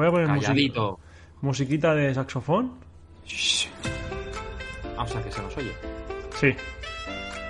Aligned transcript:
Voy 0.00 0.06
a 0.08 0.10
poner 0.12 0.26
Calladito. 0.28 0.98
musiquita 1.42 1.94
de 1.94 2.14
saxofón. 2.14 2.72
Shh. 3.26 3.66
Ah, 4.96 5.02
o 5.02 5.06
sea, 5.06 5.22
que 5.22 5.30
se 5.30 5.42
nos 5.42 5.54
oye. 5.58 5.72
Sí, 6.36 6.46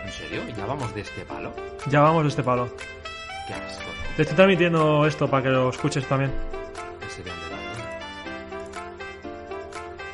¿En 0.05 0.11
serio? 0.11 0.42
¿Ya 0.56 0.66
vamos 0.66 0.92
de 0.92 1.02
este 1.02 1.25
palo? 1.27 1.55
ya 1.89 2.01
vamos 2.01 2.25
de 2.25 2.28
este 2.30 2.42
palo. 2.42 2.69
Qué 3.47 3.55
asco. 3.55 3.84
Te 4.16 4.23
estoy 4.23 4.34
transmitiendo 4.34 5.06
esto 5.06 5.30
para 5.30 5.45
que 5.45 5.48
lo 5.51 5.70
escuches 5.70 6.05
también. 6.09 6.33
Ese 7.06 7.23
de. 7.23 7.30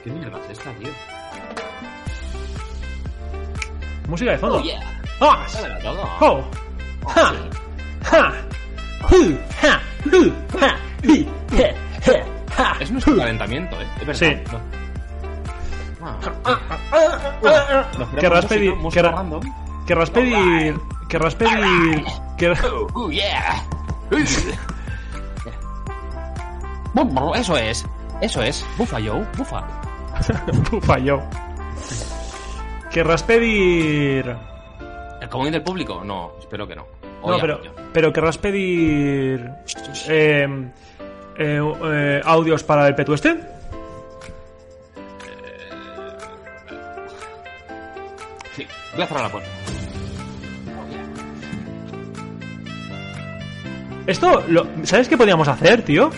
¿Qué 0.05 0.11
mierda 0.11 0.39
es 0.45 0.51
esta, 0.59 0.71
tío? 0.75 0.91
Música 4.09 4.33
de 4.33 4.39
fondo. 4.39 4.59
Oh, 4.59 4.63
yeah. 4.63 5.01
¡Ah! 5.23 5.47
Todo. 5.83 6.03
¡Oh! 6.21 6.45
¡Ja! 7.15 7.33
¡Ja! 8.03 8.33
¡Ja! 9.09 9.41
¡Ja! 9.59 9.81
¡Je! 10.11 11.27
¡Ja! 11.57 11.86
Es 12.81 12.91
nuestro 12.91 13.17
calentamiento, 13.17 13.81
¿eh? 13.81 13.87
Es 14.01 14.07
verdad. 14.07 14.15
Sí. 14.29 14.37
No. 16.01 16.19
Ah, 17.43 17.85
nos 17.99 18.09
Querrás 18.21 18.47
pedir- 18.47 18.75
música- 18.77 19.03
querrá-. 19.03 19.41
Querrás 19.87 20.11
pedir... 20.11 20.79
Querrás 21.09 21.35
pedir... 21.35 22.05
Oh, 22.95 23.11
yeah. 23.11 23.63
Eso 27.35 27.57
es. 27.57 27.85
Eso 28.21 28.43
es. 28.43 28.65
Bufa, 28.79 28.99
Joe. 29.01 29.25
Bufa. 29.37 29.65
Ufa, 30.73 30.99
yo. 30.99 31.21
Querrás 32.91 33.23
pedir... 33.23 34.35
¿El 35.21 35.29
común 35.29 35.51
del 35.53 35.63
público? 35.63 36.03
No, 36.05 36.33
espero 36.39 36.67
que 36.67 36.77
no. 36.77 36.87
O 37.23 37.31
No, 37.31 37.37
ya, 37.37 37.41
pero, 37.43 37.61
pero 37.93 38.13
querrás 38.13 38.39
pedir... 38.39 39.51
eh, 40.09 40.71
eh, 41.39 41.61
eh, 41.85 42.21
audios 42.25 42.63
para 42.65 42.87
el 42.89 42.95
Petu 42.95 43.15
este. 43.15 43.39
Sí, 48.55 48.67
voy 48.95 49.03
a 49.03 49.07
cerrar 49.07 49.23
la 49.25 49.31
puerta. 49.31 49.49
Esto, 54.07 54.45
lo, 54.49 54.67
¿sabes 54.85 55.09
qué 55.09 55.17
podríamos 55.17 55.49
hacer, 55.49 55.83
tío? 55.83 56.11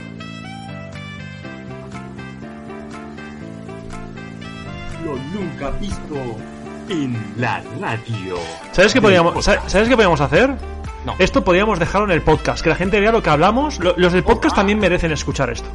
Lo 5.04 5.16
nunca 5.16 5.70
visto 5.80 6.36
en 6.90 7.16
la 7.38 7.62
radio. 7.80 8.36
¿Sabes 8.72 8.92
qué 8.92 9.00
podríamos, 9.00 9.42
sa- 9.44 9.66
¿sabes 9.68 9.88
qué 9.88 9.94
podríamos 9.94 10.20
hacer? 10.20 10.54
No. 11.08 11.14
Esto 11.18 11.42
podríamos 11.42 11.78
dejarlo 11.78 12.06
en 12.06 12.10
el 12.12 12.20
podcast, 12.20 12.62
que 12.62 12.68
la 12.68 12.74
gente 12.76 13.00
vea 13.00 13.10
lo 13.12 13.22
que 13.22 13.30
hablamos. 13.30 13.78
Lo- 13.78 13.94
los 13.96 14.12
del 14.12 14.22
podcast 14.24 14.54
también 14.54 14.78
merecen 14.78 15.10
escuchar 15.10 15.48
esto. 15.48 15.66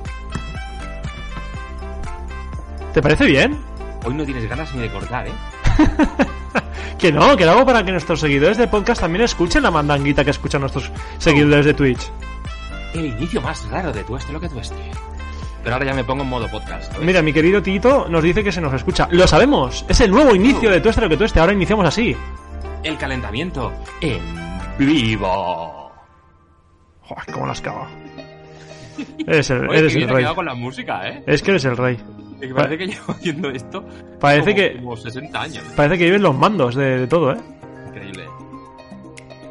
¿Te 2.93 3.01
parece 3.01 3.25
bien? 3.25 3.57
Hoy 4.05 4.13
no 4.13 4.23
tienes 4.25 4.47
ganas 4.47 4.71
ni 4.75 4.81
de 4.81 4.89
cortar, 4.91 5.27
¿eh? 5.27 5.31
Que 6.99 7.11
no, 7.11 7.35
que 7.35 7.45
lo 7.45 7.51
hago 7.53 7.65
para 7.65 7.83
que 7.83 7.91
nuestros 7.91 8.19
seguidores 8.19 8.57
de 8.57 8.67
podcast 8.67 9.01
también 9.01 9.23
escuchen 9.25 9.63
la 9.63 9.71
mandanguita 9.71 10.23
que 10.23 10.29
escuchan 10.29 10.61
nuestros 10.61 10.91
seguidores 11.17 11.65
de 11.65 11.73
Twitch. 11.73 12.11
El 12.93 13.07
inicio 13.07 13.41
más 13.41 13.67
raro 13.69 13.91
de 13.91 14.03
tu 14.03 14.15
este 14.15 14.31
lo 14.31 14.39
que 14.39 14.47
tu 14.47 14.59
este. 14.59 14.75
Pero 15.63 15.75
ahora 15.75 15.87
ya 15.87 15.93
me 15.95 16.03
pongo 16.03 16.21
en 16.23 16.29
modo 16.29 16.47
podcast. 16.47 16.95
Mira, 16.99 17.21
mi 17.23 17.33
querido 17.33 17.61
Tito 17.63 18.05
nos 18.07 18.21
dice 18.23 18.43
que 18.43 18.51
se 18.51 18.61
nos 18.61 18.71
escucha. 18.73 19.07
Lo 19.11 19.27
sabemos, 19.27 19.83
es 19.89 19.99
el 20.01 20.11
nuevo 20.11 20.35
inicio 20.35 20.69
de 20.69 20.79
Tueste 20.79 21.01
lo 21.01 21.09
que 21.09 21.17
Tueste. 21.17 21.39
Ahora 21.39 21.53
iniciamos 21.53 21.85
así. 21.87 22.15
El 22.83 22.97
calentamiento 22.97 23.73
en 23.99 24.21
vivo. 24.77 25.91
Joder, 27.01 27.33
cómo 27.33 27.47
las 27.47 27.61
cago. 27.61 27.87
Eres 29.27 29.49
el, 29.49 29.67
Oye, 29.69 29.79
eres 29.79 29.93
qué 29.93 30.03
el 30.03 30.09
rey. 30.09 30.25
con 30.35 30.45
la 30.45 30.53
música, 30.55 31.07
¿eh? 31.09 31.23
Es 31.25 31.41
que 31.41 31.51
eres 31.51 31.65
el 31.65 31.75
rey. 31.77 31.97
Es 32.39 32.47
que 32.47 32.53
parece 32.53 32.77
que 32.77 32.87
llevo 32.87 33.11
haciendo 33.13 33.49
esto 33.49 33.83
Parece 34.19 34.51
como, 34.51 34.55
que- 34.55 34.75
como 34.75 34.97
60 34.97 35.41
años. 35.41 35.63
Parece 35.75 35.97
que 35.97 36.05
viven 36.05 36.21
los 36.21 36.35
mandos 36.35 36.75
de, 36.75 36.99
de 36.99 37.07
todo, 37.07 37.33
¿eh? 37.33 37.37
Increíble. 37.87 38.25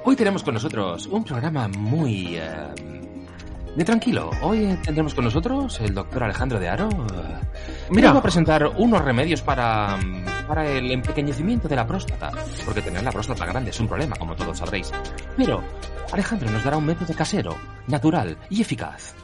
Hoy 0.04 0.14
tenemos 0.16 0.42
con 0.42 0.54
nosotros 0.54 1.06
un 1.06 1.24
programa 1.24 1.68
muy... 1.68 2.36
eh, 2.36 3.00
de 3.74 3.84
tranquilo. 3.84 4.30
Hoy 4.42 4.78
tendremos 4.82 5.14
con 5.14 5.24
nosotros 5.24 5.80
el 5.80 5.94
doctor 5.94 6.24
Alejandro 6.24 6.58
de 6.58 6.68
Aro. 6.68 6.88
Mira. 7.90 8.12
va 8.12 8.18
a 8.18 8.22
presentar 8.22 8.66
unos 8.76 9.02
remedios 9.02 9.42
para, 9.42 9.98
para 10.46 10.68
el 10.68 10.90
empequeñecimiento 10.90 11.68
de 11.68 11.76
la 11.76 11.86
próstata. 11.86 12.30
Porque 12.64 12.82
tener 12.82 13.02
la 13.02 13.12
próstata 13.12 13.46
grande 13.46 13.70
es 13.70 13.80
un 13.80 13.88
problema, 13.88 14.16
como 14.16 14.34
todos 14.34 14.58
sabréis. 14.58 14.90
Pero 15.36 15.62
Alejandro 16.12 16.50
nos 16.50 16.64
dará 16.64 16.76
un 16.76 16.86
método 16.86 17.14
casero, 17.14 17.56
natural 17.86 18.36
y 18.50 18.60
eficaz. 18.60 19.14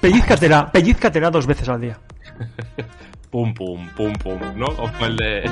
Pellizcatela, 0.00 0.70
pellizcatela 0.70 1.30
dos 1.30 1.46
veces 1.46 1.68
al 1.68 1.80
día. 1.80 1.98
Pum, 3.30 3.54
pum, 3.54 3.88
pum, 3.96 4.12
pum, 4.14 4.40
¿no? 4.56 4.66
Como 4.74 5.06
el 5.06 5.16
de... 5.16 5.48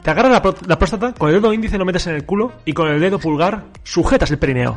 Te 0.00 0.10
agarras 0.12 0.30
la, 0.30 0.54
la 0.68 0.78
próstata, 0.78 1.12
con 1.12 1.28
el 1.28 1.34
dedo 1.34 1.52
índice 1.52 1.76
lo 1.76 1.84
metes 1.84 2.06
en 2.06 2.14
el 2.14 2.24
culo 2.24 2.52
y 2.64 2.72
con 2.72 2.86
el 2.86 3.00
dedo 3.00 3.18
pulgar 3.18 3.64
sujetas 3.82 4.30
el 4.30 4.38
perineo. 4.38 4.76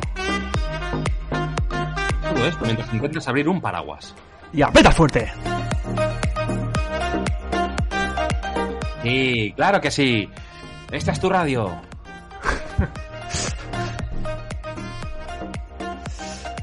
Todo 2.40 2.48
esto 2.48 2.64
mientras 2.64 2.94
intentas 2.94 3.28
abrir 3.28 3.46
un 3.50 3.60
paraguas. 3.60 4.14
Y 4.50 4.62
aprieta 4.62 4.90
fuerte. 4.90 5.30
Sí, 9.02 9.52
claro 9.54 9.78
que 9.78 9.90
sí. 9.90 10.26
Esta 10.90 11.12
es 11.12 11.20
tu 11.20 11.28
radio. 11.28 11.70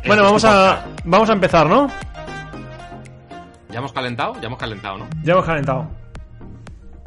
Bueno, 0.08 0.24
vamos 0.24 0.46
a, 0.46 0.86
vamos 1.04 1.30
a 1.30 1.34
empezar, 1.34 1.68
¿no? 1.68 1.88
¿Ya 3.70 3.80
hemos 3.80 3.92
calentado? 3.92 4.40
Ya 4.40 4.48
hemos 4.48 4.58
calentado, 4.58 5.00
¿no? 5.00 5.08
Ya 5.22 5.34
hemos 5.34 5.46
calentado. 5.46 5.86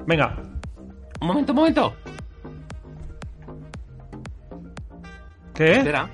Venga. 0.06 0.36
Un 1.18 1.26
momento, 1.26 1.52
un 1.52 1.56
momento. 1.56 1.96
¿Qué? 5.54 5.78
Espera. 5.78 6.10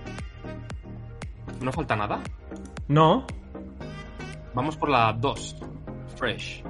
¿No 1.61 1.72
falta 1.72 1.97
nada? 1.97 2.21
No. 2.88 3.26
Vamos 4.54 4.76
por 4.76 4.88
la 4.88 5.12
2. 5.12 5.56
Fresh. 6.16 6.62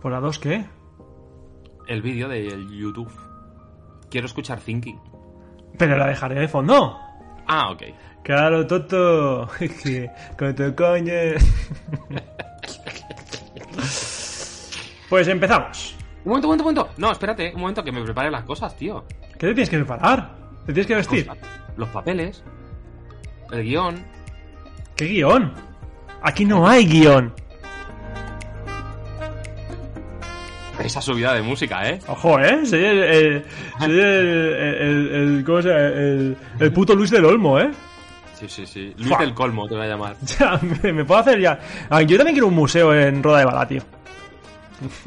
¿Por 0.00 0.12
la 0.12 0.20
2 0.20 0.38
qué? 0.38 0.64
El 1.86 2.02
vídeo 2.02 2.28
del 2.28 2.70
YouTube. 2.70 3.12
Quiero 4.10 4.26
escuchar 4.26 4.60
Thinking. 4.60 5.00
Pero 5.78 5.96
la 5.96 6.06
dejaré 6.06 6.40
de 6.40 6.48
fondo. 6.48 6.98
Ah, 7.46 7.70
ok. 7.70 7.82
Claro, 8.22 8.66
Toto. 8.66 9.48
Que 9.58 10.10
Con 10.38 10.54
tu 10.54 10.74
coño. 10.74 11.12
Pues 15.06 15.28
empezamos. 15.28 15.94
Un 16.24 16.30
momento, 16.30 16.48
un 16.48 16.56
momento, 16.56 16.68
un 16.68 16.74
momento. 16.74 16.88
No, 16.96 17.12
espérate, 17.12 17.52
un 17.54 17.60
momento 17.60 17.84
que 17.84 17.92
me 17.92 18.02
prepare 18.02 18.30
las 18.30 18.42
cosas, 18.42 18.74
tío. 18.74 19.04
¿Qué 19.38 19.46
te 19.46 19.54
tienes 19.54 19.70
que 19.70 19.76
preparar? 19.76 20.34
¿Te 20.66 20.72
tienes 20.72 20.86
que 20.86 20.94
vestir? 20.96 21.26
Los, 21.26 21.38
los 21.76 21.88
papeles. 21.90 22.42
El 23.52 23.62
guion. 23.64 24.04
¿Qué 24.96 25.06
guion? 25.06 25.52
Aquí 26.22 26.44
no 26.44 26.68
hay 26.68 26.86
guion. 26.86 27.32
Esa 30.82 31.00
subida 31.00 31.32
de 31.34 31.42
música, 31.42 31.88
¿eh? 31.88 31.98
Ojo, 32.08 32.38
¿eh? 32.40 32.66
Soy 32.66 32.84
el... 32.84 33.02
el- 33.04 33.44
soy 33.78 34.00
el, 34.00 35.42
¿Cómo 35.46 35.62
se 35.62 35.68
llama? 35.68 35.80
El, 35.80 36.36
el 36.60 36.72
puto 36.72 36.94
Luis 36.94 37.10
del 37.10 37.24
Olmo, 37.24 37.58
¿eh? 37.60 37.70
Sí, 38.34 38.46
sí, 38.48 38.66
sí. 38.66 38.92
Luis 38.96 39.08
Fua. 39.08 39.18
del 39.18 39.32
Colmo 39.34 39.68
te 39.68 39.74
voy 39.76 39.84
a 39.84 39.88
llamar. 39.88 40.16
Ya, 40.38 40.60
me, 40.82 40.92
me 40.92 41.04
puedo 41.04 41.20
hacer 41.20 41.40
ya... 41.40 41.58
Ah, 41.88 42.02
yo 42.02 42.16
también 42.16 42.34
quiero 42.34 42.48
un 42.48 42.54
museo 42.54 42.92
en 42.94 43.22
Roda 43.22 43.38
de 43.38 43.44
Bala, 43.44 43.66
tío. 43.68 43.82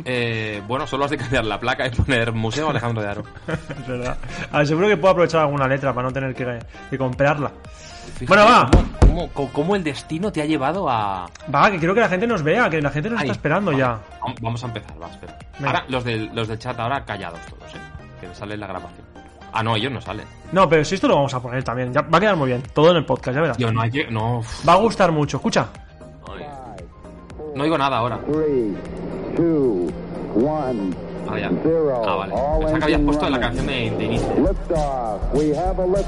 Eh, 0.06 0.62
bueno, 0.68 0.86
solo 0.88 1.06
has 1.06 1.12
de 1.12 1.18
cambiar 1.18 1.46
la 1.46 1.60
placa 1.60 1.88
y 1.88 1.90
poner 1.92 2.32
Museo 2.32 2.70
Alejandro 2.70 3.02
de 3.04 3.10
Aro. 3.10 3.24
Es 3.48 3.88
verdad. 3.88 4.18
A 4.52 4.58
ver, 4.60 4.68
seguro 4.68 4.88
que 4.88 4.98
puedo 4.98 5.12
aprovechar 5.12 5.42
alguna 5.42 5.68
letra 5.68 5.94
para 5.94 6.08
no 6.08 6.14
tener 6.14 6.34
que, 6.36 6.60
que 6.90 6.98
comprarla. 6.98 7.52
Fíjate 8.18 8.26
Bueno, 8.28 8.46
va. 8.46 8.70
Cómo, 8.72 8.88
cómo- 9.00 9.30
cómo- 9.34 9.54
cómo 9.54 9.76
el 9.76 9.84
destino 9.84 10.32
te 10.32 10.42
ha 10.42 10.46
llevado 10.46 10.90
a... 10.90 11.30
Va, 11.54 11.72
que 11.72 11.78
quiero 11.80 11.94
que 11.94 12.00
la 12.02 12.10
gente 12.10 12.26
nos 12.28 12.42
vea, 12.44 12.70
que 12.70 12.82
la 12.82 12.90
gente 12.90 13.10
nos 13.10 13.20
Ahí, 13.20 13.26
está 13.28 13.34
esperando 13.38 13.72
va. 13.72 13.78
ya. 13.78 14.00
Vam- 14.22 14.36
Vamos 14.42 14.64
a 14.64 14.68
empezar, 14.68 15.02
va, 15.02 15.08
espera. 15.10 15.38
Venga. 15.60 15.70
Ahora, 15.72 15.86
los 15.90 16.04
del, 16.04 16.30
los 16.34 16.48
del 16.48 16.58
chat 16.60 16.80
ahora 16.80 17.04
callados 17.04 17.40
todos, 17.48 17.74
¿eh? 17.76 17.78
Que 18.22 18.34
sale 18.34 18.56
la 18.58 18.68
grabación. 18.68 19.06
Ah, 19.54 19.64
no, 19.64 19.76
ellos 19.76 19.92
no 19.92 20.00
salen. 20.02 20.26
No, 20.52 20.70
pero 20.70 20.84
si 20.86 20.96
esto 20.96 21.08
lo 21.08 21.16
vamos 21.16 21.34
a 21.34 21.42
poner 21.42 21.64
también. 21.64 21.92
Ya, 21.94 22.02
va 22.02 22.18
a 22.18 22.22
quedar 22.22 22.36
muy 22.36 22.48
bien. 22.50 22.62
Todo 22.74 22.92
en 22.92 22.98
el 22.98 23.06
podcast, 23.06 23.36
ya 23.36 23.42
verás. 23.42 23.58
Tío, 23.58 23.72
no 23.72 23.82
hay 23.82 23.90
que. 23.90 24.10
No. 24.12 24.42
Va 24.68 24.74
a 24.74 24.78
gustar 24.78 25.12
mucho. 25.12 25.38
Escucha. 25.38 25.68
No 27.56 27.64
oigo 27.64 27.78
nada 27.78 27.98
ahora. 27.98 28.20
Three, 28.20 28.76
two, 29.38 29.88
one, 30.36 30.94
Ah, 31.30 31.38
ya. 31.38 31.50
zero. 31.62 32.04
Ah, 32.08 32.16
vale. 32.16 32.34
Pensaba 32.34 32.78
que 32.80 32.84
habías 32.86 33.02
puesto 33.02 33.30
la 33.30 33.38
running. 33.38 33.42
canción 33.42 33.68
de, 33.68 33.92
de 33.98 34.04
inicio. 34.06 34.28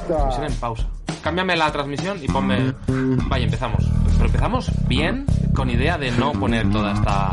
Transmisión 0.06 0.44
en 0.46 0.54
pausa. 0.54 0.86
Cámbiame 1.22 1.56
la 1.56 1.70
transmisión 1.70 2.18
y 2.22 2.26
ponme. 2.28 2.74
Vaya, 3.28 3.44
empezamos. 3.44 3.84
Pero 4.14 4.26
empezamos 4.26 4.70
bien, 4.88 5.26
con 5.54 5.68
idea 5.70 5.98
de 5.98 6.10
no 6.12 6.32
poner 6.32 6.70
toda 6.70 6.92
esta. 6.94 7.30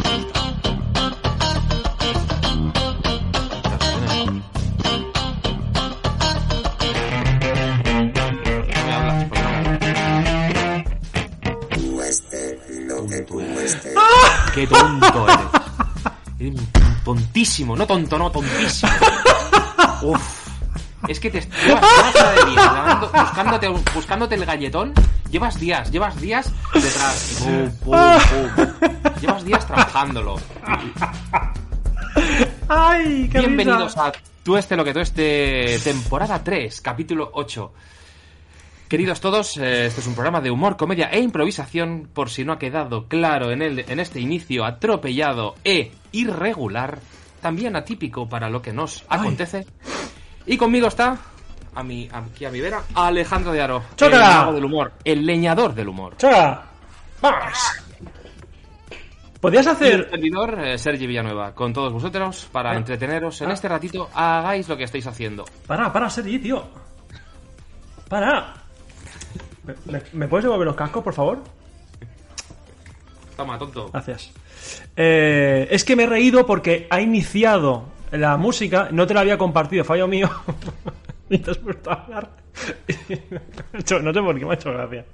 No. 12.88 13.06
Qué 14.54 14.66
tonto 14.68 15.26
eres. 15.28 15.67
Tontísimo, 17.04 17.76
no 17.76 17.88
tonto, 17.88 18.18
no, 18.18 18.32
tontísimo. 18.32 18.92
Uf. 20.04 20.48
Es 21.08 21.20
que 21.20 21.30
te 21.30 21.42
llevas 21.42 21.84
una 22.14 22.32
de 22.32 22.52
días 22.52 23.12
buscándote, 23.14 23.68
buscándote 23.94 24.36
el 24.36 24.46
galletón. 24.46 24.94
Llevas 25.32 25.60
días, 25.60 25.92
llevas 25.92 26.20
días 26.20 26.52
detrás. 26.74 27.44
Pum, 27.44 27.72
pum, 27.84 27.96
pum. 28.30 28.92
Llevas 29.22 29.46
días 29.46 29.66
trabajándolo. 29.66 30.36
¡Ay, 32.68 33.30
qué 33.32 33.40
Bienvenidos 33.40 33.94
risa! 33.94 34.08
a 34.08 34.12
Tú 34.44 34.58
este 34.58 34.76
lo 34.76 34.84
que 34.84 34.94
tú 34.94 35.00
este 35.00 35.80
temporada 35.84 36.44
3, 36.44 36.82
capítulo 36.82 37.32
8. 37.34 37.74
Queridos 38.88 39.20
todos, 39.20 39.58
eh, 39.58 39.88
este 39.88 40.00
es 40.00 40.08
un 40.08 40.14
programa 40.14 40.40
de 40.40 40.50
humor, 40.50 40.78
comedia 40.78 41.08
e 41.08 41.20
improvisación, 41.20 42.10
por 42.14 42.30
si 42.30 42.46
no 42.46 42.54
ha 42.54 42.60
quedado 42.60 43.08
claro 43.08 43.52
en, 43.52 43.62
el, 43.62 43.80
en 43.80 44.00
este 44.00 44.22
inicio 44.22 44.64
atropellado 44.64 45.56
e 45.66 45.92
irregular, 46.20 47.00
también 47.42 47.76
atípico 47.76 48.28
para 48.28 48.50
lo 48.50 48.62
que 48.62 48.74
nos 48.74 49.04
acontece. 49.10 49.66
Y 50.46 50.58
conmigo 50.58 50.88
está, 50.88 51.18
a 51.76 51.84
mi, 51.84 52.08
aquí 52.12 52.46
a 52.46 52.50
mi 52.52 52.60
vera, 52.62 52.84
Alejandro 52.96 53.52
de 53.52 53.62
Aro, 53.62 53.78
el 53.90 53.96
¡Chócala! 53.96 54.30
mago 54.30 54.54
del 54.54 54.66
humor, 54.66 54.94
el 55.04 55.26
leñador 55.26 55.74
del 55.74 55.90
humor. 55.90 56.16
¡Choca! 56.18 56.64
¡Vamos! 57.22 57.58
¿Podrías 59.42 59.68
el 59.68 59.72
hacer... 59.74 60.10
servidor, 60.10 60.60
eh, 60.60 60.78
Sergi 60.80 61.06
Villanueva, 61.06 61.54
con 61.54 61.72
todos 61.72 61.94
vosotros, 61.94 62.48
para 62.52 62.72
Ah. 62.72 62.76
entreteneros 62.76 63.40
en 63.42 63.52
Ah. 63.52 63.54
este 63.54 63.68
ratito, 63.68 64.10
hagáis 64.14 64.68
lo 64.68 64.76
que 64.76 64.84
estáis 64.86 65.06
haciendo. 65.06 65.46
Para, 65.68 65.94
para, 65.94 66.10
Sergi, 66.10 66.40
tío. 66.40 66.68
Para. 68.10 68.56
¿Me, 69.64 69.76
me- 69.92 70.04
me 70.14 70.28
puedes 70.28 70.46
devolver 70.46 70.66
los 70.68 70.76
cascos, 70.76 71.04
por 71.04 71.14
favor? 71.14 71.44
Toma, 73.36 73.60
tonto. 73.60 73.90
Gracias. 73.92 74.32
Eh, 74.96 75.68
es 75.72 75.84
que 75.84 75.96
me 75.96 76.04
he 76.04 76.08
reído 76.08 76.46
porque 76.46 76.88
ha 76.90 77.02
iniciado 77.02 77.86
la 78.12 78.38
música, 78.38 78.90
no 78.92 79.06
te 79.06 79.14
la 79.14 79.22
había 79.22 79.38
compartido, 79.38 79.84
fallo 79.84 80.08
mío. 80.08 80.30
y 81.30 81.38
te 81.38 81.52
has 81.52 81.58
puesto 81.58 81.92
a 81.92 81.94
hablar. 81.94 82.30
No 84.02 84.14
sé 84.14 84.22
por 84.22 84.40
qué 84.40 84.46
me 84.46 84.52
ha 84.52 84.56
hecho 84.56 84.72
gracia. 84.72 85.06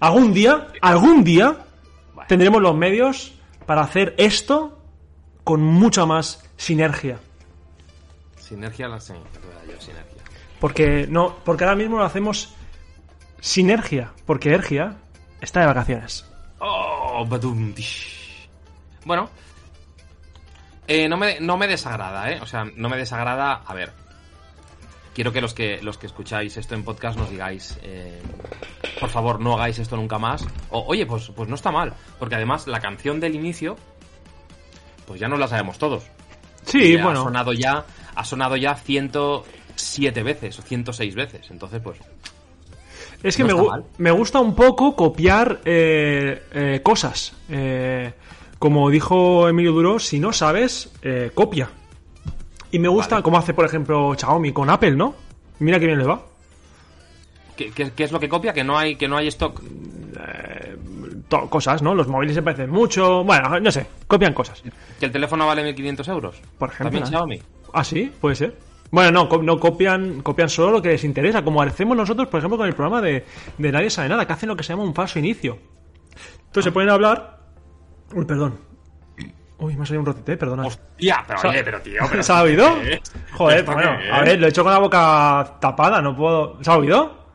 Algún 0.00 0.34
día, 0.34 0.68
algún 0.80 1.22
día, 1.24 1.56
tendremos 2.28 2.60
los 2.60 2.74
medios 2.74 3.32
para 3.64 3.82
hacer 3.82 4.14
esto 4.18 4.78
con 5.44 5.62
mucha 5.62 6.04
más 6.06 6.44
sinergia. 6.56 7.18
Sinergia 8.36 8.88
la 8.88 8.98
yo, 8.98 9.80
sinergia. 9.80 10.22
Porque 10.60 11.06
no, 11.08 11.36
porque 11.44 11.64
ahora 11.64 11.76
mismo 11.76 11.98
lo 11.98 12.04
hacemos 12.04 12.54
sinergia, 13.40 14.12
porque 14.24 14.50
Ergia 14.52 14.96
está 15.40 15.60
de 15.60 15.66
vacaciones. 15.66 16.24
Oh, 16.58 17.24
badum. 17.28 17.74
Bueno, 19.06 19.30
eh, 20.88 21.08
no, 21.08 21.16
me, 21.16 21.38
no 21.40 21.56
me 21.56 21.68
desagrada, 21.68 22.30
¿eh? 22.32 22.40
O 22.42 22.46
sea, 22.46 22.64
no 22.76 22.88
me 22.88 22.96
desagrada. 22.96 23.62
A 23.64 23.72
ver, 23.72 23.92
quiero 25.14 25.32
que 25.32 25.40
los 25.40 25.54
que 25.54 25.80
los 25.80 25.96
que 25.96 26.06
escucháis 26.06 26.56
esto 26.56 26.74
en 26.74 26.82
podcast 26.84 27.16
nos 27.16 27.30
digáis, 27.30 27.78
eh, 27.82 28.20
por 28.98 29.08
favor, 29.10 29.40
no 29.40 29.54
hagáis 29.54 29.78
esto 29.78 29.96
nunca 29.96 30.18
más. 30.18 30.44
O, 30.70 30.84
oye, 30.88 31.06
pues, 31.06 31.30
pues 31.36 31.48
no 31.48 31.54
está 31.54 31.70
mal, 31.70 31.94
porque 32.18 32.34
además 32.34 32.66
la 32.66 32.80
canción 32.80 33.20
del 33.20 33.36
inicio, 33.36 33.76
pues 35.06 35.20
ya 35.20 35.28
no 35.28 35.36
la 35.36 35.46
sabemos 35.48 35.78
todos. 35.78 36.04
Sí, 36.64 36.94
Y 36.94 36.96
Ha 36.98 37.04
bueno. 37.04 37.22
sonado 37.22 37.52
ya, 37.52 37.84
ha 38.16 38.24
sonado 38.24 38.56
ya 38.56 38.74
107 38.74 40.22
veces 40.24 40.58
o 40.58 40.62
106 40.62 41.14
veces. 41.14 41.48
Entonces, 41.52 41.80
pues, 41.80 41.98
Es 43.22 43.36
que 43.36 43.44
No 43.44 43.46
me, 43.48 43.52
está 43.54 43.64
gu- 43.64 43.70
mal. 43.70 43.84
me 43.98 44.10
gusta 44.10 44.40
un 44.40 44.54
poco 44.56 44.94
copiar 44.96 45.60
eh, 45.64 46.42
eh, 46.52 46.80
cosas. 46.82 47.32
Eh, 47.48 48.12
como 48.58 48.90
dijo 48.90 49.48
Emilio 49.48 49.72
Duro, 49.72 49.98
si 49.98 50.18
no 50.20 50.32
sabes, 50.32 50.90
eh, 51.02 51.30
copia. 51.34 51.68
Y 52.70 52.78
me 52.78 52.88
gusta 52.88 53.16
Vale. 53.16 53.22
como 53.24 53.38
hace, 53.38 53.54
por 53.54 53.64
ejemplo, 53.64 54.14
Xiaomi 54.18 54.52
con 54.52 54.70
Apple, 54.70 54.92
¿no? 54.92 55.14
Mira 55.60 55.78
que 55.78 55.86
bien 55.86 55.98
le 55.98 56.04
va. 56.04 56.20
¿qué, 57.56 57.70
qué- 57.70 57.90
qué 57.92 58.04
es 58.04 58.12
lo 58.12 58.20
que 58.20 58.28
copia? 58.28 58.52
Que 58.52 58.64
no 58.64 58.76
hay, 58.78 58.96
que 58.96 59.08
no 59.08 59.16
hay 59.16 59.28
stock. 59.28 59.62
To- 61.28 61.48
cosas, 61.50 61.82
¿no? 61.82 61.94
Los 61.94 62.06
móviles 62.08 62.34
se 62.36 62.42
parecen 62.42 62.70
mucho. 62.70 63.24
Bueno, 63.24 63.58
no 63.60 63.70
sé, 63.72 63.86
copian 64.06 64.32
cosas. 64.32 64.62
Que 65.00 65.06
el 65.06 65.12
teléfono 65.12 65.46
vale 65.46 65.62
1500 65.64 66.06
euros. 66.08 66.36
Por 66.58 66.68
ejemplo, 66.68 66.84
También 67.00 67.04
¿eh? 67.04 67.06
Xiaomi. 67.08 67.42
Ah, 67.72 67.82
sí, 67.84 68.12
puede 68.20 68.36
ser. 68.36 68.56
Bueno, 68.90 69.10
no, 69.10 69.28
co- 69.28 69.42
no 69.42 69.58
copian, 69.58 70.22
copian 70.22 70.48
solo 70.48 70.70
lo 70.72 70.82
que 70.82 70.90
les 70.90 71.02
interesa, 71.04 71.42
como 71.42 71.60
hacemos 71.62 71.96
nosotros, 71.96 72.28
por 72.28 72.38
ejemplo, 72.38 72.56
con 72.58 72.68
el 72.68 72.74
programa 72.74 73.00
de, 73.02 73.24
de 73.58 73.72
Nadie 73.72 73.90
sabe 73.90 74.08
nada, 74.08 74.24
que 74.26 74.32
hacen 74.32 74.48
lo 74.48 74.56
que 74.56 74.62
se 74.62 74.72
llama 74.72 74.84
un 74.84 74.94
falso 74.94 75.18
inicio. 75.18 75.58
Entonces 76.46 76.64
se 76.64 76.72
pueden 76.72 76.90
hablar. 76.90 77.36
Uy, 78.14 78.24
perdón. 78.24 78.58
Uy, 79.58 79.74
me 79.74 79.82
ha 79.82 79.86
salido 79.86 80.00
un 80.00 80.06
rotite, 80.06 80.36
perdona. 80.36 80.66
Hostia, 80.66 81.24
pero 81.26 81.48
oye, 81.48 81.64
pero 81.64 81.80
tío, 81.80 82.02
pero 82.10 82.22
¿Se 82.22 82.32
ha 82.32 82.42
oído? 82.42 82.68
Joder, 83.32 83.58
¿Esto 83.60 83.72
bueno, 83.72 83.90
a 84.12 84.20
ver, 84.20 84.38
lo 84.38 84.46
he 84.46 84.50
hecho 84.50 84.62
con 84.62 84.72
la 84.72 84.78
boca 84.78 85.56
tapada, 85.60 86.02
no 86.02 86.14
puedo. 86.14 86.62
¿Se 86.62 86.70
ha 86.70 86.76
oído? 86.76 87.26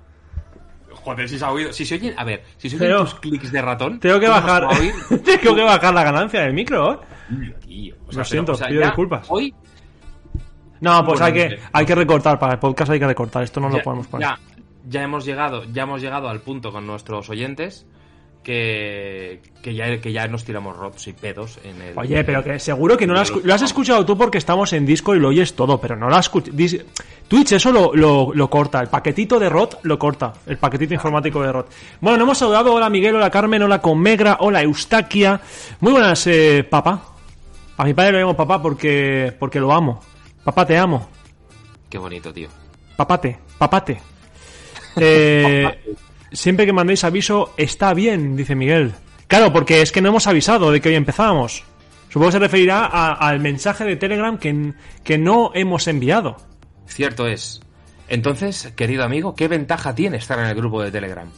Joder, 0.92 1.28
si 1.28 1.40
se 1.40 1.46
ha 1.46 1.52
oído. 1.52 1.74
Si 1.74 1.84
se 1.84 1.96
oyen, 1.96 2.14
a 2.18 2.24
ver, 2.24 2.44
si 2.58 2.70
se 2.70 2.76
oyen 2.76 2.98
tus 2.98 3.16
clics 3.16 3.52
de 3.52 3.62
ratón. 3.62 4.00
Tengo 4.00 4.20
que 4.20 4.28
¿cómo 4.28 4.40
no 4.40 4.46
bajar. 4.46 4.68
Tengo 5.24 5.56
que 5.56 5.64
bajar 5.64 5.94
la 5.94 6.04
ganancia 6.04 6.42
del 6.42 6.54
micro, 6.54 6.94
¿eh? 6.94 7.56
Tío, 7.62 7.96
o 8.08 8.12
Lo 8.12 8.24
siento, 8.24 8.54
pido 8.54 8.84
disculpas. 8.84 9.26
Hoy 9.30 9.56
No, 10.80 11.04
pues 11.04 11.22
hay 11.22 11.34
que, 11.34 11.60
hay 11.72 11.86
que 11.86 11.96
recortar, 11.96 12.38
para 12.38 12.54
el 12.54 12.60
podcast 12.60 12.92
hay 12.92 13.00
que 13.00 13.08
recortar, 13.08 13.42
esto 13.42 13.60
no 13.60 13.70
lo 13.70 13.82
podemos 13.82 14.06
poner. 14.08 14.28
ya, 14.28 14.40
ya 14.86 15.02
hemos 15.02 15.26
llegado, 15.26 15.64
ya 15.64 15.84
hemos 15.84 16.02
llegado 16.02 16.30
al 16.30 16.42
punto 16.42 16.72
con 16.72 16.86
nuestros 16.86 17.30
oyentes 17.30 17.88
que, 18.44 19.40
que 19.62 19.74
ya 19.76 20.00
que 20.02 20.12
ya 20.12 20.28
nos 20.28 20.44
tiramos 20.44 20.76
rots 20.76 21.08
y 21.08 21.14
pedos 21.14 21.60
en 21.64 21.82
el. 21.82 21.98
Oye, 21.98 22.24
pero 22.24 22.44
que 22.44 22.58
seguro 22.60 22.98
que 22.98 23.06
no 23.06 23.14
lo 23.14 23.20
has, 23.20 23.30
Pero- 23.32 23.46
lo 23.46 23.54
has 23.54 23.62
escuchado 23.62 24.06
tú 24.06 24.18
porque 24.18 24.38
estamos 24.40 24.74
en 24.74 24.86
Discord 24.86 25.18
y 25.18 25.20
lo 25.20 25.28
oyes 25.30 25.54
todo, 25.56 25.80
pero 25.80 25.96
no 25.96 26.10
lo 26.10 26.16
has 26.16 26.26
escuchado. 26.26 26.58
Twitch 27.28 27.52
eso 27.54 27.72
lo, 27.72 27.94
lo- 27.96 28.32
lo 28.34 28.50
corta, 28.50 28.82
el 28.82 28.88
paquetito 28.88 29.40
de 29.40 29.48
ROT 29.50 29.80
lo 29.84 29.98
corta, 30.00 30.34
el 30.48 30.58
paquetito 30.58 30.94
informático 30.94 31.42
de 31.42 31.52
ROT. 31.52 31.70
Bueno, 32.02 32.18
no 32.18 32.24
hemos 32.24 32.38
saludado, 32.38 32.74
hola 32.74 32.90
Miguel, 32.90 33.16
hola 33.16 33.30
Carmen, 33.30 33.62
hola 33.64 33.82
Comegra, 33.82 34.38
hola 34.42 34.62
Eustaquia. 34.64 35.40
Muy 35.80 35.92
buenas, 35.94 36.26
eh, 36.28 36.66
papá. 36.70 37.04
A 37.78 37.86
mi 37.86 37.94
padre 37.94 38.12
lo 38.14 38.20
llamo 38.20 38.36
papá 38.36 38.62
porque, 38.62 39.34
porque 39.40 39.60
lo 39.60 39.72
amo. 39.72 40.02
Papá, 40.44 40.66
te 40.66 40.78
amo. 40.78 41.08
Qué 41.90 41.98
bonito, 41.98 42.34
tío. 42.34 42.50
Papate, 42.96 43.38
papate. 43.58 44.02
Eh, 44.98 45.68
siempre 46.32 46.66
que 46.66 46.74
mandéis 46.74 47.04
aviso, 47.04 47.54
está 47.58 47.94
bien, 47.94 48.36
dice 48.36 48.56
Miguel. 48.56 48.94
Claro, 49.28 49.54
porque 49.54 49.82
es 49.82 49.92
que 49.92 50.02
no 50.02 50.10
hemos 50.10 50.28
avisado 50.28 50.72
de 50.72 50.82
que 50.82 50.90
hoy 50.90 50.96
empezábamos. 50.96 51.64
Supongo 52.10 52.28
que 52.28 52.32
se 52.34 52.40
referirá 52.40 52.86
a- 52.86 53.14
al 53.14 53.40
mensaje 53.40 53.86
de 53.86 53.96
Telegram 53.96 54.38
que, 54.38 54.74
que 55.04 55.18
no 55.18 55.52
hemos 55.54 55.88
enviado. 55.88 56.36
Cierto 56.86 57.28
es. 57.28 57.62
Entonces, 58.10 58.74
querido 58.76 59.06
amigo, 59.06 59.36
¿qué 59.36 59.48
ventaja 59.48 59.96
tiene 59.96 60.18
estar 60.18 60.38
en 60.40 60.46
el 60.48 60.56
grupo 60.56 60.82
de 60.84 60.92
Telegram? 60.92 61.30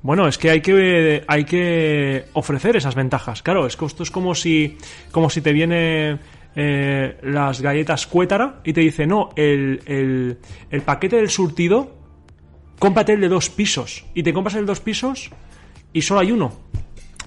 Bueno, 0.00 0.26
es 0.26 0.38
que 0.38 0.50
hay 0.50 0.62
que 0.62 1.22
hay 1.28 1.44
que 1.44 2.24
ofrecer 2.32 2.76
esas 2.76 2.94
ventajas. 2.94 3.42
Claro, 3.42 3.66
es 3.66 3.76
que 3.76 3.84
esto 3.84 4.02
es 4.02 4.10
como 4.10 4.34
si 4.34 4.78
como 5.10 5.28
si 5.30 5.42
te 5.42 5.52
viene 5.52 6.18
eh, 6.56 7.18
las 7.22 7.60
galletas 7.60 8.06
Cuétara 8.06 8.60
y 8.64 8.72
te 8.72 8.80
dice, 8.80 9.06
no, 9.06 9.28
el, 9.36 9.80
el, 9.86 10.38
el 10.70 10.80
paquete 10.82 11.16
del 11.16 11.28
surtido, 11.30 11.94
cómprate 12.82 13.12
el 13.12 13.20
de 13.20 13.28
dos 13.28 13.48
pisos. 13.48 14.04
Y 14.12 14.24
te 14.24 14.32
compras 14.32 14.56
el 14.56 14.62
de 14.62 14.66
dos 14.66 14.80
pisos 14.80 15.30
y 15.92 16.02
solo 16.02 16.18
hay 16.18 16.32
uno. 16.32 16.52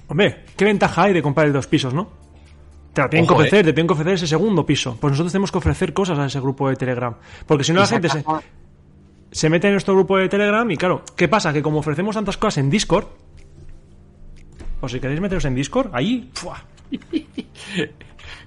Hombre, 0.06 0.44
¿qué 0.54 0.66
ventaja 0.66 1.04
hay 1.04 1.14
de 1.14 1.22
comprar 1.22 1.46
el 1.46 1.54
de 1.54 1.56
dos 1.56 1.66
pisos, 1.66 1.94
no? 1.94 2.10
Te 2.92 3.00
la 3.00 3.08
tienen 3.08 3.24
Ojo, 3.24 3.38
que 3.38 3.40
ofrecer, 3.40 3.60
eh. 3.60 3.64
te 3.64 3.72
tienen 3.72 3.86
que 3.86 3.94
ofrecer 3.94 4.12
ese 4.12 4.26
segundo 4.26 4.66
piso. 4.66 4.98
Pues 5.00 5.12
nosotros 5.12 5.32
tenemos 5.32 5.50
que 5.50 5.56
ofrecer 5.56 5.94
cosas 5.94 6.18
a 6.18 6.26
ese 6.26 6.40
grupo 6.40 6.68
de 6.68 6.76
Telegram. 6.76 7.16
Porque 7.46 7.64
si 7.64 7.72
no 7.72 7.80
la 7.80 7.86
gente 7.86 8.10
se, 8.10 8.22
se 9.30 9.48
mete 9.48 9.68
en 9.68 9.72
nuestro 9.72 9.94
grupo 9.94 10.18
de 10.18 10.28
Telegram 10.28 10.70
y 10.70 10.76
claro, 10.76 11.02
¿qué 11.16 11.26
pasa? 11.26 11.54
Que 11.54 11.62
como 11.62 11.78
ofrecemos 11.78 12.14
tantas 12.14 12.36
cosas 12.36 12.58
en 12.58 12.68
Discord, 12.68 13.06
o 14.82 14.88
si 14.90 15.00
queréis 15.00 15.22
meteros 15.22 15.46
en 15.46 15.54
Discord, 15.54 15.88
ahí, 15.94 16.30
¡fua! 16.34 16.62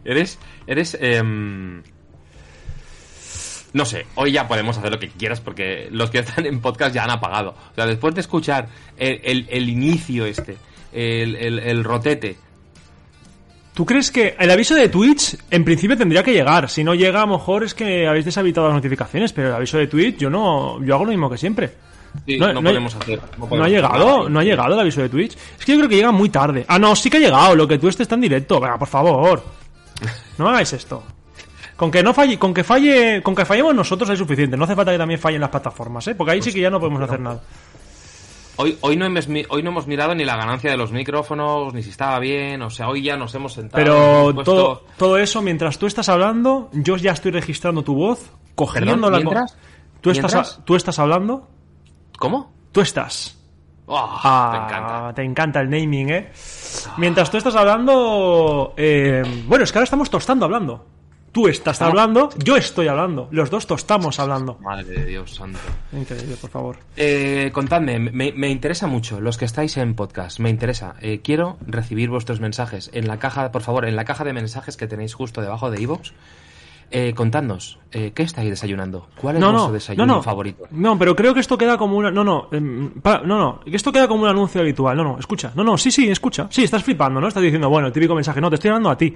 Eres, 0.06 0.38
eres, 0.68 0.98
em, 1.02 1.82
No 3.74 3.86
sé, 3.86 4.08
hoy 4.16 4.32
ya 4.32 4.48
podemos 4.48 4.78
hacer 4.78 4.92
lo 4.92 5.00
que 5.00 5.10
quieras 5.10 5.42
porque 5.42 5.88
los 5.92 6.10
que 6.10 6.20
están 6.20 6.46
en 6.46 6.60
podcast 6.60 6.94
ya 6.96 7.04
han 7.04 7.12
apagado. 7.12 7.52
O 7.72 7.76
sea, 7.76 7.86
después 7.86 8.16
de 8.16 8.22
escuchar 8.22 8.68
el, 8.98 9.22
el- 9.24 9.48
el 9.50 9.70
inicio 9.70 10.26
este, 10.26 10.58
el, 10.92 11.36
el- 11.36 11.84
rotete, 11.84 12.38
¿Tú 13.74 13.86
crees 13.86 14.12
que 14.12 14.36
el 14.38 14.52
aviso 14.52 14.76
de 14.76 14.90
Twitch 14.90 15.38
en 15.52 15.64
principio 15.64 15.96
tendría 15.96 16.22
que 16.22 16.34
llegar? 16.34 16.70
Si 16.70 16.84
no 16.84 16.94
llega, 16.96 17.22
a 17.22 17.26
lo 17.26 17.38
mejor 17.38 17.64
es 17.64 17.74
que 17.74 18.08
habéis 18.08 18.26
deshabilitado 18.26 18.68
las 18.68 18.76
notificaciones, 18.76 19.32
pero 19.32 19.50
el 19.50 19.54
aviso 19.54 19.78
de 19.78 19.88
Twitch 19.88 20.18
yo 20.18 20.30
no 20.30 20.84
yo 20.84 20.96
hago 20.96 21.06
lo 21.06 21.12
mismo 21.12 21.30
que 21.30 21.38
siempre. 21.38 21.72
sí, 22.26 22.38
No- 22.38 22.48
no, 22.48 22.54
no 22.56 22.60
hay- 22.60 22.66
podemos 22.76 22.96
hacer. 22.96 23.22
No 23.38 23.46
podemos 23.48 23.68
ha 23.68 23.70
llegado, 23.70 24.28
no 24.30 24.40
ha 24.40 24.44
llegado 24.44 24.74
el 24.74 24.80
aviso 24.82 25.02
de 25.02 25.08
Twitch. 25.10 25.38
Es 25.58 25.64
que 25.66 25.72
yo 25.74 25.78
creo 25.78 25.90
que 25.90 25.96
llega 25.96 26.12
muy 26.12 26.28
tarde. 26.30 26.66
Ah, 26.68 26.78
no, 26.78 26.94
sí 26.96 27.10
que 27.10 27.18
ha 27.18 27.20
llegado. 27.22 27.56
Lo 27.56 27.68
que 27.68 27.78
tú 27.78 27.88
estés 27.88 28.12
en 28.12 28.20
directo. 28.20 28.60
Venga, 28.60 28.78
por 28.78 28.88
favor. 28.90 29.44
No 30.38 30.50
hagáis 30.50 30.74
esto. 30.74 31.04
Con 31.80 31.90
que 31.92 32.04
no 32.04 32.14
falle, 32.14 32.38
con 32.38 32.54
que 32.54 32.66
falle, 32.66 33.24
con 33.24 33.34
que 33.34 33.46
fallemos 33.46 33.74
nosotros 33.74 34.10
es 34.10 34.20
suficiente. 34.20 34.58
No 34.58 34.66
hace 34.66 34.76
falta 34.76 34.92
que 34.92 34.98
también 34.98 35.18
fallen 35.18 35.40
las 35.40 35.50
plataformas, 35.50 36.06
¿eh? 36.10 36.14
Porque 36.16 36.34
ahí 36.34 36.42
sí 36.42 36.52
que 36.52 36.60
ya 36.60 36.70
no 36.70 36.78
podemos 36.78 37.02
hacer 37.02 37.22
nada. 37.22 37.40
Hoy, 38.58 38.78
hoy, 38.82 38.98
no 38.98 39.06
hemos, 39.06 39.30
mi- 39.30 39.46
hoy 39.48 39.64
no 39.64 39.70
hemos 39.70 39.88
mirado 39.88 40.14
ni 40.14 40.26
la 40.26 40.36
ganancia 40.36 40.70
de 40.70 40.76
los 40.76 40.92
micrófonos, 40.92 41.74
ni 41.74 41.82
si 41.82 41.92
estaba 41.92 42.20
bien. 42.20 42.62
O 42.64 42.70
sea, 42.70 42.90
hoy 42.90 43.02
ya 43.04 43.16
nos 43.16 43.34
hemos 43.34 43.54
sentado. 43.54 43.82
Pero 43.82 43.96
hemos 44.30 44.34
puesto- 44.34 44.54
todo, 44.54 44.84
todo 44.98 45.18
eso, 45.18 45.42
mientras 45.42 45.80
tú 45.80 45.88
estás 45.88 46.10
hablando, 46.10 46.70
yo 46.74 46.98
ya 46.98 47.14
estoy 47.14 47.32
registrando 47.32 47.82
tu 47.82 47.96
voz, 47.96 48.30
cogiendo. 48.56 49.10
¿Tú 50.02 50.12
estás, 50.12 50.60
tú 50.66 50.76
estás 50.76 51.00
hablando, 51.00 51.48
¿Cómo? 52.18 52.52
tú 52.74 52.82
estás. 52.82 53.38
Oh, 53.86 53.98
Ah, 53.98 54.50
me 54.52 54.66
encanta. 54.66 55.14
te 55.16 55.24
encanta 55.24 55.62
el 55.62 55.70
naming, 55.70 56.10
¿eh? 56.10 56.32
Mientras 56.98 57.32
tú 57.32 57.38
estás 57.38 57.56
hablando... 57.56 58.74
eh, 58.76 59.24
bueno, 59.48 59.64
es 59.64 59.72
que 59.72 59.78
ahora 59.78 59.86
estamos 59.86 60.10
tostando 60.10 60.44
hablando. 60.44 60.86
Tú 61.32 61.48
estás 61.48 61.76
Estamos- 61.76 61.92
hablando, 61.92 62.30
yo 62.44 62.56
estoy 62.58 62.88
hablando. 62.88 63.28
Los 63.32 63.50
dos 63.50 63.68
tostamos 63.68 64.20
hablando. 64.20 64.58
Madre 64.62 64.84
de 64.86 65.06
Dios 65.06 65.36
santo. 65.36 65.60
Increíble, 65.94 66.36
por 66.42 66.50
favor. 66.50 66.78
Eh, 66.98 67.52
contadme, 67.54 68.00
me, 68.00 68.32
me 68.32 68.50
interesa 68.50 68.88
mucho, 68.88 69.22
los 69.22 69.38
que 69.38 69.46
estáis 69.46 69.78
en 69.78 69.94
podcast, 69.94 70.40
me 70.40 70.50
interesa. 70.50 70.96
Eh, 71.02 71.22
quiero 71.24 71.58
recibir 71.66 72.10
vuestros 72.10 72.40
mensajes 72.40 72.90
en 72.94 73.08
la 73.08 73.20
caja, 73.20 73.52
por 73.52 73.62
favor, 73.62 73.86
en 73.86 73.96
la 73.96 74.06
caja 74.06 74.24
de 74.24 74.34
mensajes 74.34 74.76
que 74.76 74.88
tenéis 74.88 75.14
justo 75.14 75.42
debajo 75.42 75.70
de 75.70 75.82
iVoox. 75.82 76.12
Eh, 76.92 77.14
contadnos, 77.14 77.78
eh, 77.92 78.14
¿qué 78.16 78.24
estáis 78.24 78.50
desayunando? 78.50 79.08
¿Cuál 79.22 79.36
es 79.36 79.42
No, 79.42 79.52
vuestro 79.52 79.68
no, 79.68 79.74
desayuno 79.74 80.06
no, 80.08 80.16
no. 80.16 80.24
favorito? 80.24 80.64
No, 80.72 80.98
pero 80.98 81.16
creo 81.16 81.36
que 81.36 81.40
esto 81.40 81.56
queda 81.56 81.78
como 81.78 81.96
una... 81.98 82.10
No, 82.10 82.24
no, 82.24 82.48
em, 82.52 82.90
pa- 83.00 83.22
no, 83.24 83.38
no, 83.38 83.60
que 83.60 83.76
esto 83.76 83.92
queda 83.92 84.08
como 84.08 84.24
un 84.24 84.30
anuncio 84.30 84.60
habitual. 84.60 84.98
No, 84.98 85.04
no, 85.04 85.20
escucha. 85.20 85.52
No, 85.54 85.64
no, 85.64 85.78
sí, 85.78 85.92
sí, 85.92 86.10
escucha. 86.10 86.48
Sí, 86.50 86.64
estás 86.64 86.84
flipando, 86.84 87.22
¿no? 87.22 87.28
Estás 87.28 87.44
diciendo, 87.44 87.70
bueno, 87.70 87.86
el 87.86 87.94
típico 87.94 88.16
mensaje. 88.16 88.42
No, 88.42 88.50
te 88.50 88.56
estoy 88.56 88.70
hablando 88.70 88.90
a 88.90 88.98
ti. 88.98 89.16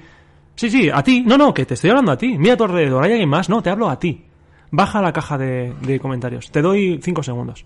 Sí, 0.56 0.70
sí, 0.70 0.90
a 0.90 1.02
ti. 1.04 1.22
No, 1.26 1.38
no, 1.38 1.54
que 1.54 1.66
te 1.66 1.74
estoy 1.74 1.90
hablando 1.90 2.12
a 2.12 2.18
ti. 2.18 2.38
Mira 2.38 2.54
a 2.54 2.58
tu 2.58 2.64
alrededor, 2.66 3.04
¿hay 3.04 3.12
alguien 3.12 3.30
más? 3.30 3.50
No, 3.50 3.62
te 3.64 3.70
hablo 3.70 3.90
a 3.90 3.98
ti. 4.00 4.26
Baja 4.72 5.02
la 5.02 5.12
caja 5.14 5.38
de, 5.38 5.74
de 5.82 6.00
comentarios. 6.00 6.52
Te 6.52 6.62
doy 6.62 7.00
cinco 7.04 7.24
segundos. 7.24 7.66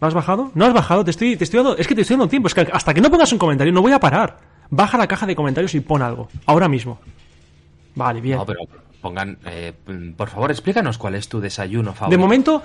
¿Lo 0.00 0.06
has 0.08 0.14
bajado? 0.14 0.50
No 0.54 0.64
has 0.66 0.74
bajado, 0.74 1.04
te 1.04 1.10
estoy, 1.12 1.36
te 1.36 1.44
estoy 1.44 1.58
dando... 1.58 1.76
Es 1.76 1.86
que 1.88 1.94
te 1.94 2.02
estoy 2.02 2.14
dando 2.16 2.28
tiempo. 2.28 2.48
Es 2.48 2.54
que 2.54 2.68
hasta 2.72 2.92
que 2.92 3.00
no 3.00 3.10
pongas 3.10 3.32
un 3.32 3.38
comentario 3.38 3.72
no 3.72 3.80
voy 3.82 3.92
a 3.92 4.00
parar. 4.00 4.38
Baja 4.70 4.98
la 4.98 5.06
caja 5.06 5.26
de 5.26 5.36
comentarios 5.36 5.74
y 5.74 5.80
pon 5.80 6.02
algo. 6.02 6.28
Ahora 6.46 6.68
mismo. 6.68 6.98
Vale, 7.94 8.20
bien. 8.20 8.38
No, 8.38 8.44
pero 8.46 8.60
pongan, 9.00 9.38
eh, 9.46 9.72
por 10.16 10.28
favor, 10.28 10.50
explícanos 10.50 10.98
cuál 10.98 11.14
es 11.14 11.28
tu 11.28 11.40
desayuno 11.40 11.90
De 11.92 11.96
favorito. 11.96 12.18
momento, 12.20 12.62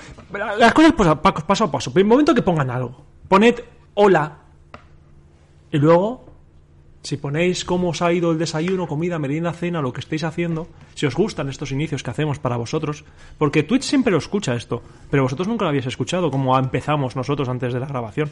las 0.57 0.73
cosas 0.73 0.93
pues, 0.93 1.09
pa- 1.15 1.33
paso 1.33 1.65
a 1.65 1.71
paso. 1.71 1.91
De 1.91 2.03
momento 2.03 2.33
que 2.33 2.41
pongan 2.41 2.69
algo. 2.71 3.05
Poned 3.27 3.55
hola. 3.93 4.37
Y 5.71 5.77
luego, 5.77 6.25
si 7.01 7.17
ponéis 7.17 7.63
cómo 7.65 7.89
os 7.89 8.01
ha 8.01 8.11
ido 8.11 8.31
el 8.31 8.37
desayuno, 8.37 8.87
comida, 8.87 9.19
merienda, 9.19 9.53
cena, 9.53 9.81
lo 9.81 9.93
que 9.93 10.01
estéis 10.01 10.23
haciendo, 10.23 10.67
si 10.95 11.05
os 11.05 11.15
gustan 11.15 11.49
estos 11.49 11.71
inicios 11.71 12.03
que 12.03 12.11
hacemos 12.11 12.39
para 12.39 12.57
vosotros, 12.57 13.05
porque 13.37 13.63
Twitch 13.63 13.83
siempre 13.83 14.11
lo 14.11 14.17
escucha 14.17 14.55
esto, 14.55 14.81
pero 15.09 15.23
vosotros 15.23 15.47
nunca 15.47 15.65
lo 15.65 15.69
habéis 15.69 15.85
escuchado, 15.85 16.29
como 16.29 16.57
empezamos 16.57 17.15
nosotros 17.15 17.47
antes 17.49 17.73
de 17.73 17.79
la 17.79 17.85
grabación. 17.85 18.29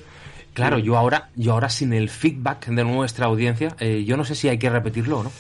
Claro, 0.54 0.80
yo 0.80 0.98
ahora, 0.98 1.30
yo 1.36 1.54
ahora 1.54 1.70
sin 1.70 1.94
el 1.94 2.10
feedback 2.10 2.68
de 2.68 2.84
nuestra 2.84 3.28
audiencia, 3.28 3.76
eh, 3.80 4.04
yo 4.06 4.18
no 4.18 4.26
sé 4.26 4.36
si 4.36 4.50
hay 4.50 4.58
que 4.58 4.70
repetirlo 4.70 5.20
o 5.20 5.24
no. 5.24 5.32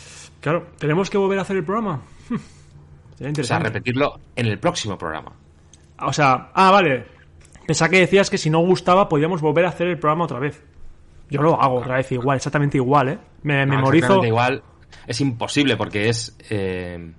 Claro, 0.42 0.68
¿tenemos 0.78 1.10
que 1.10 1.18
volver 1.18 1.40
a 1.40 1.42
hacer 1.42 1.58
el 1.58 1.64
programa? 1.66 2.02
Sería 2.30 2.38
O 3.14 3.18
sea, 3.18 3.28
interesante. 3.30 3.64
repetirlo 3.70 4.20
en 4.36 4.46
el 4.46 4.60
próximo 4.60 4.98
programa. 4.98 5.32
O 6.00 6.14
sea, 6.14 6.52
ah, 6.54 6.70
vale. 6.72 7.06
Pensaba 7.66 7.90
que 7.90 8.00
decías 8.00 8.30
que 8.30 8.38
si 8.38 8.50
no 8.52 8.60
gustaba 8.60 9.10
podíamos 9.10 9.42
volver 9.42 9.66
a 9.66 9.70
hacer 9.70 9.88
el 9.88 9.98
programa 9.98 10.26
otra 10.26 10.40
vez. 10.40 10.64
Yo 11.30 11.42
lo 11.42 11.62
hago 11.62 11.76
otra 11.76 11.96
vez 11.96 12.12
igual, 12.12 12.38
exactamente 12.38 12.78
igual, 12.78 13.10
¿eh? 13.10 13.20
Me 13.44 13.66
No, 13.66 13.74
memorizo 13.76 13.98
exactamente 13.98 14.28
igual 14.28 14.64
es 15.06 15.22
imposible 15.22 15.78
porque 15.78 16.10
es... 16.10 16.36
eh, 16.50 17.12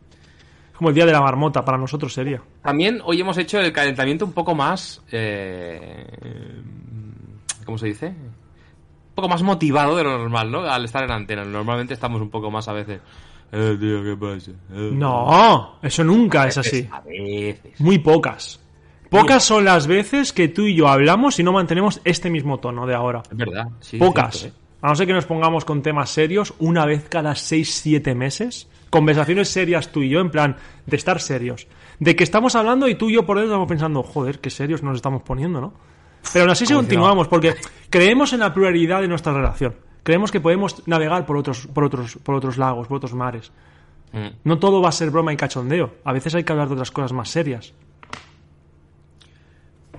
como 0.75 0.91
el 0.91 0.95
día 0.95 1.07
de 1.07 1.13
la 1.13 1.21
marmota, 1.21 1.65
para 1.65 1.77
nosotros 1.77 2.13
sería. 2.13 2.41
También 2.63 3.01
hoy 3.05 3.21
hemos 3.21 3.37
hecho 3.39 3.59
el 3.59 3.73
calentamiento 3.73 4.25
un 4.25 4.33
poco 4.33 4.55
más... 4.55 5.03
eh, 5.11 6.07
¿Cómo 7.65 7.77
se 7.79 7.87
dice? 7.87 8.07
Un 8.09 9.15
poco 9.15 9.29
más 9.29 9.43
motivado 9.43 9.97
de 9.97 10.05
lo 10.05 10.17
normal, 10.17 10.51
¿no? 10.51 10.61
Al 10.61 10.85
estar 10.85 11.03
en 11.03 11.11
antena. 11.11 11.45
Normalmente 11.45 11.95
estamos 11.95 12.21
un 12.23 12.31
poco 12.31 12.51
más 12.51 12.69
a 12.69 12.73
veces... 12.73 13.01
Eh, 13.51 13.77
tío, 13.81 14.05
¿qué 14.05 14.17
pasa? 14.17 14.51
Eh, 14.73 14.91
No, 14.93 15.79
eso 15.83 16.05
nunca 16.05 16.47
es 16.47 16.59
así. 16.59 16.89
A 16.93 17.01
veces. 17.01 17.81
Muy 17.81 17.99
pocas. 17.99 18.61
Pocas 19.11 19.45
son 19.45 19.65
las 19.65 19.87
veces 19.87 20.33
que 20.33 20.49
tú 20.49 20.63
y 20.63 20.75
yo 20.75 20.89
hablamos 20.89 21.39
y 21.39 21.43
no 21.43 21.53
mantenemos 21.53 22.01
este 22.05 22.31
mismo 22.31 22.59
tono 22.59 22.87
de 22.87 22.95
ahora. 22.95 23.23
Es 23.31 23.37
verdad. 23.37 23.69
sí, 23.81 23.97
es 23.97 24.03
Pocas. 24.03 24.39
cierto, 24.39 24.59
¿eh? 24.59 24.69
A 24.81 24.89
no 24.89 24.95
ser 24.95 25.07
que 25.07 25.13
nos 25.13 25.27
pongamos 25.27 25.65
con 25.65 25.83
temas 25.83 26.11
serios 26.11 26.55
una 26.61 26.87
vez 26.87 27.09
cada 27.09 27.33
6-7 27.33 28.15
meses. 28.15 28.69
Conversaciones 28.91 29.49
serias 29.49 29.91
tú 29.91 30.03
y 30.03 30.09
yo, 30.09 30.21
en 30.21 30.31
plan, 30.31 30.57
de 30.87 30.97
estar 30.97 31.21
serios. 31.21 31.67
De 31.99 32.15
que 32.15 32.23
estamos 32.23 32.55
hablando 32.55 32.87
y 32.87 32.95
tú 32.95 33.11
y 33.11 33.15
yo 33.15 33.27
por 33.27 33.39
dentro 33.39 33.55
estamos 33.55 33.69
pensando, 33.69 34.03
joder, 34.05 34.39
qué 34.39 34.51
serios 34.51 34.83
nos 34.83 34.97
estamos 34.97 35.23
poniendo, 35.23 35.61
¿no? 35.61 35.75
Pero 36.33 36.45
aún 36.45 36.51
así 36.51 36.65
no. 36.65 36.77
continuamos, 36.77 37.27
porque 37.27 37.55
creemos 37.91 38.33
en 38.33 38.41
la 38.41 38.55
pluralidad 38.55 39.01
de 39.01 39.09
nuestra 39.09 39.33
relación. 39.33 39.75
Creemos 40.05 40.31
que 40.31 40.41
podemos 40.41 40.87
navegar 40.87 41.27
por 41.27 41.37
otros, 41.37 41.67
por 41.67 41.85
otros, 41.85 42.17
por 42.23 42.37
otros 42.37 42.57
lagos, 42.57 42.87
por 42.87 42.99
otros 42.99 43.15
mares. 43.15 43.51
Mm. 44.13 44.29
No 44.45 44.59
todo 44.59 44.81
va 44.81 44.91
a 44.91 44.93
ser 44.93 45.11
broma 45.11 45.33
y 45.33 45.37
cachondeo. 45.37 45.97
A 46.05 46.13
veces 46.13 46.35
hay 46.35 46.45
que 46.45 46.53
hablar 46.53 46.69
de 46.69 46.75
otras 46.75 46.91
cosas 46.91 47.13
más 47.13 47.29
serias. 47.29 47.75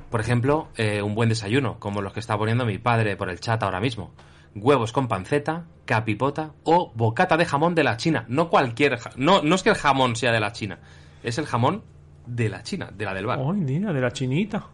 Por 0.09 0.21
ejemplo, 0.21 0.69
eh, 0.75 1.01
un 1.01 1.15
buen 1.15 1.29
desayuno, 1.29 1.79
como 1.79 2.01
los 2.01 2.13
que 2.13 2.19
está 2.19 2.37
poniendo 2.37 2.65
mi 2.65 2.77
padre 2.77 3.15
por 3.15 3.29
el 3.29 3.39
chat 3.39 3.61
ahora 3.61 3.79
mismo. 3.79 4.11
Huevos 4.55 4.91
con 4.91 5.07
panceta, 5.07 5.65
capipota 5.85 6.53
o 6.63 6.91
bocata 6.95 7.37
de 7.37 7.45
jamón 7.45 7.75
de 7.75 7.83
la 7.83 7.97
China. 7.97 8.25
No 8.27 8.49
cualquier... 8.49 8.97
No, 9.15 9.41
no 9.43 9.55
es 9.55 9.63
que 9.63 9.69
el 9.69 9.75
jamón 9.75 10.15
sea 10.15 10.31
de 10.31 10.39
la 10.39 10.51
China, 10.51 10.79
es 11.23 11.37
el 11.37 11.45
jamón 11.45 11.83
de 12.25 12.49
la 12.49 12.63
China, 12.63 12.89
de 12.95 13.05
la 13.05 13.13
del 13.13 13.27
bar. 13.27 13.39
Ay, 13.39 13.59
mira, 13.59 13.93
de 13.93 14.01
la 14.01 14.11
chinita. 14.11 14.67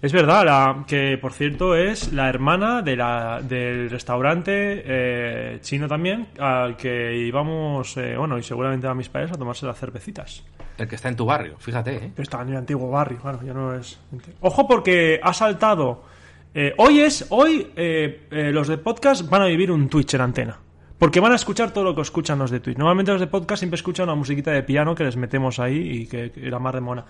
Es 0.00 0.12
verdad, 0.12 0.44
la, 0.44 0.84
que 0.86 1.18
por 1.18 1.32
cierto 1.32 1.74
es 1.74 2.12
la 2.12 2.28
hermana 2.28 2.82
de 2.82 2.94
la, 2.96 3.40
del 3.42 3.90
restaurante 3.90 4.82
eh, 4.84 5.58
chino 5.60 5.88
también, 5.88 6.28
al 6.38 6.76
que 6.76 7.16
íbamos, 7.16 7.96
eh, 7.96 8.16
bueno, 8.16 8.38
y 8.38 8.44
seguramente 8.44 8.86
a 8.86 8.94
mis 8.94 9.08
padres 9.08 9.32
a 9.32 9.34
tomarse 9.34 9.66
las 9.66 9.78
cervecitas. 9.78 10.44
El 10.78 10.86
que 10.86 10.94
está 10.94 11.08
en 11.08 11.16
tu 11.16 11.26
barrio, 11.26 11.56
fíjate, 11.58 11.96
¿eh? 11.96 12.12
Que 12.14 12.22
está 12.22 12.40
en 12.40 12.50
el 12.50 12.56
antiguo 12.56 12.88
barrio, 12.88 13.18
bueno, 13.22 13.40
ya 13.44 13.52
no 13.52 13.74
es. 13.74 13.98
Ojo, 14.40 14.68
porque 14.68 15.18
ha 15.22 15.34
saltado. 15.34 16.04
eh, 16.54 16.72
hoy 16.78 17.00
es, 17.00 17.26
hoy 17.30 17.72
eh, 17.74 18.26
eh, 18.30 18.52
los 18.52 18.68
de 18.68 18.78
podcast 18.78 19.28
van 19.28 19.42
a 19.42 19.46
vivir 19.46 19.72
un 19.72 19.88
Twitch 19.88 20.14
en 20.14 20.20
antena. 20.20 20.58
Porque 20.96 21.20
van 21.20 21.32
a 21.32 21.36
escuchar 21.36 21.72
todo 21.72 21.84
lo 21.84 21.94
que 21.94 22.00
escuchan 22.02 22.38
los 22.38 22.50
de 22.50 22.60
Twitch. 22.60 22.76
Normalmente 22.76 23.12
los 23.12 23.20
de 23.20 23.26
podcast 23.26 23.60
siempre 23.60 23.76
escuchan 23.76 24.04
una 24.04 24.14
musiquita 24.16 24.50
de 24.52 24.62
piano 24.62 24.94
que 24.94 25.04
les 25.04 25.16
metemos 25.16 25.58
ahí 25.60 25.76
y 25.76 26.06
que, 26.06 26.30
que 26.30 26.46
era 26.46 26.58
más 26.58 26.74
de 26.74 26.80
mona. 26.80 27.04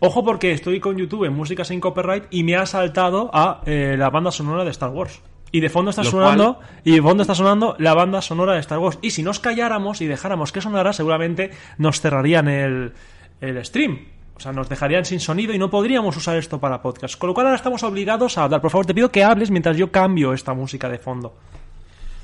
Ojo 0.00 0.24
porque 0.24 0.52
estoy 0.52 0.80
con 0.80 0.96
YouTube 0.96 1.24
en 1.24 1.34
música 1.34 1.64
sin 1.64 1.80
copyright 1.80 2.24
y 2.30 2.44
me 2.44 2.56
ha 2.56 2.64
saltado 2.64 3.30
a 3.34 3.62
la 3.66 4.08
banda 4.10 4.30
sonora 4.30 4.64
de 4.64 4.70
Star 4.70 4.90
Wars. 4.90 5.20
Y 5.56 5.60
de 5.60 5.70
fondo 5.70 5.88
está 5.88 6.02
Lo 6.02 6.10
sonando, 6.10 6.60
y 6.84 6.96
de 6.96 7.00
fondo 7.00 7.22
está 7.22 7.34
sonando 7.34 7.76
la 7.78 7.94
banda 7.94 8.20
sonora 8.20 8.52
de 8.52 8.60
Star 8.60 8.78
Wars. 8.78 8.98
Y 9.00 9.12
si 9.12 9.22
nos 9.22 9.40
calláramos 9.40 10.02
y 10.02 10.06
dejáramos 10.06 10.52
que 10.52 10.60
sonara, 10.60 10.92
seguramente 10.92 11.50
nos 11.78 11.98
cerrarían 12.02 12.46
el, 12.46 12.92
el 13.40 13.64
stream. 13.64 14.00
O 14.36 14.40
sea, 14.40 14.52
nos 14.52 14.68
dejarían 14.68 15.06
sin 15.06 15.18
sonido 15.18 15.54
y 15.54 15.58
no 15.58 15.70
podríamos 15.70 16.14
usar 16.14 16.36
esto 16.36 16.60
para 16.60 16.82
podcast. 16.82 17.16
Con 17.18 17.28
lo 17.28 17.32
cual 17.32 17.46
ahora 17.46 17.56
estamos 17.56 17.82
obligados 17.84 18.36
a 18.36 18.44
hablar. 18.44 18.60
Por 18.60 18.70
favor, 18.70 18.84
te 18.84 18.92
pido 18.92 19.10
que 19.10 19.24
hables 19.24 19.50
mientras 19.50 19.78
yo 19.78 19.90
cambio 19.90 20.34
esta 20.34 20.52
música 20.52 20.90
de 20.90 20.98
fondo. 20.98 21.34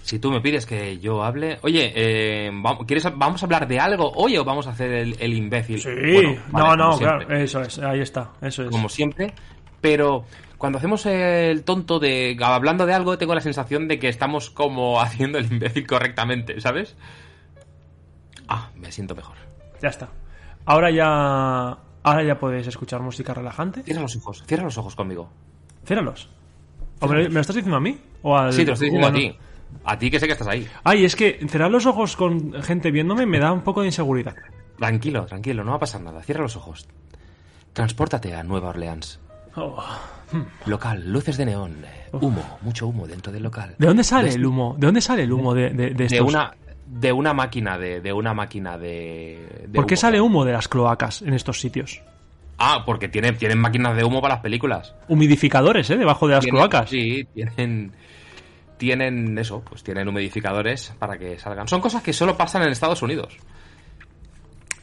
Si 0.03 0.19
tú 0.19 0.31
me 0.31 0.43
pides 0.43 0.67
que 0.67 0.99
yo 0.99 1.25
hable... 1.25 1.59
Oye, 1.63 1.91
eh, 1.97 2.51
vamos, 2.53 2.85
¿quieres, 2.87 3.09
¿vamos 3.17 3.43
a 3.43 3.47
hablar 3.47 3.67
de 3.67 3.81
algo 3.81 4.13
hoy 4.15 4.37
o 4.37 4.45
vamos 4.45 4.67
a 4.67 4.73
hacer 4.73 4.93
el, 4.93 5.17
el 5.19 5.33
imbécil? 5.33 5.81
Sí, 5.81 5.89
Bueno, 5.89 6.37
vale, 6.51 6.77
no, 6.77 6.91
no, 6.91 6.99
claro, 6.99 7.35
eso 7.35 7.63
es, 7.63 7.79
ahí 7.79 8.01
está, 8.01 8.33
eso 8.43 8.65
es. 8.65 8.71
como 8.71 8.91
siempre, 8.91 9.33
pero 9.81 10.27
cuando 10.63 10.79
hacemos 10.79 11.05
el 11.07 11.65
tonto 11.65 11.99
de 11.99 12.39
hablando 12.41 12.87
de 12.87 12.95
algo, 12.95 13.19
tengo 13.19 13.35
la 13.35 13.41
sensación 13.41 13.89
de 13.89 13.99
que 13.99 14.09
estamos 14.09 14.49
como 14.49 15.01
haciendo 15.03 15.39
el 15.39 15.47
imbécil 15.51 15.89
correctamente, 15.89 16.61
¿sabes? 16.61 16.95
Ah, 18.47 18.71
me 18.77 18.93
siento 18.93 19.17
mejor. 19.17 19.35
Ya 19.81 19.89
está. 19.89 20.09
Ahora 20.65 20.93
ya, 20.93 21.79
ahora 22.05 22.23
ya 22.23 22.39
podéis 22.39 22.69
escuchar 22.69 23.01
música 23.01 23.35
relajante. 23.35 23.83
Cierra 23.83 24.03
los 24.03 24.15
ojos, 24.15 24.45
cierra 24.47 24.63
los 24.63 24.79
ojos 24.79 24.95
conmigo. 24.95 25.31
Ciérralos. 25.85 26.31
¿O 27.01 27.09
me, 27.09 27.17
lo- 27.25 27.29
me 27.29 27.35
lo 27.35 27.41
estás 27.41 27.57
diciendo 27.57 27.77
a 27.77 27.81
mí? 27.81 27.99
¿O 28.23 28.37
al- 28.39 28.53
Sí, 28.53 28.61
te 28.61 28.67
lo 28.69 28.73
estoy 28.75 28.87
diciendo 28.91 29.09
a 29.09 29.11
al- 29.11 29.17
ti. 29.17 29.37
A 29.85 29.99
ti 29.99 30.11
que 30.13 30.21
sé 30.21 30.27
que 30.27 30.33
estás 30.35 30.47
ahí. 30.47 30.69
Ay, 30.85 31.05
es 31.05 31.17
que 31.17 31.45
cerrar 31.49 31.73
los 31.73 31.87
ojos 31.87 32.15
con 32.17 32.53
gente 32.63 32.93
viéndome 32.93 33.27
me 33.27 33.41
da 33.41 33.51
un 33.53 33.63
poco 33.63 33.81
de 33.81 33.89
inseguridad. 33.89 34.37
Tranquilo, 34.79 35.27
tranquilo, 35.27 35.65
no 35.65 35.71
va 35.71 35.79
a 35.79 35.81
pasar 35.81 36.03
nada. 36.03 36.23
Cierra 36.23 36.43
los 36.43 36.55
ojos. 36.55 36.87
Transpórtate 37.73 38.33
a 38.35 38.45
Nueva 38.45 38.69
Orleans. 38.69 39.19
Oh. 39.57 39.83
Local, 40.67 41.11
luces 41.13 41.37
de 41.37 41.47
neón, 41.47 41.77
humo, 42.13 42.59
mucho 42.63 42.87
humo 42.89 43.07
dentro 43.07 43.33
del 43.33 43.43
local. 43.43 43.75
¿De 43.79 43.87
dónde 43.87 44.05
sale 44.05 44.31
el 44.31 44.45
humo? 44.47 44.75
¿De 44.79 44.87
dónde 44.87 45.01
sale 45.01 45.23
el 45.23 45.33
humo 45.33 45.55
de, 45.55 45.71
de, 45.71 45.91
de 45.91 45.95
De 45.95 46.05
estos? 46.07 46.29
una, 46.29 46.55
de 46.87 47.13
una 47.13 47.33
máquina 47.35 47.79
de, 47.79 48.01
de 48.01 48.13
una 48.13 48.35
máquina 48.35 48.77
de. 48.79 49.65
de 49.69 49.75
¿Por 49.75 49.87
qué 49.87 49.95
humo. 49.95 50.01
sale 50.01 50.21
humo 50.21 50.45
de 50.45 50.53
las 50.53 50.69
cloacas 50.69 51.23
en 51.23 51.35
estos 51.35 51.61
sitios? 51.61 52.03
Ah, 52.59 52.83
porque 52.87 53.09
tienen, 53.09 53.37
tienen 53.39 53.59
máquinas 53.59 53.97
de 53.97 54.05
humo 54.05 54.21
para 54.23 54.35
las 54.35 54.43
películas. 54.43 54.95
Humidificadores, 55.09 55.89
¿eh? 55.91 55.97
Debajo 55.97 56.29
de 56.29 56.35
las 56.35 56.45
Tienen- 56.45 56.59
cloacas. 56.61 56.91
Sí, 56.91 57.27
tienen. 57.35 57.93
Tienen 58.79 59.39
eso, 59.39 59.61
pues 59.69 59.85
tienen 59.85 60.09
humidificadores 60.09 60.93
para 60.99 61.17
que 61.17 61.39
salgan. 61.39 61.69
Son 61.69 61.81
cosas 61.81 62.03
que 62.03 62.13
solo 62.13 62.37
pasan 62.37 62.63
en 62.63 62.71
Estados 62.71 63.01
Unidos. 63.03 63.37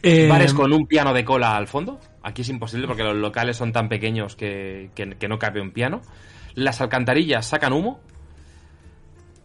Eh, 0.01 0.27
Bares 0.29 0.53
con 0.53 0.71
un 0.71 0.87
piano 0.87 1.13
de 1.13 1.25
cola 1.25 1.55
al 1.57 1.67
fondo. 1.67 1.99
Aquí 2.23 2.41
es 2.43 2.49
imposible 2.49 2.87
porque 2.87 3.03
los 3.03 3.15
locales 3.15 3.57
son 3.57 3.71
tan 3.73 3.89
pequeños 3.89 4.35
que, 4.35 4.89
que- 4.95 5.15
que 5.17 5.27
no 5.27 5.37
cabe 5.39 5.61
un 5.61 5.71
piano. 5.71 6.01
Las 6.55 6.79
alcantarillas 6.81 7.45
sacan 7.45 7.73
humo. 7.73 7.99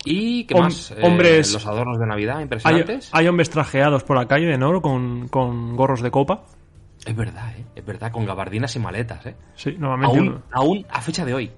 Y 0.05 0.45
qué 0.45 0.55
Hom- 0.55 0.61
más? 0.61 0.91
Eh, 0.91 0.97
hombres- 1.03 1.53
los 1.55 1.67
adornos 1.67 1.99
de 1.99 2.07
Navidad 2.07 2.41
impresionantes. 2.41 3.09
hay 3.13 3.27
hombres 3.27 3.49
trajeados 3.51 4.05
por 4.05 4.17
la 4.17 4.27
calle 4.29 4.47
de 4.47 4.63
oro 4.65 4.83
con, 4.83 5.29
con 5.29 5.77
gorros 5.77 6.03
de 6.03 6.11
copa. 6.11 6.45
Es 7.07 7.17
verdad, 7.17 7.53
¿eh? 7.57 7.65
Es 7.75 7.85
verdad, 7.85 8.13
con 8.13 8.25
gabardinas 8.25 8.75
y 8.77 8.79
maletas, 8.79 9.27
¿eh? 9.27 9.35
Sí, 9.55 9.75
normalmente. 9.79 10.19
Aún, 10.19 10.43
aún 10.53 10.87
a 10.91 11.01
fecha 11.01 11.25
de 11.25 11.35
hoy. 11.35 11.51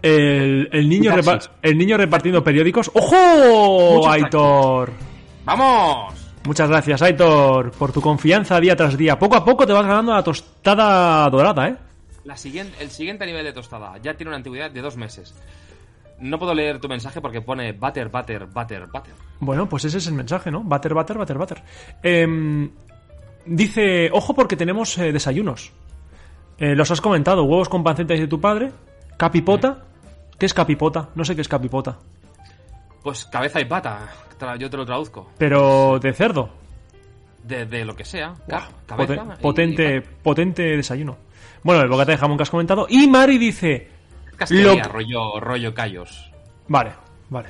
El, 0.00 0.68
el 0.72 0.88
niño 0.88 1.12
el 1.62 1.76
niño 1.78 1.96
repartiendo 1.96 2.42
periódicos. 2.44 2.90
¡Ojo! 2.94 3.94
Muchos 3.96 4.12
Aitor. 4.12 4.92
¡Vamos! 5.44 6.27
Muchas 6.48 6.70
gracias, 6.70 7.02
Aitor, 7.02 7.72
por 7.72 7.92
tu 7.92 8.00
confianza 8.00 8.58
día 8.58 8.74
tras 8.74 8.96
día. 8.96 9.18
Poco 9.18 9.36
a 9.36 9.44
poco 9.44 9.66
te 9.66 9.74
vas 9.74 9.84
ganando 9.84 10.14
la 10.14 10.22
tostada 10.22 11.28
dorada, 11.28 11.68
¿eh? 11.68 11.76
La 12.24 12.38
siguiente, 12.38 12.74
el 12.80 12.90
siguiente 12.90 13.26
nivel 13.26 13.44
de 13.44 13.52
tostada 13.52 13.98
ya 13.98 14.14
tiene 14.14 14.30
una 14.30 14.38
antigüedad 14.38 14.70
de 14.70 14.80
dos 14.80 14.96
meses. 14.96 15.34
No 16.20 16.38
puedo 16.38 16.54
leer 16.54 16.80
tu 16.80 16.88
mensaje 16.88 17.20
porque 17.20 17.42
pone 17.42 17.72
butter, 17.72 18.08
butter, 18.08 18.46
butter, 18.46 18.86
butter. 18.86 19.12
Bueno, 19.40 19.68
pues 19.68 19.84
ese 19.84 19.98
es 19.98 20.06
el 20.06 20.14
mensaje, 20.14 20.50
¿no? 20.50 20.62
Bater, 20.64 20.94
bater, 20.94 21.18
bater, 21.18 21.36
bater. 21.36 21.62
Em, 22.02 22.70
dice, 23.44 24.08
ojo 24.10 24.32
porque 24.32 24.56
tenemos 24.56 24.96
eh, 24.96 25.12
desayunos. 25.12 25.72
Eh, 26.56 26.74
los 26.74 26.90
has 26.90 27.02
comentado, 27.02 27.44
huevos 27.44 27.68
con 27.68 27.84
pancetas 27.84 28.18
de 28.18 28.26
tu 28.26 28.40
padre, 28.40 28.72
capipota. 29.18 29.84
¿Qué 30.38 30.46
es 30.46 30.54
capipota? 30.54 31.10
No 31.14 31.26
sé 31.26 31.34
qué 31.34 31.42
es 31.42 31.48
capipota. 31.48 31.98
Pues 33.02 33.24
cabeza 33.26 33.60
y 33.60 33.64
pata, 33.64 34.08
yo 34.58 34.68
te 34.70 34.76
lo 34.76 34.84
traduzco. 34.84 35.30
Pero 35.38 35.98
de 35.98 36.12
cerdo. 36.12 36.50
De, 37.42 37.64
de 37.64 37.84
lo 37.84 37.94
que 37.96 38.04
sea. 38.04 38.34
Pote- 38.46 39.16
cabeza 39.16 39.26
y- 39.38 39.42
potente, 39.42 39.96
y 39.96 40.00
potente 40.22 40.62
desayuno. 40.76 41.16
Bueno, 41.62 41.82
el 41.82 41.88
bocata 41.88 42.12
de 42.12 42.18
jamón 42.18 42.36
que 42.36 42.42
has 42.42 42.50
comentado. 42.50 42.86
Y 42.88 43.06
Mari 43.08 43.38
dice, 43.38 43.88
Casquería, 44.36 44.84
Lo- 44.84 44.92
rollo, 44.92 45.40
rollo 45.40 45.74
callos. 45.74 46.30
Vale, 46.68 46.92
vale. 47.30 47.48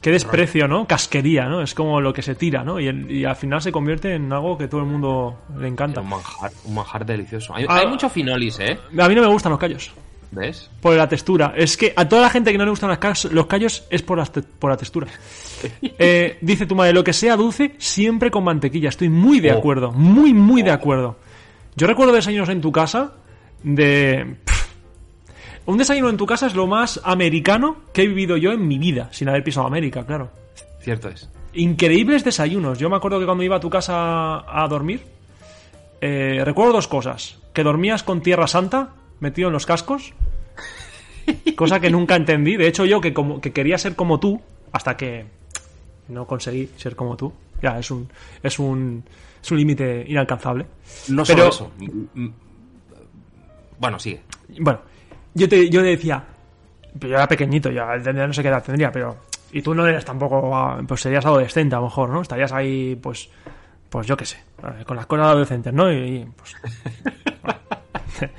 Qué 0.00 0.10
desprecio, 0.10 0.68
¿no? 0.68 0.86
Casquería, 0.86 1.46
¿no? 1.46 1.62
Es 1.62 1.74
como 1.74 1.98
lo 2.00 2.12
que 2.12 2.20
se 2.22 2.34
tira, 2.34 2.62
¿no? 2.62 2.78
Y, 2.78 2.86
el- 2.88 3.10
y 3.10 3.24
al 3.24 3.36
final 3.36 3.60
se 3.62 3.72
convierte 3.72 4.14
en 4.14 4.30
algo 4.32 4.56
que 4.58 4.68
todo 4.68 4.80
el 4.82 4.86
mundo 4.86 5.38
le 5.58 5.66
encanta. 5.66 6.00
Un 6.02 6.10
manjar, 6.10 6.50
un 6.64 6.74
manjar 6.74 7.06
delicioso. 7.06 7.54
Hay, 7.54 7.64
Ah. 7.68 7.78
hay 7.78 7.86
mucho 7.86 8.08
finolis, 8.10 8.60
¿eh? 8.60 8.78
A 8.98 9.08
mí 9.08 9.14
no 9.14 9.22
me 9.22 9.28
gustan 9.28 9.50
los 9.50 9.58
callos. 9.58 9.92
¿Ves? 10.34 10.70
Por 10.80 10.96
la 10.96 11.08
textura. 11.08 11.54
Es 11.56 11.76
que 11.76 11.92
a 11.96 12.08
toda 12.08 12.22
la 12.22 12.30
gente 12.30 12.50
que 12.52 12.58
no 12.58 12.64
le 12.64 12.70
gustan 12.70 12.90
los 13.30 13.46
callos 13.46 13.84
es 13.90 14.02
por, 14.02 14.18
la 14.18 14.76
textura. 14.76 15.06
Eh, 15.98 16.36
dice 16.42 16.66
tu 16.66 16.74
madre, 16.74 16.92
lo 16.92 17.02
que 17.02 17.14
sea 17.14 17.36
dulce, 17.36 17.74
siempre 17.78 18.30
con 18.30 18.44
mantequilla. 18.44 18.90
Estoy 18.90 19.08
muy 19.08 19.40
de 19.40 19.50
Oh. 19.52 19.58
acuerdo. 19.58 19.92
Muy, 19.92 20.34
muy 20.34 20.62
de 20.62 20.70
acuerdo. 20.70 21.16
Yo 21.76 21.86
recuerdo 21.86 22.12
desayunos 22.12 22.50
en 22.50 22.60
tu 22.60 22.70
casa 22.70 23.12
de... 23.62 24.36
pff, 24.44 24.66
un 25.66 25.78
desayuno 25.78 26.10
en 26.10 26.18
tu 26.18 26.26
casa 26.26 26.46
es 26.46 26.54
lo 26.54 26.66
más 26.66 27.00
americano 27.04 27.76
que 27.94 28.02
he 28.02 28.06
vivido 28.06 28.36
yo 28.36 28.52
en 28.52 28.68
mi 28.68 28.78
vida, 28.78 29.08
sin 29.12 29.28
haber 29.30 29.42
pisado 29.42 29.66
América, 29.66 30.04
claro. 30.04 30.30
Cierto 30.80 31.08
es. 31.08 31.30
Increíbles 31.54 32.24
desayunos. 32.24 32.78
Yo 32.78 32.90
me 32.90 32.96
acuerdo 32.96 33.18
que 33.18 33.24
cuando 33.24 33.42
iba 33.42 33.56
a 33.56 33.60
tu 33.60 33.70
casa 33.70 34.44
a 34.46 34.68
dormir, 34.68 35.02
eh, 36.02 36.42
recuerdo 36.44 36.74
dos 36.74 36.88
cosas. 36.88 37.38
Que 37.54 37.62
dormías 37.62 38.02
con 38.02 38.20
Tierra 38.20 38.46
Santa 38.46 38.90
metido 39.20 39.48
en 39.48 39.52
los 39.54 39.66
cascos, 39.66 40.12
cosa 41.56 41.80
que 41.80 41.90
nunca 41.90 42.16
entendí. 42.16 42.56
De 42.56 42.66
hecho, 42.68 42.84
yo 42.84 43.00
que, 43.00 43.12
como, 43.14 43.40
que 43.40 43.52
quería 43.52 43.78
ser 43.78 43.94
como 43.96 44.20
tú, 44.20 44.40
hasta 44.72 44.96
que 44.96 45.24
no 46.08 46.26
conseguí 46.26 46.70
ser 46.76 46.96
como 46.96 47.16
tú. 47.16 47.32
Ya, 47.62 47.78
es 47.78 47.90
un, 47.90 48.08
es 48.42 48.58
un, 48.58 49.02
es 49.42 49.50
un 49.50 49.58
límite 49.58 50.04
inalcanzable. 50.08 50.66
No 51.08 51.22
Pero- 51.24 51.50
solo 51.52 51.70
eso. 52.14 52.30
Bueno, 53.78 53.98
sigue. 53.98 54.22
Bueno, 54.60 54.80
yo 55.34 55.48
te, 55.48 55.68
yo 55.68 55.80
te 55.80 55.88
decía, 55.88 56.22
yo 56.94 57.08
era 57.08 57.26
pequeñito, 57.26 57.70
ya 57.70 57.96
no 57.96 58.32
sé 58.32 58.42
qué 58.42 58.48
edad 58.48 58.62
tendría, 58.62 58.90
pero. 58.92 59.16
Y 59.52 59.62
tú 59.62 59.74
no 59.74 59.86
eres 59.86 60.04
tampoco. 60.04 60.54
ah, 60.54 60.80
Pues 60.86 61.00
serías 61.00 61.24
adolescente 61.24 61.74
a 61.74 61.78
lo 61.78 61.84
mejor, 61.84 62.10
¿no? 62.10 62.22
Estarías 62.22 62.52
ahí, 62.52 62.96
pues. 62.96 63.28
Pues 63.88 64.06
yo 64.08 64.16
qué 64.16 64.26
sé, 64.26 64.38
eh, 64.62 64.84
con 64.84 64.96
las 64.96 65.06
cosas 65.06 65.26
adolescentes, 65.26 65.72
¿no? 65.72 65.90
Y, 65.92 65.96
y, 65.96 66.26
pues. 66.36 66.56
bueno. 67.42 67.60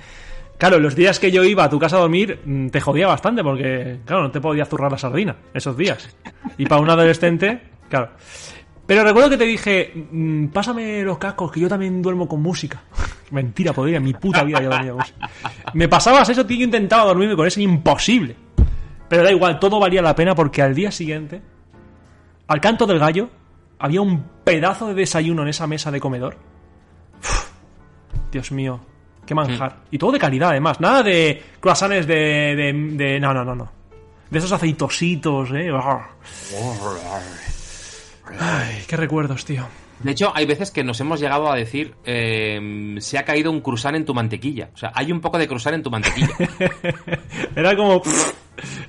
Claro, 0.57 0.79
los 0.79 0.95
días 0.95 1.19
que 1.19 1.31
yo 1.31 1.43
iba 1.43 1.65
a 1.65 1.69
tu 1.69 1.77
casa 1.79 1.97
a 1.97 1.99
dormir 1.99 2.39
mm, 2.45 2.67
te 2.69 2.79
jodía 2.79 3.07
bastante 3.07 3.43
porque, 3.43 3.99
claro, 4.05 4.23
no 4.23 4.31
te 4.31 4.39
podía 4.39 4.65
zurrar 4.65 4.91
la 4.91 4.97
sardina 4.97 5.35
esos 5.53 5.75
días. 5.75 6.15
Y 6.57 6.65
para 6.65 6.81
un 6.81 6.89
adolescente, 6.89 7.61
claro. 7.89 8.11
Pero 8.85 9.03
recuerdo 9.03 9.31
que 9.31 9.37
te 9.37 9.45
dije, 9.45 9.91
mm, 10.11 10.47
pásame 10.47 11.03
los 11.03 11.17
cascos, 11.17 11.51
que 11.51 11.59
yo 11.59 11.67
también 11.67 12.01
duermo 12.01 12.27
con 12.27 12.41
música. 12.41 12.83
Mentira, 13.31 13.73
podría, 13.73 13.99
mi 13.99 14.13
puta 14.13 14.43
vida 14.43 14.61
yo 14.61 14.69
dormía 14.69 14.91
con 14.91 14.99
música. 14.99 15.29
Me 15.73 15.89
pasabas 15.89 16.29
eso, 16.29 16.45
tío, 16.45 16.57
yo 16.57 16.65
intentaba 16.65 17.05
dormirme 17.05 17.35
con 17.35 17.47
eso, 17.47 17.59
imposible. 17.59 18.35
Pero 19.09 19.23
da 19.23 19.31
igual, 19.31 19.59
todo 19.59 19.79
valía 19.79 20.01
la 20.01 20.15
pena 20.15 20.35
porque 20.35 20.61
al 20.61 20.73
día 20.73 20.91
siguiente, 20.91 21.41
al 22.47 22.61
canto 22.61 22.87
del 22.87 22.99
gallo, 22.99 23.29
había 23.77 24.01
un 24.01 24.23
pedazo 24.43 24.87
de 24.87 24.93
desayuno 24.93 25.41
en 25.41 25.49
esa 25.49 25.67
mesa 25.67 25.91
de 25.91 25.99
comedor. 25.99 26.37
Dios 28.31 28.51
mío, 28.51 28.81
qué 29.25 29.33
manjar. 29.35 29.77
Y 29.91 29.97
todo 29.97 30.11
de 30.11 30.19
calidad, 30.19 30.49
además. 30.51 30.79
Nada 30.79 31.03
de 31.03 31.41
croissants 31.59 32.05
de, 32.07 32.15
de, 32.55 32.73
de- 32.73 33.19
No, 33.19 33.33
no, 33.33 33.43
no, 33.45 33.55
no. 33.55 33.71
De 34.29 34.39
esos 34.39 34.51
aceitositos, 34.51 35.51
¿eh? 35.51 35.69
Ay, 38.39 38.83
qué 38.87 38.97
recuerdos, 38.97 39.45
tío. 39.45 39.67
De 39.99 40.11
hecho, 40.11 40.31
hay 40.35 40.45
veces 40.45 40.71
que 40.71 40.83
nos 40.83 40.99
hemos 40.99 41.19
llegado 41.21 41.49
a 41.49 41.55
decir, 41.55 41.93
eh, 42.03 42.95
se 42.99 43.17
ha 43.17 43.23
caído 43.23 43.49
un 43.49 43.61
cruzán 43.61 43.95
en 43.95 44.03
tu 44.03 44.13
mantequilla. 44.13 44.69
O 44.73 44.77
sea, 44.77 44.91
hay 44.93 45.11
un 45.11 45.21
poco 45.21 45.37
de 45.37 45.47
cruzán 45.47 45.75
en 45.75 45.83
tu 45.83 45.89
mantequilla. 45.89 46.29
Era 47.55 47.75
como. 47.75 48.01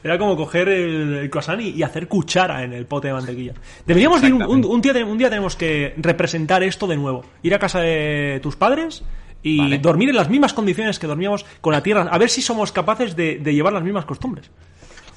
Era 0.03 0.17
como 0.19 0.37
coger 0.37 0.69
el, 0.69 1.15
el 1.15 1.31
croissant 1.31 1.61
y, 1.61 1.71
y 1.71 1.83
hacer 1.83 2.07
cuchara 2.09 2.63
en 2.63 2.73
el 2.73 2.87
pote 2.87 3.09
de 3.09 3.15
mantequilla. 3.15 3.53
Deberíamos 3.85 4.21
de 4.21 4.29
ir 4.29 4.35
un, 4.35 4.43
un- 4.45 4.65
un 4.65 4.81
día, 4.81 4.93
un 5.05 5.19
día 5.19 5.29
tenemos 5.29 5.57
que 5.57 5.93
representar 5.97 6.63
esto 6.63 6.87
de 6.87 6.97
nuevo. 6.97 7.25
Ir 7.43 7.55
a 7.55 7.59
casa 7.59 7.81
de 7.81 8.39
tus 8.43 8.57
padres 8.57 9.03
y 9.49 9.59
Vale. 9.59 9.79
dormir 9.79 10.09
en 10.09 10.17
las 10.17 10.29
mismas 10.29 10.53
condiciones 10.53 10.99
que 10.99 11.07
dormíamos 11.07 11.45
con 11.61 11.73
la 11.73 11.81
tierra. 11.83 12.09
A 12.11 12.19
ver 12.19 12.29
si 12.31 12.43
somos 12.43 12.73
capaces 12.73 13.15
de, 13.15 13.39
de 13.39 13.55
llevar 13.55 13.73
las 13.73 13.83
mismas 13.85 14.05
costumbres. 14.05 14.51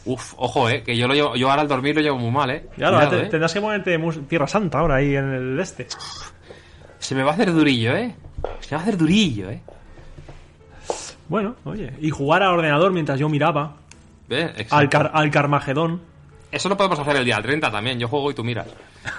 Uf, 0.05 0.33
ojo, 0.37 0.69
eh, 0.69 0.83
que 0.83 0.95
yo 0.95 1.07
lo 1.07 1.13
llevo, 1.15 1.35
yo 1.35 1.49
ahora 1.49 1.63
al 1.63 1.67
dormir 1.67 1.95
lo 1.95 2.01
llevo 2.01 2.17
muy 2.19 2.29
mal, 2.31 2.49
eh. 2.51 2.65
Cuidado, 2.75 3.09
te- 3.09 3.21
eh. 3.21 3.25
tendrás 3.29 3.53
que 3.53 3.59
ponerte 3.61 3.99
tierra 4.27 4.47
santa 4.47 4.79
ahora 4.79 4.95
ahí 4.95 5.15
en 5.15 5.33
el 5.33 5.59
este. 5.59 5.87
Se 6.99 7.15
me 7.15 7.23
va 7.23 7.31
a 7.31 7.33
hacer 7.33 7.51
durillo, 7.51 7.95
eh. 7.95 8.15
Se 8.59 8.69
me 8.71 8.77
va 8.77 8.79
a 8.79 8.81
hacer 8.83 8.97
durillo, 8.97 9.49
eh. 9.49 9.61
Bueno, 11.27 11.55
oye. 11.65 11.93
Y 11.99 12.09
jugar 12.11 12.43
al 12.43 12.53
ordenador 12.53 12.91
mientras 12.91 13.19
yo 13.19 13.29
miraba. 13.29 13.77
Al, 14.69 14.89
car 14.89 15.11
al 15.13 15.31
Carmagedón. 15.31 16.01
Eso 16.51 16.67
lo 16.69 16.75
podemos 16.77 16.99
hacer 16.99 17.15
el 17.17 17.25
día 17.25 17.41
30 17.41 17.69
también. 17.71 17.99
Yo 17.99 18.07
juego 18.07 18.31
y 18.31 18.33
tú 18.33 18.43
miras. 18.43 18.67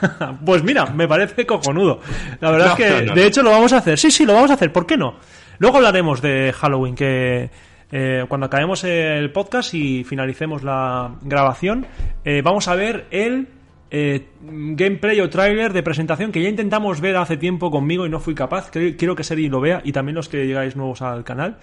Pues 0.45 0.63
mira, 0.63 0.87
me 0.87 1.07
parece 1.09 1.47
cojonudo. 1.47 2.01
La 2.41 2.51
verdad 2.51 2.67
No, 2.67 2.73
es 2.73 2.77
que, 2.79 2.91
no, 2.91 3.07
no. 3.09 3.15
de 3.15 3.27
hecho, 3.27 3.43
lo 3.43 3.51
vamos 3.51 3.73
a 3.73 3.79
hacer. 3.79 3.99
Sí, 3.99 4.11
sí, 4.11 4.27
lo 4.27 4.35
vamos 4.35 4.51
a 4.51 4.55
hacer. 4.55 4.73
¿Por 4.73 4.87
qué 4.87 4.97
no? 4.97 5.15
Luego 5.59 5.77
hablaremos 5.79 6.21
de 6.23 6.53
Halloween, 6.53 6.95
que 6.95 7.51
eh, 7.93 8.25
cuando 8.29 8.47
acabemos 8.47 8.83
el 8.85 9.31
podcast 9.33 9.75
y 9.75 10.05
finalicemos 10.05 10.63
la 10.63 11.13
grabación, 11.23 11.87
eh, 12.25 12.41
vamos 12.43 12.69
a 12.69 12.75
ver 12.75 13.07
el 13.11 13.49
eh, 13.91 14.29
gameplay 14.43 15.21
o 15.21 15.29
tráiler 15.29 15.73
de 15.73 15.83
presentación 15.83 16.33
que 16.33 16.43
ya 16.43 16.49
intentamos 16.49 17.01
ver 17.01 17.17
hace 17.17 17.37
tiempo 17.37 17.71
conmigo 17.71 18.07
y 18.07 18.09
no 18.11 18.21
fui 18.21 18.35
capaz. 18.35 18.71
Quiero 18.71 19.15
que 19.15 19.25
Seri 19.25 19.49
lo 19.49 19.61
vea 19.61 19.81
y 19.85 19.93
también 19.93 20.15
los 20.17 20.29
que 20.29 20.47
llegáis 20.47 20.77
nuevos 20.77 21.03
al 21.03 21.25
canal. 21.25 21.59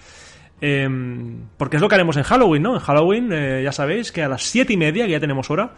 Em, 0.60 1.48
porque 1.56 1.76
es 1.76 1.82
lo 1.82 1.88
que 1.88 1.94
haremos 1.94 2.16
en 2.16 2.24
Halloween, 2.24 2.62
¿no? 2.62 2.74
En 2.74 2.80
Halloween, 2.80 3.30
eh, 3.32 3.62
ya 3.62 3.72
sabéis 3.72 4.10
que 4.10 4.22
a 4.22 4.28
las 4.28 4.42
siete 4.42 4.72
y 4.72 4.76
media, 4.76 5.06
que 5.06 5.12
ya 5.12 5.20
tenemos 5.20 5.50
hora, 5.50 5.74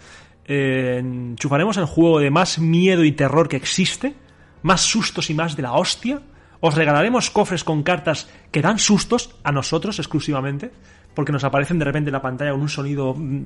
eh, 0.47 0.99
enchufaremos 1.01 1.77
el 1.77 1.85
juego 1.85 2.19
de 2.19 2.31
más 2.31 2.59
miedo 2.59 3.05
y 3.05 3.13
terror 3.13 3.49
que 3.49 3.57
existe, 3.57 4.15
más 4.63 4.81
sustos 4.81 5.31
y 5.31 5.35
más 5.35 5.57
de 5.57 5.63
la 5.63 5.73
hostia. 5.73 6.23
Os 6.61 6.75
regalaremos 6.75 7.31
cofres 7.31 7.65
con 7.65 7.83
cartas 7.83 8.29
que 8.51 8.63
dan 8.63 8.79
sustos 8.79 9.35
a 9.45 9.53
nosotros 9.53 9.99
exclusivamente, 9.99 10.71
porque 11.15 11.33
nos 11.33 11.45
aparecen 11.45 11.79
de 11.79 11.85
repente 11.85 12.09
en 12.09 12.13
la 12.13 12.23
pantalla 12.23 12.53
con 12.53 12.61
un 12.61 12.69
sonido 12.69 13.15
mm, 13.15 13.43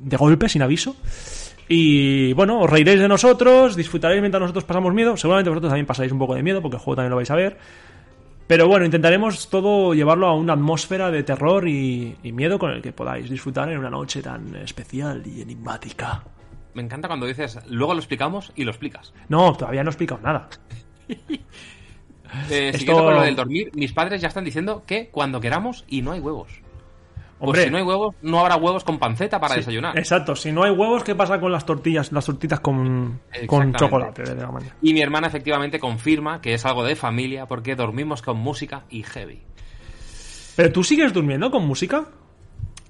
de 0.00 0.16
golpe, 0.16 0.48
sin 0.48 0.62
aviso. 0.62 0.96
Y 1.66 2.34
bueno, 2.34 2.60
os 2.60 2.68
reiréis 2.68 3.00
de 3.00 3.08
nosotros, 3.08 3.74
disfrutaréis 3.74 4.20
mientras 4.20 4.40
nosotros 4.40 4.64
pasamos 4.64 4.92
miedo. 4.92 5.16
Seguramente 5.16 5.48
vosotros 5.48 5.70
también 5.70 5.86
pasáis 5.86 6.12
un 6.12 6.18
poco 6.18 6.34
de 6.34 6.42
miedo, 6.42 6.60
porque 6.60 6.76
el 6.76 6.82
juego 6.82 6.96
también 6.96 7.10
lo 7.10 7.16
vais 7.16 7.30
a 7.30 7.36
ver. 7.36 7.56
Pero 8.46 8.68
bueno, 8.68 8.84
intentaremos 8.84 9.48
todo 9.48 9.94
llevarlo 9.94 10.26
a 10.26 10.34
una 10.34 10.52
atmósfera 10.52 11.10
de 11.10 11.22
terror 11.22 11.66
y, 11.66 12.16
y 12.22 12.32
miedo 12.32 12.58
con 12.58 12.70
el 12.72 12.82
que 12.82 12.92
podáis 12.92 13.30
disfrutar 13.30 13.70
en 13.72 13.78
una 13.78 13.88
noche 13.90 14.20
tan 14.22 14.54
especial 14.56 15.22
y 15.26 15.40
enigmática. 15.40 16.24
Me 16.74 16.82
encanta 16.82 17.08
cuando 17.08 17.26
dices, 17.26 17.58
luego 17.68 17.94
lo 17.94 18.00
explicamos 18.00 18.52
y 18.54 18.64
lo 18.64 18.70
explicas. 18.70 19.14
No, 19.28 19.54
todavía 19.56 19.82
no 19.82 19.88
he 19.90 19.92
explicado 19.92 20.20
nada. 20.22 20.48
Eh, 22.50 22.70
Esto- 22.70 22.78
Siguiendo 22.80 23.04
con 23.04 23.14
lo 23.14 23.22
del 23.22 23.36
dormir, 23.36 23.70
mis 23.74 23.92
padres 23.92 24.20
ya 24.20 24.26
están 24.26 24.44
diciendo 24.44 24.82
que 24.84 25.08
cuando 25.10 25.40
queramos 25.40 25.84
y 25.86 26.02
no 26.02 26.10
hay 26.10 26.18
huevos. 26.20 26.48
Hombre. 27.40 27.58
Pues 27.60 27.64
si 27.64 27.70
no 27.70 27.76
hay 27.78 27.82
huevos, 27.82 28.14
no 28.22 28.40
habrá 28.40 28.56
huevos 28.56 28.84
con 28.84 28.98
panceta 28.98 29.38
para 29.40 29.54
Sí, 29.54 29.60
desayunar. 29.60 29.98
Exacto, 29.98 30.34
si 30.36 30.52
no 30.52 30.62
hay 30.64 30.70
huevos, 30.70 31.02
¿qué 31.04 31.14
pasa 31.14 31.40
con 31.40 31.50
las 31.52 31.66
tortillas? 31.66 32.10
Las 32.12 32.26
tortitas 32.26 32.60
con, 32.60 33.20
con 33.46 33.72
chocolate 33.74 34.22
de 34.22 34.34
la 34.36 34.50
mañana. 34.50 34.76
Y 34.80 34.94
mi 34.94 35.00
hermana 35.00 35.26
efectivamente 35.26 35.78
confirma 35.80 36.40
que 36.40 36.54
es 36.54 36.64
algo 36.64 36.84
de 36.84 36.96
familia 36.96 37.46
porque 37.46 37.74
dormimos 37.76 38.22
con 38.22 38.38
música 38.38 38.84
y 38.88 39.02
heavy. 39.02 39.42
¿Pero 40.56 40.72
tú 40.72 40.84
sigues 40.84 41.12
durmiendo 41.12 41.50
con 41.50 41.66
música? 41.66 42.06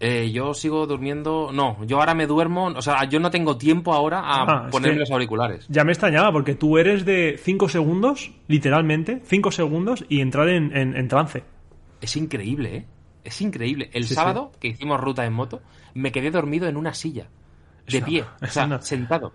Eh, 0.00 0.30
yo 0.32 0.52
sigo 0.52 0.86
durmiendo. 0.86 1.50
No, 1.52 1.82
yo 1.86 1.98
ahora 1.98 2.14
me 2.14 2.26
duermo. 2.26 2.66
O 2.66 2.82
sea, 2.82 3.04
yo 3.04 3.20
no 3.20 3.30
tengo 3.30 3.56
tiempo 3.56 3.94
ahora 3.94 4.20
a 4.20 4.42
Ah, 4.42 4.68
ponerme 4.70 4.98
los 5.00 5.10
auriculares. 5.10 5.64
Ya 5.68 5.84
me 5.84 5.92
extrañaba, 5.92 6.30
porque 6.32 6.54
tú 6.54 6.76
eres 6.76 7.04
de 7.06 7.38
5 7.42 7.68
segundos, 7.70 8.32
literalmente, 8.48 9.22
5 9.24 9.50
segundos 9.50 10.04
y 10.08 10.20
entrar 10.20 10.48
en, 10.50 10.76
en- 10.76 10.94
en 10.96 11.08
trance. 11.08 11.44
Es 12.02 12.16
increíble, 12.16 12.76
¿eh? 12.76 12.86
Es 13.24 13.40
increíble. 13.40 13.90
El 13.92 14.04
Sí, 14.04 14.14
sábado 14.14 14.52
que 14.60 14.68
hicimos 14.68 15.00
ruta 15.00 15.24
en 15.24 15.32
moto, 15.32 15.62
me 15.94 16.12
quedé 16.12 16.30
dormido 16.30 16.68
en 16.68 16.76
una 16.76 16.92
silla. 16.94 17.26
De 17.88 18.00
pie. 18.02 18.24
O 18.42 18.46
sea, 18.46 18.80
sentado. 18.82 19.32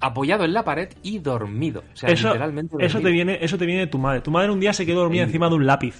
Apoyado 0.00 0.44
en 0.44 0.52
la 0.52 0.64
pared 0.64 0.88
y 1.02 1.18
dormido. 1.18 1.82
O 1.92 1.96
sea, 1.96 2.08
Eso, 2.10 2.28
literalmente. 2.28 2.76
eso, 2.78 2.98
te 2.98 3.04
dormido. 3.04 3.12
viene, 3.12 3.38
eso 3.44 3.56
te 3.58 3.66
viene 3.66 3.80
de 3.82 3.86
tu 3.88 3.98
madre. 3.98 4.20
Tu 4.20 4.30
madre 4.30 4.50
un 4.50 4.60
día 4.60 4.72
se 4.72 4.84
quedó 4.86 5.00
dormida 5.00 5.22
encima 5.24 5.48
de 5.48 5.54
un 5.54 5.66
lápiz. 5.66 5.94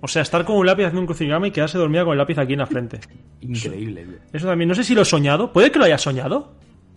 O 0.00 0.08
sea, 0.08 0.20
estar 0.22 0.44
con 0.44 0.56
un 0.56 0.66
lápiz 0.66 0.82
haciendo 0.84 1.00
un 1.00 1.06
crucigrama 1.06 1.46
y 1.46 1.50
quedarse 1.50 1.78
dormida 1.78 2.04
con 2.04 2.12
el 2.12 2.18
lápiz 2.18 2.36
aquí 2.38 2.52
en 2.52 2.58
la 2.58 2.66
frente. 2.66 3.00
Increíble, 3.40 4.04
tío. 4.04 4.18
Eso 4.32 4.46
también, 4.46 4.68
no 4.68 4.74
sé 4.74 4.84
si 4.84 4.94
lo 4.94 5.02
he 5.02 5.04
soñado. 5.06 5.52
¿Puede 5.52 5.70
que 5.70 5.78
lo 5.78 5.86
haya 5.86 5.96
soñado? 5.96 6.52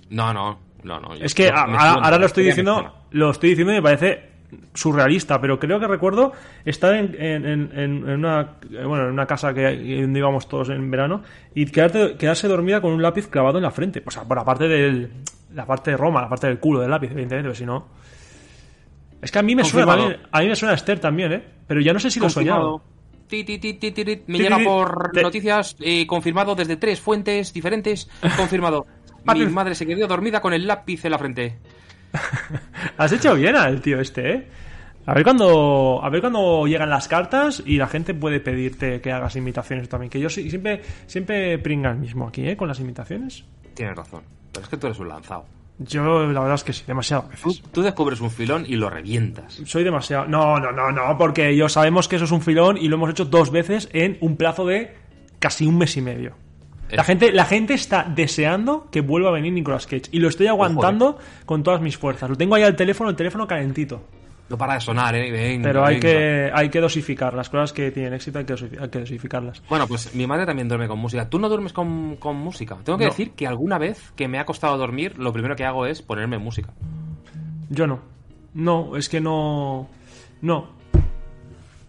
No, 0.09 0.33
no, 0.33 0.59
no, 0.83 0.99
no. 0.99 1.13
Es 1.13 1.33
que 1.33 1.47
a- 1.49 1.63
ahora, 1.63 2.17
lo 2.17 2.25
estoy 2.25 2.43
diciendo, 2.45 2.93
lo 3.11 3.29
estoy 3.31 3.49
diciendo 3.51 3.71
y 3.73 3.77
me 3.77 3.81
parece 3.81 4.31
surrealista, 4.73 5.41
pero 5.41 5.59
creo 5.59 5.79
que 5.79 5.87
recuerdo 5.87 6.31
estar 6.63 6.93
en, 6.95 7.15
en- 7.21 7.45
en- 7.45 7.71
en 7.73 8.09
una 8.09 8.53
eh, 8.71 8.83
bueno, 8.85 9.05
en 9.07 9.11
una 9.11 9.25
casa 9.25 9.53
que 9.53 10.01
donde 10.01 10.19
íbamos 10.19 10.47
todos 10.47 10.69
en 10.69 10.89
verano 10.89 11.21
y 11.53 11.65
quedarte- 11.65 12.15
quedarse 12.17 12.47
dormida 12.47 12.79
con 12.81 12.93
un 12.93 13.01
lápiz 13.01 13.27
clavado 13.27 13.57
en 13.57 13.63
la 13.63 13.71
frente. 13.71 14.01
O 14.05 14.11
sea, 14.11 14.23
por 14.23 14.37
la 14.37 14.45
parte 14.45 14.67
del 14.67 15.09
la 15.53 15.65
parte 15.65 15.91
de 15.91 15.97
Roma, 15.97 16.21
la 16.21 16.29
parte 16.29 16.47
del 16.47 16.59
culo 16.59 16.79
del 16.81 16.89
lápiz, 16.91 17.07
evidentemente, 17.11 17.43
pero 17.49 17.55
si 17.55 17.65
no. 17.65 17.87
Es 19.21 19.31
que 19.31 19.39
a 19.39 19.41
mí 19.43 19.55
me 19.55 19.63
suena 19.71 19.85
también- 20.03 20.21
a 20.31 20.39
mí 20.41 20.47
me 20.47 20.55
suena 20.55 20.75
Esther 20.75 20.99
también, 20.99 21.33
¿eh? 21.33 21.43
Pero 21.67 21.81
ya 21.81 21.91
no 21.93 21.99
sé 21.99 22.11
si 22.11 22.19
lo 22.19 22.27
he 22.27 22.29
soñado. 22.29 22.81
Ti. 22.81 24.23
Me 24.27 24.37
llega 24.37 24.57
por 24.65 25.11
noticias 25.23 25.75
eh, 25.81 26.05
confirmado 26.07 26.55
desde 26.55 26.77
tres 26.77 27.01
fuentes 27.01 27.51
diferentes. 27.51 28.09
Confirmado. 28.37 28.85
Mi 29.25 29.51
madre 29.53 29.75
se 29.75 29.85
quedó 29.85 30.07
dormida 30.07 30.39
con 30.39 30.53
el 30.53 30.65
lápiz 30.67 31.03
en 31.03 31.11
la 31.11 31.17
frente. 31.17 31.57
Has 32.97 33.11
hecho 33.11 33.35
bien 33.35 33.55
al 33.55 33.81
tío 33.81 33.99
este, 33.99 34.33
¿eh? 34.33 34.47
A 35.05 35.13
ver 35.13 35.23
cuando 35.23 36.01
a 36.03 36.09
ver 36.09 36.19
cuando 36.19 36.67
llegan 36.67 36.89
las 36.89 37.07
cartas 37.07 37.63
y 37.65 37.77
la 37.77 37.87
gente 37.87 38.13
puede 38.13 38.41
pedirte 38.41 38.99
que 38.99 39.11
hagas 39.11 39.37
imitaciones 39.37 39.87
también. 39.87 40.09
Que 40.09 40.19
yo 40.19 40.29
siempre 40.29 40.81
siempre 41.05 41.57
pringa 41.59 41.91
el 41.91 41.97
mismo 41.97 42.27
aquí, 42.27 42.47
¿eh? 42.47 42.57
Con 42.57 42.67
las 42.67 42.79
imitaciones. 42.81 43.45
Tienes 43.73 43.95
razón. 43.95 44.23
Pero 44.51 44.63
es 44.63 44.69
que 44.69 44.75
tú 44.75 44.87
eres 44.87 44.99
un 44.99 45.07
lanzado. 45.07 45.45
Yo 45.79 46.27
la 46.31 46.39
verdad 46.39 46.55
es 46.55 46.63
que 46.63 46.73
sí, 46.73 46.83
demasiado 46.87 47.29
Tú, 47.41 47.53
tú 47.71 47.81
descubres 47.83 48.19
un 48.19 48.31
filón 48.31 48.65
y 48.67 48.75
lo 48.75 48.89
revientas. 48.89 49.61
Soy 49.65 49.83
demasiado... 49.83 50.25
No, 50.25 50.59
no, 50.59 50.71
no, 50.71 50.91
no, 50.91 51.17
porque 51.19 51.55
yo 51.55 51.69
sabemos 51.69 52.07
que 52.07 52.15
eso 52.15 52.25
es 52.25 52.31
un 52.31 52.41
filón 52.41 52.77
y 52.77 52.87
lo 52.87 52.95
hemos 52.95 53.11
hecho 53.11 53.25
dos 53.25 53.51
veces 53.51 53.87
en 53.93 54.17
un 54.21 54.37
plazo 54.37 54.65
de 54.65 54.95
casi 55.37 55.67
un 55.67 55.77
mes 55.77 55.95
y 55.95 56.01
medio. 56.01 56.33
La 56.89 57.03
gente, 57.03 57.31
la 57.33 57.45
gente 57.45 57.73
está 57.73 58.03
deseando 58.03 58.87
que 58.91 59.01
vuelva 59.01 59.29
a 59.29 59.33
venir 59.33 59.51
Nicolas 59.53 59.85
Cage 59.87 60.03
y 60.11 60.19
lo 60.19 60.29
estoy 60.29 60.47
aguantando 60.47 61.17
con 61.45 61.61
todas 61.63 61.81
mis 61.81 61.97
fuerzas. 61.97 62.29
Lo 62.29 62.35
tengo 62.37 62.55
ahí 62.55 62.63
al 62.63 62.75
teléfono, 62.75 63.09
el 63.09 63.15
teléfono 63.15 63.45
calentito. 63.47 64.01
No 64.49 64.57
para 64.57 64.75
de 64.75 64.79
sonar, 64.79 65.13
¿eh? 65.13 65.29
Venga, 65.29 65.67
Pero 65.67 65.85
hay 65.85 65.95
venga. 65.99 66.07
que, 66.07 66.51
hay 66.53 66.69
que 66.69 66.79
dosificar. 66.79 67.33
Las 67.33 67.49
cosas 67.49 67.73
que 67.73 67.91
tienen 67.91 68.13
éxito 68.13 68.39
hay 68.39 68.45
que, 68.45 68.53
dosi- 68.53 68.79
hay 68.81 68.87
que 68.89 68.99
dosificarlas. 68.99 69.61
Bueno, 69.67 69.85
pues 69.89 70.15
mi 70.15 70.25
madre 70.25 70.45
también 70.45 70.69
duerme 70.69 70.87
con 70.87 70.99
música. 70.99 71.29
¿Tú 71.29 71.37
no 71.37 71.49
duermes 71.49 71.73
con, 71.73 72.15
con 72.15 72.37
música? 72.37 72.77
Tengo 72.85 72.97
que 72.97 73.03
No. 73.03 73.09
decir 73.09 73.31
que 73.31 73.45
alguna 73.45 73.77
vez 73.77 74.13
que 74.15 74.29
me 74.29 74.39
ha 74.39 74.45
costado 74.45 74.77
dormir, 74.77 75.17
lo 75.19 75.33
primero 75.33 75.57
que 75.57 75.65
hago 75.65 75.85
es 75.85 76.01
ponerme 76.01 76.37
música. 76.37 76.69
Yo 77.69 77.87
no. 77.87 77.99
No, 78.53 78.95
es 78.95 79.09
que 79.09 79.19
no. 79.19 79.89
No. 80.41 80.76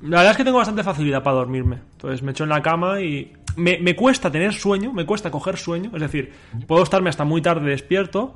La 0.02 0.18
verdad 0.18 0.30
es 0.32 0.36
que 0.36 0.44
tengo 0.44 0.58
bastante 0.58 0.82
facilidad 0.82 1.22
para 1.22 1.36
dormirme. 1.36 1.78
Entonces 1.92 2.22
me 2.22 2.32
echo 2.32 2.44
en 2.44 2.50
la 2.50 2.62
cama 2.62 3.00
y. 3.00 3.32
Me, 3.56 3.78
me 3.78 3.96
cuesta 3.96 4.30
tener 4.30 4.52
sueño, 4.52 4.92
me 4.92 5.04
cuesta 5.04 5.30
coger 5.32 5.56
sueño. 5.56 5.90
Es 5.92 6.00
decir, 6.00 6.32
puedo 6.68 6.84
estarme 6.84 7.10
hasta 7.10 7.24
muy 7.24 7.42
tarde 7.42 7.70
despierto, 7.70 8.34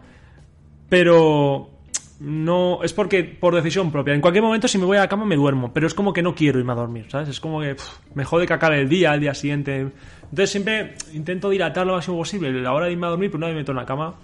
pero. 0.89 1.71
No, 2.19 2.85
es 2.85 2.93
porque 2.93 3.25
por 3.25 3.55
decisión 3.55 3.91
propia. 3.91 4.15
En 4.15 4.21
cualquier 4.21 4.45
momento, 4.45 4.69
si 4.69 4.79
me 4.79 4.85
voy 4.85 4.97
a 4.97 5.01
la 5.01 5.09
cama, 5.09 5.25
me 5.25 5.35
duermo. 5.35 5.73
Pero 5.73 5.89
es 5.89 5.95
como 5.95 6.13
que 6.13 6.23
no 6.23 6.37
quiero 6.37 6.61
irme 6.61 6.73
a 6.73 6.77
dormir, 6.77 7.07
¿sabes? 7.09 7.29
Es 7.29 7.41
como 7.41 7.61
que 7.61 7.75
pff, 7.75 7.99
me 8.15 8.25
jode 8.25 8.47
cacar 8.47 8.73
el 8.75 8.89
día, 8.89 9.11
al 9.11 9.21
día 9.21 9.35
siguiente. 9.35 9.89
Entonces 10.23 10.51
siempre 10.51 10.95
intento 11.13 11.51
dilatar 11.51 11.87
lo 11.87 11.95
máximo 11.95 12.17
posible 12.17 12.53
la 12.53 12.73
hora 12.73 12.87
de 12.87 12.93
irme 12.93 13.07
a 13.07 13.11
dormir, 13.11 13.31
pero 13.31 13.39
una 13.39 13.47
vez 13.49 13.55
me 13.55 13.61
meto 13.63 13.73
en 13.73 13.77
la 13.77 13.87
cama. 13.87 14.15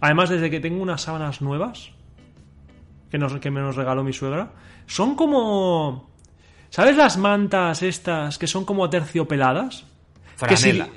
Además, 0.00 0.30
desde 0.30 0.50
que 0.50 0.60
tengo 0.60 0.82
unas 0.82 1.02
sábanas 1.02 1.40
nuevas, 1.42 1.90
que, 3.10 3.18
nos, 3.18 3.34
que 3.36 3.50
me 3.50 3.60
nos 3.60 3.76
regaló 3.76 4.02
mi 4.02 4.12
suegra, 4.12 4.52
son 4.86 5.14
como... 5.14 6.10
¿Sabes 6.74 6.96
las 6.96 7.16
mantas 7.18 7.84
estas 7.84 8.36
que 8.36 8.48
son 8.48 8.64
como 8.64 8.90
terciopeladas? 8.90 9.84
Que 10.48 10.56
si- 10.56 10.72
Franela. 10.72 10.88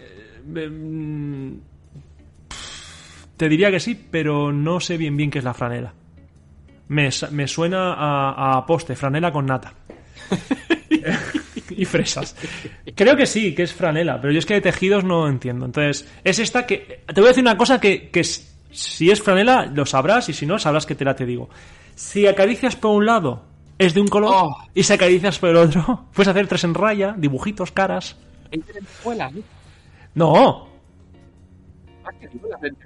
eh, 0.55 0.69
mm, 0.69 1.51
te 3.37 3.47
diría 3.47 3.69
que 3.69 3.79
sí, 3.79 3.93
pero 4.09 4.51
no 4.51 4.79
sé 4.79 4.97
bien 4.97 5.15
bien 5.15 5.29
qué 5.29 5.37
es 5.37 5.45
la 5.45 5.53
franela. 5.53 5.93
Me, 6.87 7.09
me 7.29 7.47
suena 7.47 7.93
a, 7.93 8.57
a 8.57 8.65
poste, 8.65 8.95
franela 8.95 9.31
con 9.31 9.45
nata. 9.45 9.75
y 11.69 11.85
fresas. 11.85 12.35
Creo 12.95 13.15
que 13.15 13.27
sí, 13.27 13.53
que 13.53 13.61
es 13.61 13.71
franela, 13.71 14.19
pero 14.19 14.33
yo 14.33 14.39
es 14.39 14.47
que 14.47 14.55
de 14.55 14.61
tejidos 14.61 15.03
no 15.03 15.27
entiendo. 15.27 15.67
Entonces, 15.67 16.11
es 16.23 16.39
esta 16.39 16.65
que... 16.65 17.03
Te 17.05 17.21
voy 17.21 17.25
a 17.25 17.27
decir 17.33 17.43
una 17.43 17.55
cosa 17.55 17.79
que, 17.79 18.09
que 18.09 18.23
si 18.23 19.11
es 19.11 19.21
franela 19.21 19.67
lo 19.67 19.85
sabrás 19.85 20.27
y 20.29 20.33
si 20.33 20.47
no, 20.47 20.57
sabrás 20.57 20.87
que 20.87 20.95
te 20.95 21.05
la 21.05 21.15
te 21.15 21.27
digo. 21.27 21.51
Si 21.93 22.25
acaricias 22.25 22.75
por 22.75 22.95
un 22.95 23.05
lado, 23.05 23.45
es 23.77 23.93
de 23.93 24.01
un 24.01 24.07
color 24.07 24.31
Oh. 24.33 24.57
y 24.73 24.83
si 24.83 24.93
acaricias 24.93 25.37
por 25.39 25.49
el 25.49 25.57
otro, 25.57 26.05
puedes 26.13 26.27
hacer 26.27 26.47
tres 26.47 26.63
en 26.63 26.73
raya, 26.73 27.13
dibujitos, 27.17 27.71
caras. 27.71 28.15
En 28.51 28.63
¿no? 30.15 30.33
No, 30.33 30.67
Ah, 32.09 32.11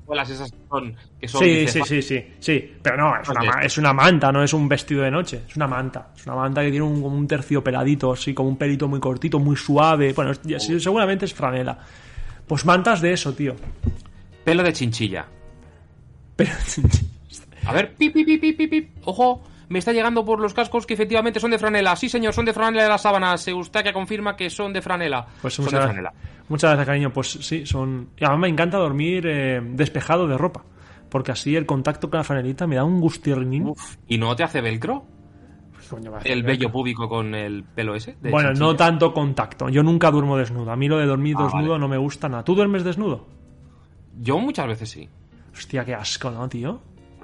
tú 0.08 0.14
las 0.16 0.28
esas 0.32 0.52
que 0.52 0.58
son... 0.68 0.96
Que 1.20 1.28
son 1.28 1.44
Sí, 1.44 1.68
sí, 1.68 1.80
"Va, 1.80 1.86
sí, 1.86 2.02
sí, 2.02 2.26
sí. 2.40 2.72
Pero 2.82 2.98
no, 2.98 3.22
es 3.22 3.30
una, 3.30 3.62
es 3.62 3.78
una 3.78 3.94
manta, 3.94 4.32
no 4.32 4.42
es 4.44 4.52
un 4.52 4.68
vestido 4.68 5.04
de 5.04 5.12
noche. 5.12 5.44
Es 5.48 5.56
una 5.56 5.68
manta. 5.68 6.10
Es 6.16 6.26
una 6.26 6.36
manta 6.38 6.64
que 6.64 6.72
tiene 6.72 6.84
un, 6.88 7.04
un 7.04 7.28
terciopeladito, 7.28 8.14
así, 8.14 8.34
como 8.34 8.50
un 8.50 8.58
pelito 8.58 8.88
muy 8.88 9.00
cortito, 9.00 9.38
muy 9.38 9.56
suave. 9.56 10.14
Bueno, 10.14 10.32
es- 10.32 10.64
sí, 10.64 10.80
seguramente 10.80 11.26
es 11.26 11.36
franela. 11.36 11.78
Pues 12.48 12.66
mantas 12.66 13.00
de 13.00 13.14
eso, 13.14 13.32
tío. 13.36 13.56
Pelo 14.44 14.64
de 14.64 14.74
chinchilla. 14.74 15.28
Pero 16.36 16.52
A 17.68 17.74
ver, 17.74 17.94
pip, 17.94 18.14
pip, 18.14 18.26
pip, 18.42 18.58
pip, 18.58 18.70
pip. 18.72 18.90
Ojo, 19.06 19.44
me 19.72 19.80
está 19.80 19.92
llegando 19.94 20.24
por 20.24 20.40
los 20.40 20.54
cascos 20.54 20.86
que 20.86 20.94
efectivamente 20.94 21.40
son 21.40 21.50
de 21.52 21.58
franela. 21.58 21.96
Sí, 21.96 22.10
señor, 22.10 22.34
son 22.34 22.46
de 22.46 22.54
franela 22.54 22.84
de 22.84 22.90
las 22.90 23.02
sábanas. 23.02 23.48
Eustaquia 23.48 23.94
confirma 23.94 24.36
que 24.36 24.50
son 24.50 24.74
de 24.74 24.82
franela. 24.82 25.26
Pues 25.42 25.54
son 25.56 25.66
muchas 25.66 25.80
de 25.82 25.86
franela. 25.88 26.14
Muchas 26.50 26.70
gracias, 26.72 26.86
cariño. 26.86 27.12
Pues 27.14 27.32
sí, 27.32 27.66
son. 27.66 28.10
Y 28.18 28.24
además 28.26 28.42
me 28.42 28.48
encanta 28.50 28.78
dormir 28.78 29.26
eh, 29.28 29.62
despejado 29.64 30.28
de 30.28 30.38
ropa. 30.38 30.64
Porque 31.10 31.32
así 31.32 31.56
el 31.56 31.66
contacto 31.66 32.10
con 32.10 32.18
la 32.20 32.24
franelita 32.24 32.68
me 32.68 32.76
da 32.76 32.84
un 32.84 33.02
gustirrinín. 33.02 33.74
¿Y 34.08 34.18
no 34.18 34.36
te 34.36 34.44
hace 34.44 34.62
velcro? 34.62 35.06
Hacer 36.16 36.32
El 36.32 36.44
vello 36.44 36.68
que- 36.68 36.72
púbico 36.72 37.10
con 37.10 37.36
el 37.36 37.64
pelo 37.66 37.96
ese. 37.96 38.16
de 38.22 38.30
Bueno, 38.32 38.54
no 38.54 38.76
tanto 38.78 39.14
contacto. 39.14 39.68
Yo 39.68 39.84
nunca 39.84 40.10
duermo 40.10 40.38
desnudo. 40.38 40.72
A 40.72 40.76
mí 40.78 40.88
lo 40.88 40.98
de 40.98 41.06
dormir 41.06 41.36
Ah, 41.38 41.44
desnudo 41.44 41.72
vale. 41.72 41.80
no 41.82 41.88
me 41.90 41.98
gusta 41.98 42.30
nada. 42.30 42.44
¿Tú 42.46 42.56
duermes 42.56 42.84
desnudo? 42.86 43.28
Yo 44.18 44.40
muchas 44.40 44.68
veces 44.68 44.90
sí. 44.90 45.10
Hostia, 45.54 45.84
qué 45.84 45.94
asco, 45.94 46.32
¿no, 46.32 46.48
tío? 46.48 46.80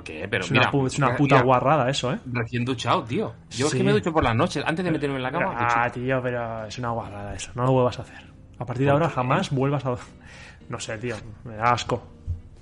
¿Por 0.07 0.15
qué? 0.15 0.27
Pero 0.27 0.43
Es 0.45 0.51
mira, 0.51 0.69
una, 0.73 0.87
es 0.87 0.97
una 0.97 1.15
puta 1.15 1.35
mira, 1.35 1.45
guarrada 1.45 1.89
eso, 1.89 2.13
¿eh? 2.13 2.19
Recién 2.31 2.63
duchado, 2.65 3.03
tío. 3.03 3.33
Yo 3.51 3.67
es 3.67 3.73
que 3.75 3.83
me 3.83 3.91
ducho 3.91 4.11
por 4.13 4.23
las 4.23 4.35
noches. 4.35 4.63
Antes 4.65 4.83
de 4.85 4.91
meterme 4.91 5.17
en 5.17 5.23
la 5.23 5.31
cama, 5.31 5.53
Ah, 5.57 5.89
tío, 5.91 6.21
pero 6.21 6.65
es 6.65 6.77
una 6.77 6.89
guarrada 6.91 7.33
eso. 7.35 7.51
No 7.55 7.63
lo 7.63 7.71
vuelvas 7.73 7.99
a 7.99 8.01
hacer. 8.03 8.25
A 8.59 8.65
partir 8.65 8.85
de 8.85 8.91
ahora 8.91 9.09
jamás 9.09 9.51
vuelvas 9.51 9.85
a... 9.85 9.95
No 10.69 10.79
sé, 10.79 10.97
tío. 10.97 11.15
Me 11.45 11.55
da 11.55 11.71
asco. 11.71 12.01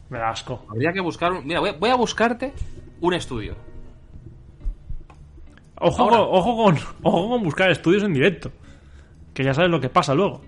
Me 0.09 0.19
da 0.19 0.29
asco. 0.29 0.65
Habría 0.69 0.93
que 0.93 0.99
buscar... 1.01 1.31
un- 1.31 1.45
Mira, 1.45 1.59
voy 1.59 1.89
a, 1.89 1.95
buscarte 1.95 2.53
un 3.01 3.13
estudio. 3.13 3.55
Ojo 5.79 6.07
con, 6.09 6.19
ojo, 6.19 6.63
con, 6.63 6.77
ojo 7.03 7.29
con 7.29 7.43
buscar 7.43 7.69
estudios 7.71 8.03
en 8.03 8.13
directo. 8.13 8.51
Que 9.33 9.43
ya 9.43 9.53
sabes 9.53 9.69
lo 9.69 9.81
que 9.81 9.89
pasa 9.89 10.13
luego. 10.13 10.41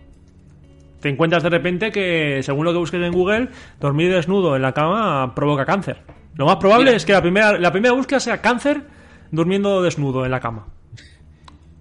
Te 1.01 1.09
encuentras 1.09 1.43
de 1.43 1.49
repente 1.49 1.91
que, 1.91 2.41
según 2.43 2.65
lo 2.65 2.71
que 2.71 2.79
busques 2.79 3.01
en 3.01 3.11
Google, 3.11 3.49
dormir 3.79 4.11
desnudo 4.11 4.55
en 4.55 4.61
la 4.63 4.73
cama 4.73 5.33
provoca 5.35 5.65
cáncer. 5.65 6.01
Lo 6.35 6.45
más 6.45 6.55
probable 6.57 6.85
Mira. 6.85 6.97
es 6.97 7.05
que 7.05 7.13
la 7.13 7.21
primera, 7.21 7.57
la 7.57 7.71
primera 7.71 7.93
búsqueda 7.93 8.19
sea 8.19 8.41
cáncer 8.41 8.83
durmiendo 9.31 9.81
desnudo 9.81 10.25
en 10.25 10.31
la 10.31 10.39
cama. 10.39 10.67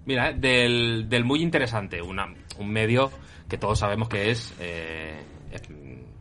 Mira, 0.05 0.29
eh, 0.29 0.35
del, 0.37 1.09
del 1.09 1.23
muy 1.25 1.41
interesante, 1.41 2.01
una- 2.01 2.33
un 2.59 2.69
medio 2.69 3.11
que 3.49 3.57
todos 3.57 3.79
sabemos 3.79 4.07
que 4.09 4.31
es, 4.31 4.53
eh, 4.59 5.21
es 5.51 5.61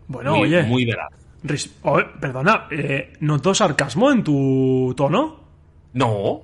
Bueno, 0.08 0.36
muy, 0.36 0.54
oye. 0.54 0.62
muy 0.64 0.84
veraz. 0.84 1.10
Ris- 1.42 1.76
oh, 1.82 1.98
perdona, 2.20 2.66
eh, 2.70 3.12
¿noto 3.20 3.54
sarcasmo 3.54 4.10
en 4.10 4.24
tu 4.24 4.92
tono? 4.96 5.40
No, 5.92 6.42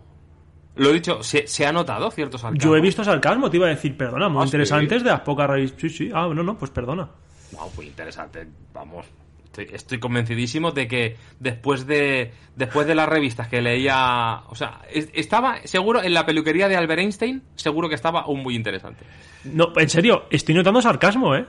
lo 0.76 0.90
he 0.90 0.92
dicho, 0.94 1.22
se, 1.22 1.46
se 1.46 1.66
ha 1.66 1.72
notado 1.72 2.10
cierto 2.10 2.38
sarcasmo. 2.38 2.62
Yo 2.70 2.76
he 2.76 2.80
visto 2.80 3.04
sarcasmo, 3.04 3.50
te 3.50 3.56
iba 3.58 3.66
a 3.66 3.70
decir, 3.70 3.96
perdona, 3.96 4.28
muy 4.28 4.42
Ah, 4.42 4.44
interesante, 4.46 4.88
¿sí? 4.88 4.94
es 4.96 5.04
de 5.04 5.10
las 5.10 5.20
pocas 5.20 5.48
revistas. 5.48 5.80
Sí, 5.80 5.88
sí, 5.90 6.10
ah, 6.14 6.28
no, 6.34 6.42
no, 6.42 6.56
pues 6.56 6.70
perdona. 6.70 7.08
No, 7.52 7.68
muy 7.76 7.86
interesante, 7.86 8.46
vamos. 8.72 9.06
Estoy, 9.44 9.68
estoy 9.70 9.98
convencidísimo 9.98 10.70
de 10.72 10.88
que 10.88 11.16
después 11.38 11.86
de 11.86 12.32
después 12.56 12.86
de 12.86 12.94
las 12.94 13.06
revistas 13.06 13.48
que 13.48 13.60
leía, 13.60 14.44
o 14.48 14.54
sea, 14.54 14.80
es- 14.90 15.10
estaba 15.12 15.58
seguro 15.66 16.02
en 16.02 16.14
la 16.14 16.24
peluquería 16.24 16.68
de 16.68 16.76
Albert 16.76 17.00
Einstein, 17.00 17.42
seguro 17.54 17.90
que 17.90 17.94
estaba 17.94 18.26
un 18.26 18.42
muy 18.42 18.54
interesante. 18.56 19.04
No, 19.44 19.74
en 19.76 19.90
serio, 19.90 20.24
estoy 20.30 20.54
notando 20.54 20.80
sarcasmo, 20.80 21.36
¿eh? 21.36 21.44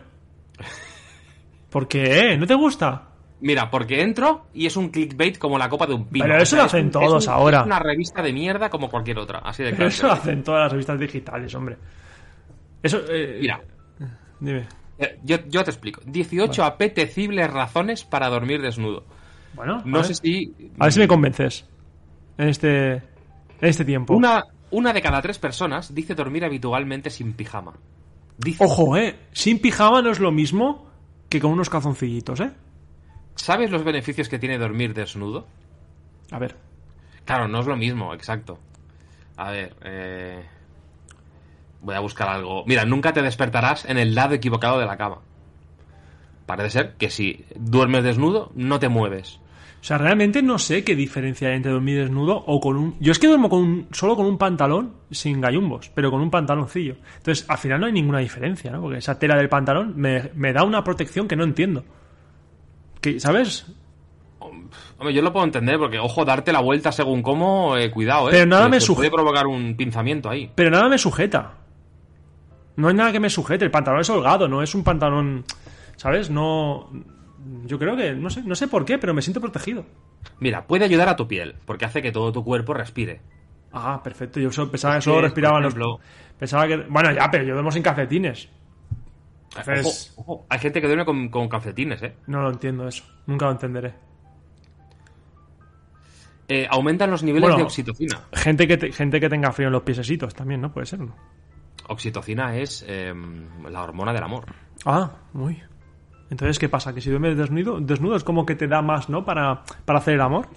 ¿Por 1.70 1.88
qué? 1.88 2.36
¿No 2.38 2.46
te 2.46 2.56
gusta? 2.56 3.08
Mira, 3.46 3.70
porque 3.70 4.02
entro 4.02 4.46
y 4.54 4.66
es 4.68 4.78
un 4.78 4.88
clickbait 4.90 5.38
como 5.38 5.58
la 5.58 5.68
copa 5.68 5.86
de 5.86 5.94
un 5.94 6.06
pino. 6.06 6.24
Pero 6.26 6.38
eso 6.38 6.44
O 6.44 6.46
sea, 6.46 6.60
lo 6.60 6.66
es 6.66 6.74
hacen 6.74 6.86
un- 6.86 6.92
todos 6.92 7.24
es 7.24 7.28
un- 7.28 7.34
ahora. 7.34 7.60
Es 7.60 7.66
una 7.66 7.80
revista 7.80 8.22
de 8.22 8.32
mierda 8.32 8.70
como 8.70 8.90
cualquier 8.90 9.20
otra, 9.20 9.40
así 9.40 9.64
de 9.64 9.70
Pero 9.72 9.78
claro. 9.78 9.90
eso 9.90 10.08
lo 10.08 10.14
hacen 10.14 10.44
todas 10.44 10.62
las 10.62 10.72
revistas 10.72 11.00
digitales, 11.00 11.54
hombre. 11.56 11.78
Eso, 12.82 13.02
eh, 13.10 13.40
Mira, 13.42 13.62
Dime. 14.40 14.66
eh, 14.98 15.20
yo, 15.24 15.38
yo 15.48 15.64
te 15.64 15.72
explico. 15.72 16.02
18 16.06 16.64
apetecibles 16.64 17.52
razones 17.52 18.04
para 18.06 18.30
dormir 18.30 18.62
desnudo. 18.62 19.04
Bueno, 19.56 19.82
No 19.86 20.00
a 20.00 20.04
sé 20.04 20.10
ver. 20.10 20.16
si... 20.16 20.56
A 20.80 20.86
ver 20.86 20.94
si 20.94 21.00
me 21.00 21.08
convences. 21.08 21.66
En 22.38 22.48
este, 22.50 22.94
en 22.94 23.02
este 23.60 23.86
tiempo. 23.86 24.16
Una, 24.16 24.44
una 24.72 24.94
de 24.94 25.02
cada 25.02 25.22
tres 25.22 25.38
personas 25.38 25.94
dice 25.94 26.16
dormir 26.16 26.44
habitualmente 26.46 27.10
sin 27.10 27.34
pijama. 27.34 27.74
Dice, 28.38 28.64
Ojo, 28.64 28.98
¿eh? 28.98 29.16
Sin 29.34 29.60
pijama 29.60 30.02
no 30.02 30.10
es 30.12 30.20
lo 30.20 30.32
mismo 30.32 30.88
que 31.30 31.40
con 31.40 31.52
unos 31.52 31.70
calzoncillitos, 31.70 32.40
¿eh? 32.40 32.52
¿Sabes 33.36 33.72
los 33.72 33.84
beneficios 33.84 34.30
que 34.30 34.40
tiene 34.40 34.58
dormir 34.58 34.94
desnudo? 34.94 35.48
A 36.32 36.40
ver. 36.40 36.56
Claro, 37.26 37.48
no 37.48 37.60
es 37.62 37.68
lo 37.68 37.76
mismo, 37.78 38.14
exacto. 38.14 38.60
A 39.38 39.52
ver, 39.52 39.76
eh... 39.84 40.44
voy 41.82 41.96
a 41.96 42.00
buscar 42.00 42.30
algo. 42.30 42.64
Mira, 42.66 42.86
nunca 42.86 43.14
te 43.14 43.22
despertarás 43.22 43.86
en 43.86 43.98
el 43.98 44.14
lado 44.16 44.36
equivocado 44.36 44.80
de 44.80 44.86
la 44.86 44.98
cama. 44.98 45.20
Parece 46.46 46.70
ser 46.72 46.94
que 46.98 47.10
si 47.10 47.46
duermes 47.56 48.04
desnudo, 48.04 48.52
no 48.56 48.80
te 48.80 48.90
mueves. 48.90 49.40
O 49.82 49.86
sea, 49.86 49.98
realmente 49.98 50.42
no 50.42 50.60
sé 50.60 50.84
qué 50.86 50.96
diferencia 50.96 51.50
hay 51.50 51.56
entre 51.56 51.72
dormir 51.72 51.98
desnudo 52.00 52.42
o 52.48 52.60
con 52.62 52.78
un... 52.78 52.96
Yo 53.02 53.12
es 53.12 53.20
que 53.20 53.28
duermo 53.28 53.50
con 53.50 53.60
un- 53.60 53.88
solo 53.92 54.16
con 54.16 54.26
un 54.26 54.38
pantalón 54.38 54.94
sin 55.12 55.42
gallumbos, 55.42 55.90
pero 55.94 56.10
con 56.10 56.22
un 56.22 56.32
pantaloncillo. 56.32 56.96
Entonces, 57.18 57.46
al 57.50 57.58
final 57.58 57.82
no 57.82 57.88
hay 57.88 57.92
ninguna 57.94 58.20
diferencia, 58.20 58.72
¿no? 58.72 58.82
Porque 58.82 59.00
esa 59.00 59.20
tela 59.20 59.36
del 59.36 59.50
pantalón 59.50 59.94
me, 59.98 60.32
me 60.36 60.54
da 60.54 60.64
una 60.64 60.84
protección 60.86 61.28
que 61.28 61.36
no 61.36 61.44
entiendo. 61.44 61.84
Que, 63.04 63.20
¿Sabes? 63.20 63.66
Hombre, 64.40 65.14
yo 65.14 65.22
lo 65.22 65.32
puedo 65.34 65.46
entender 65.46 65.78
porque, 65.78 66.00
ojo, 66.00 66.24
darte 66.26 66.52
la 66.54 66.62
vuelta 66.62 66.92
según 66.94 67.22
cómo, 67.22 67.76
eh, 67.78 67.92
cuidado, 67.92 68.30
¿eh? 68.30 68.32
Pero 68.32 68.46
nada 68.46 68.64
Que 68.66 68.72
me 68.72 68.78
te 68.80 68.86
suje- 68.86 68.96
puede 68.96 69.12
provocar 69.12 69.46
un 69.46 69.76
pinzamiento 69.76 70.30
ahí. 70.30 70.50
Pero 70.56 70.70
nada 70.72 70.88
me 70.88 70.98
sujeta. 70.98 71.56
No 72.78 72.88
hay 72.88 72.94
nada 72.94 73.12
que 73.12 73.20
me 73.20 73.30
sujete. 73.30 73.66
El 73.66 73.72
pantalón 73.72 74.02
es 74.02 74.10
holgado, 74.10 74.48
no 74.48 74.64
es 74.64 74.74
un 74.74 74.84
pantalón... 74.84 75.44
¿Sabes? 75.98 76.30
No... 76.30 76.90
Yo 77.66 77.78
creo 77.78 77.96
que... 77.98 78.14
No 78.14 78.30
sé, 78.30 78.42
no 78.44 78.56
sé 78.56 78.68
por 78.70 78.86
qué, 78.86 78.98
pero 78.98 79.14
me 79.14 79.22
siento 79.22 79.42
protegido. 79.42 79.86
Mira, 80.40 80.66
puede 80.66 80.86
ayudar 80.86 81.10
a 81.10 81.16
tu 81.18 81.28
piel 81.28 81.56
porque 81.66 81.86
hace 81.86 82.02
que 82.02 82.12
todo 82.14 82.32
tu 82.32 82.44
cuerpo 82.44 82.74
respire. 82.74 83.20
Ah, 83.74 84.02
perfecto. 84.04 84.40
Yo 84.40 84.50
pensaba 84.72 84.96
que 84.96 85.02
solo 85.02 85.22
respiraban 85.22 85.62
los... 85.64 85.76
Pensaba 86.40 86.68
que... 86.68 86.78
Bueno, 86.78 87.12
ya, 87.12 87.30
pero 87.30 87.44
yo 87.44 87.54
duermo 87.54 87.72
sin 87.72 87.84
calcetines. 87.84 88.50
Entonces- 89.58 90.14
Ojo, 90.18 90.34
ojo, 90.34 90.46
hay 90.50 90.60
gente 90.60 90.82
que 90.82 90.88
duerme 90.88 91.06
con, 91.06 91.30
con 91.30 91.48
calcetines, 91.48 92.02
¿eh? 92.04 92.16
No 92.28 92.42
lo 92.42 92.50
entiendo 92.52 92.88
eso. 92.88 93.04
Nunca 93.28 93.46
lo 93.46 93.52
entenderé. 93.52 93.94
Eh, 96.48 96.68
Aumentan 96.70 97.10
los 97.10 97.24
niveles 97.24 97.44
Bueno. 97.44 97.58
de 97.58 97.64
oxitocina. 97.64 98.22
Gente 98.34 98.68
que, 98.68 98.78
te- 98.78 98.92
gente 98.92 99.20
que 99.20 99.30
tenga 99.30 99.52
frío 99.52 99.68
en 99.68 99.74
los 99.74 99.84
piecesitos 99.84 100.34
también, 100.34 100.62
¿no? 100.62 100.72
Puede 100.74 100.86
ser, 100.86 101.00
¿no? 101.00 101.16
Oxitocina 101.88 102.56
es 102.58 102.84
eh, 102.88 103.14
la 103.70 103.84
hormona 103.84 104.14
del 104.14 104.24
amor. 104.24 104.46
Ah, 104.86 105.12
muy. 105.34 105.62
Entonces, 106.30 106.60
¿qué 106.60 106.68
pasa? 106.70 106.94
Que 106.94 107.02
si 107.02 107.10
duermes 107.10 107.38
desnudo, 107.38 107.80
desnudo 107.80 108.16
es 108.16 108.24
como 108.24 108.46
que 108.46 108.56
te 108.56 108.68
da 108.68 108.82
más, 108.82 109.10
¿no? 109.10 109.24
Para, 109.24 109.64
para 109.86 110.00
hacer 110.00 110.16
el 110.16 110.22
amor. 110.22 110.48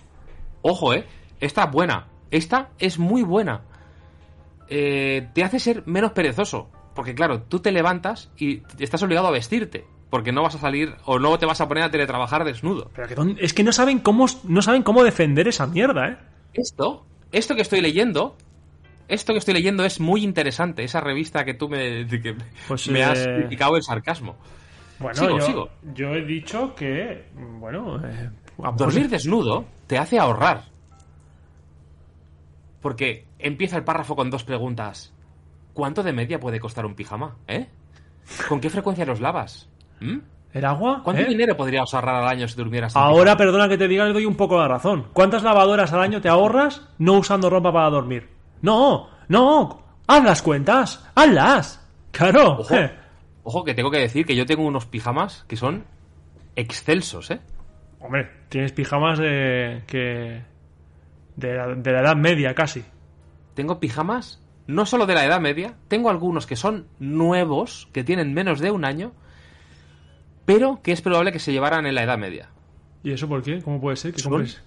Ojo, 0.62 0.94
¿eh? 0.94 1.06
Esta 1.40 1.64
es 1.64 1.70
buena. 1.70 2.06
Esta 2.30 2.70
es 2.78 2.98
muy 2.98 3.22
buena. 3.22 3.62
Eh, 4.68 5.28
te 5.32 5.44
hace 5.44 5.61
ser 5.61 5.82
menos 5.87 6.12
perezoso. 6.12 6.70
Porque 6.96 7.14
claro, 7.14 7.42
tú 7.42 7.61
te 7.61 7.70
levantas 7.70 8.30
y 8.38 8.62
estás 8.78 9.02
obligado 9.02 9.28
a 9.28 9.30
vestirte. 9.30 9.85
Porque 10.11 10.32
no 10.32 10.42
vas 10.42 10.54
a 10.54 10.59
salir 10.59 10.94
o 11.04 11.18
no 11.18 11.38
te 11.38 11.46
vas 11.46 11.61
a 11.61 11.68
poner 11.68 11.85
a 11.85 11.90
teletrabajar 11.90 12.44
desnudo. 12.44 12.90
Pero 12.94 13.09
que 13.09 13.44
es 13.44 13.52
que 13.52 13.62
no 13.62 13.72
saben 13.72 13.98
cómo 13.98 14.26
no 14.44 14.62
saben 14.62 14.82
cómo 14.82 15.04
defender 15.04 15.46
esa 15.46 15.66
mierda, 15.66 16.09
¿eh? 16.09 16.16
Esto, 16.54 17.04
esto 17.32 17.54
que 17.54 17.62
estoy 17.62 17.80
leyendo, 17.80 18.37
esto 19.09 19.32
que 19.32 19.40
estoy 19.40 19.54
leyendo 19.54 19.85
es 19.85 20.00
muy 20.00 20.24
interesante. 20.24 20.85
Esa 20.85 21.00
revista 21.00 21.44
que 21.44 21.54
tú 21.54 21.68
me, 21.68 22.06
que 22.06 22.37
Pues, 22.66 22.88
me 22.88 23.04
has 23.04 23.26
eh, 23.26 23.35
criticado 23.40 23.76
el 23.76 23.82
sarcasmo. 23.82 24.37
Bueno, 24.98 25.14
Sigo, 25.14 25.38
yo, 25.38 25.46
sigo. 25.46 25.68
yo 25.92 26.14
he 26.14 26.24
dicho 26.24 26.74
que, 26.74 27.26
bueno, 27.59 28.00
eh, 28.06 28.30
Dormir 28.76 29.11
desnudo 29.11 29.66
te 29.87 29.98
hace 29.98 30.18
ahorrar. 30.18 30.64
Porque 32.80 33.26
empieza 33.38 33.76
el 33.76 33.85
párrafo 33.85 34.16
con 34.16 34.30
dos 34.30 34.44
preguntas. 34.44 35.12
¿Cuánto 35.76 36.02
de 36.02 36.14
media 36.14 36.40
puede 36.40 36.58
costar 36.58 36.86
un 36.86 36.94
pijama? 36.94 37.36
¿Eh? 37.46 37.66
¿Con 38.48 38.62
qué 38.62 38.70
frecuencia 38.70 39.04
los 39.04 39.20
lavas? 39.20 39.68
¿Mm? 40.00 40.20
¿El 40.54 40.64
agua? 40.64 41.02
¿Cuánto 41.04 41.20
¿Eh? 41.20 41.26
dinero 41.26 41.54
podrías 41.54 41.92
ahorrar 41.92 42.14
al 42.14 42.28
año 42.28 42.48
si 42.48 42.56
durmieras 42.56 42.96
Ahora, 42.96 43.32
pijama? 43.32 43.36
perdona 43.36 43.68
que 43.68 43.76
te 43.76 43.86
diga, 43.86 44.06
le 44.06 44.14
doy 44.14 44.24
un 44.24 44.36
poco 44.36 44.58
la 44.58 44.68
razón. 44.68 45.08
¿Cuántas 45.12 45.42
lavadoras 45.42 45.92
al 45.92 46.00
año 46.00 46.22
te 46.22 46.30
ahorras 46.30 46.80
no 46.96 47.12
usando 47.18 47.50
ropa 47.50 47.74
para 47.74 47.90
dormir? 47.90 48.26
No, 48.62 49.10
no, 49.28 49.82
haz 50.06 50.24
las 50.24 50.40
cuentas, 50.40 51.06
hazlas. 51.14 51.86
Claro. 52.10 52.60
Ojo, 52.60 52.74
eh. 52.74 52.98
ojo, 53.42 53.62
que 53.62 53.74
tengo 53.74 53.90
que 53.90 53.98
decir 53.98 54.24
que 54.24 54.34
yo 54.34 54.46
tengo 54.46 54.64
unos 54.64 54.86
pijamas 54.86 55.44
que 55.46 55.56
son 55.58 55.84
excelsos, 56.56 57.30
¿eh? 57.30 57.40
Hombre, 58.00 58.30
tienes 58.48 58.72
pijamas 58.72 59.18
de 59.18 59.82
que 59.86 60.42
de 61.36 61.74
de 61.76 61.92
la 61.92 62.00
edad 62.00 62.16
media 62.16 62.54
casi. 62.54 62.82
Tengo 63.52 63.78
pijamas 63.78 64.40
no 64.66 64.87
solo 64.87 65.07
de 65.07 65.14
la 65.14 65.24
edad 65.24 65.40
media, 65.40 65.74
tengo 65.88 66.11
algunos 66.11 66.46
que 66.46 66.57
son 66.57 66.87
nuevos, 66.98 67.88
que 67.92 68.05
tienen 68.05 68.35
menos 68.35 68.59
de 68.61 68.70
un 68.70 68.85
año, 68.85 69.12
pero 70.44 70.81
que 70.83 70.92
es 70.92 71.00
probable 71.02 71.33
que 71.33 71.38
se 71.38 71.52
llevaran 71.52 71.87
en 71.87 71.94
la 71.94 72.02
edad 72.02 72.18
media. 72.18 72.50
¿Y 73.02 73.12
eso 73.12 73.29
por 73.29 73.42
qué? 73.42 73.61
¿Cómo 73.62 73.81
puede 73.81 73.96
ser? 73.96 74.12
que 74.12 74.20
Son 74.20 74.33
compres? 74.33 74.62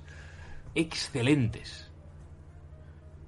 excelentes. 0.75 1.85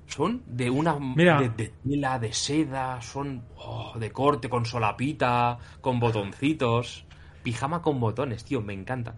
Son 0.07 0.43
de 0.45 0.69
una 0.69 0.97
Mira. 0.99 1.39
de, 1.39 1.49
de 1.49 1.73
tela, 1.88 2.19
de 2.19 2.34
seda, 2.34 3.01
son 3.01 3.43
oh, 3.57 3.93
de 3.97 4.12
corte, 4.12 4.49
con 4.49 4.65
solapita, 4.65 5.57
con 5.79 5.99
botoncitos. 5.99 7.05
Pijama 7.43 7.81
con 7.81 7.99
botones, 7.99 8.43
tío, 8.43 8.62
me 8.62 8.73
encantan. 8.73 9.15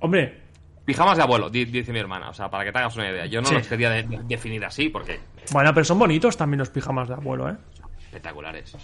Hombre, 0.00 0.40
Pijamas 0.84 1.16
de 1.16 1.22
abuelo, 1.22 1.48
di- 1.48 1.64
dice 1.66 1.92
mi 1.92 2.00
hermana, 2.00 2.30
o 2.30 2.34
sea, 2.34 2.50
para 2.50 2.64
que 2.64 2.72
te 2.72 2.78
hagas 2.78 2.96
una 2.96 3.08
idea. 3.08 3.26
Yo 3.26 3.40
no 3.40 3.46
Sí. 3.48 3.54
los 3.54 3.68
quería 3.68 3.88
de- 3.90 4.02
de- 4.02 4.20
definir 4.24 4.64
así 4.64 4.88
porque 4.88 5.20
bueno, 5.52 5.72
pero 5.74 5.84
son 5.84 5.98
bonitos 5.98 6.36
también 6.36 6.58
los 6.58 6.70
pijamas 6.70 7.08
de 7.08 7.14
abuelo, 7.14 7.48
¿eh? 7.50 7.56
espectaculares. 8.04 8.76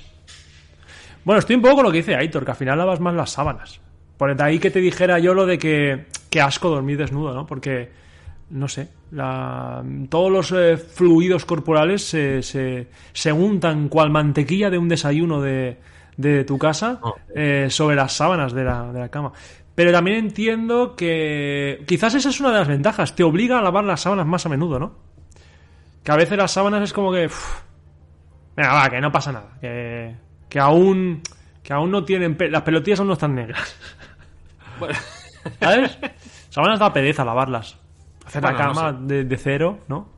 Bueno, 1.24 1.38
estoy 1.40 1.56
un 1.56 1.62
poco 1.62 1.76
con 1.76 1.84
lo 1.84 1.90
que 1.90 1.98
dice 1.98 2.14
Aitor, 2.16 2.44
que 2.44 2.50
al 2.52 2.56
final 2.56 2.78
lavas 2.78 3.00
más 3.00 3.14
las 3.14 3.30
sábanas. 3.30 3.80
Por 4.16 4.34
de 4.34 4.42
ahí 4.42 4.58
que 4.58 4.70
te 4.70 4.80
dijera 4.80 5.18
yo 5.18 5.34
lo 5.34 5.46
de 5.46 5.58
que, 5.58 6.06
que 6.30 6.40
asco 6.40 6.70
dormir 6.70 6.96
desnudo, 6.96 7.34
¿no? 7.34 7.46
Porque, 7.46 7.90
no 8.50 8.66
sé, 8.68 8.88
la- 9.12 9.84
todos 10.08 10.32
los 10.32 10.52
eh, 10.52 10.76
fluidos 10.76 11.44
corporales 11.44 12.02
se, 12.08 12.42
se, 12.42 12.88
se 13.12 13.32
untan 13.32 13.88
cual 13.88 14.10
mantequilla 14.10 14.70
de 14.70 14.78
un 14.78 14.88
desayuno 14.88 15.40
de, 15.42 15.76
de 16.16 16.44
tu 16.44 16.58
casa 16.58 16.98
Oh. 17.02 17.14
eh, 17.34 17.66
sobre 17.70 17.96
las 17.96 18.12
sábanas 18.14 18.52
de 18.52 18.64
la, 18.64 18.92
de 18.92 18.98
la 19.00 19.08
cama. 19.10 19.32
Pero 19.74 19.92
también 19.92 20.16
entiendo 20.16 20.96
que 20.96 21.84
quizás 21.86 22.14
esa 22.14 22.30
es 22.30 22.40
una 22.40 22.50
de 22.50 22.58
las 22.58 22.68
ventajas, 22.68 23.14
te 23.14 23.22
obliga 23.22 23.58
a 23.58 23.62
lavar 23.62 23.84
las 23.84 24.00
sábanas 24.00 24.26
más 24.26 24.44
a 24.46 24.48
menudo, 24.48 24.80
¿no? 24.80 25.07
Que 26.08 26.12
a 26.12 26.16
veces 26.16 26.38
las 26.38 26.50
sábanas 26.50 26.82
es 26.84 26.94
como 26.94 27.12
que... 27.12 27.26
uf, 27.26 27.60
Venga, 28.56 28.72
va, 28.72 28.88
que 28.88 28.98
no 28.98 29.12
pasa 29.12 29.30
nada. 29.30 29.58
Que, 29.60 30.14
que 30.48 30.58
aún. 30.58 31.20
Que 31.62 31.74
aún 31.74 31.90
no 31.90 32.02
tienen. 32.02 32.34
pe- 32.34 32.48
las 32.50 32.62
pelotillas 32.62 32.98
aún 33.00 33.08
no 33.08 33.12
están 33.12 33.34
negras. 33.34 33.76
Bueno, 34.80 34.94
¿Sabes? 35.60 35.98
Sábanas 36.48 36.78
da 36.78 36.90
pereza 36.94 37.26
lavarlas. 37.26 37.76
Hacer 38.24 38.42
la 38.42 38.52
no 38.52 38.56
cama 38.56 38.92
de, 38.94 39.24
de 39.24 39.36
cero, 39.36 39.80
¿no? 39.88 40.08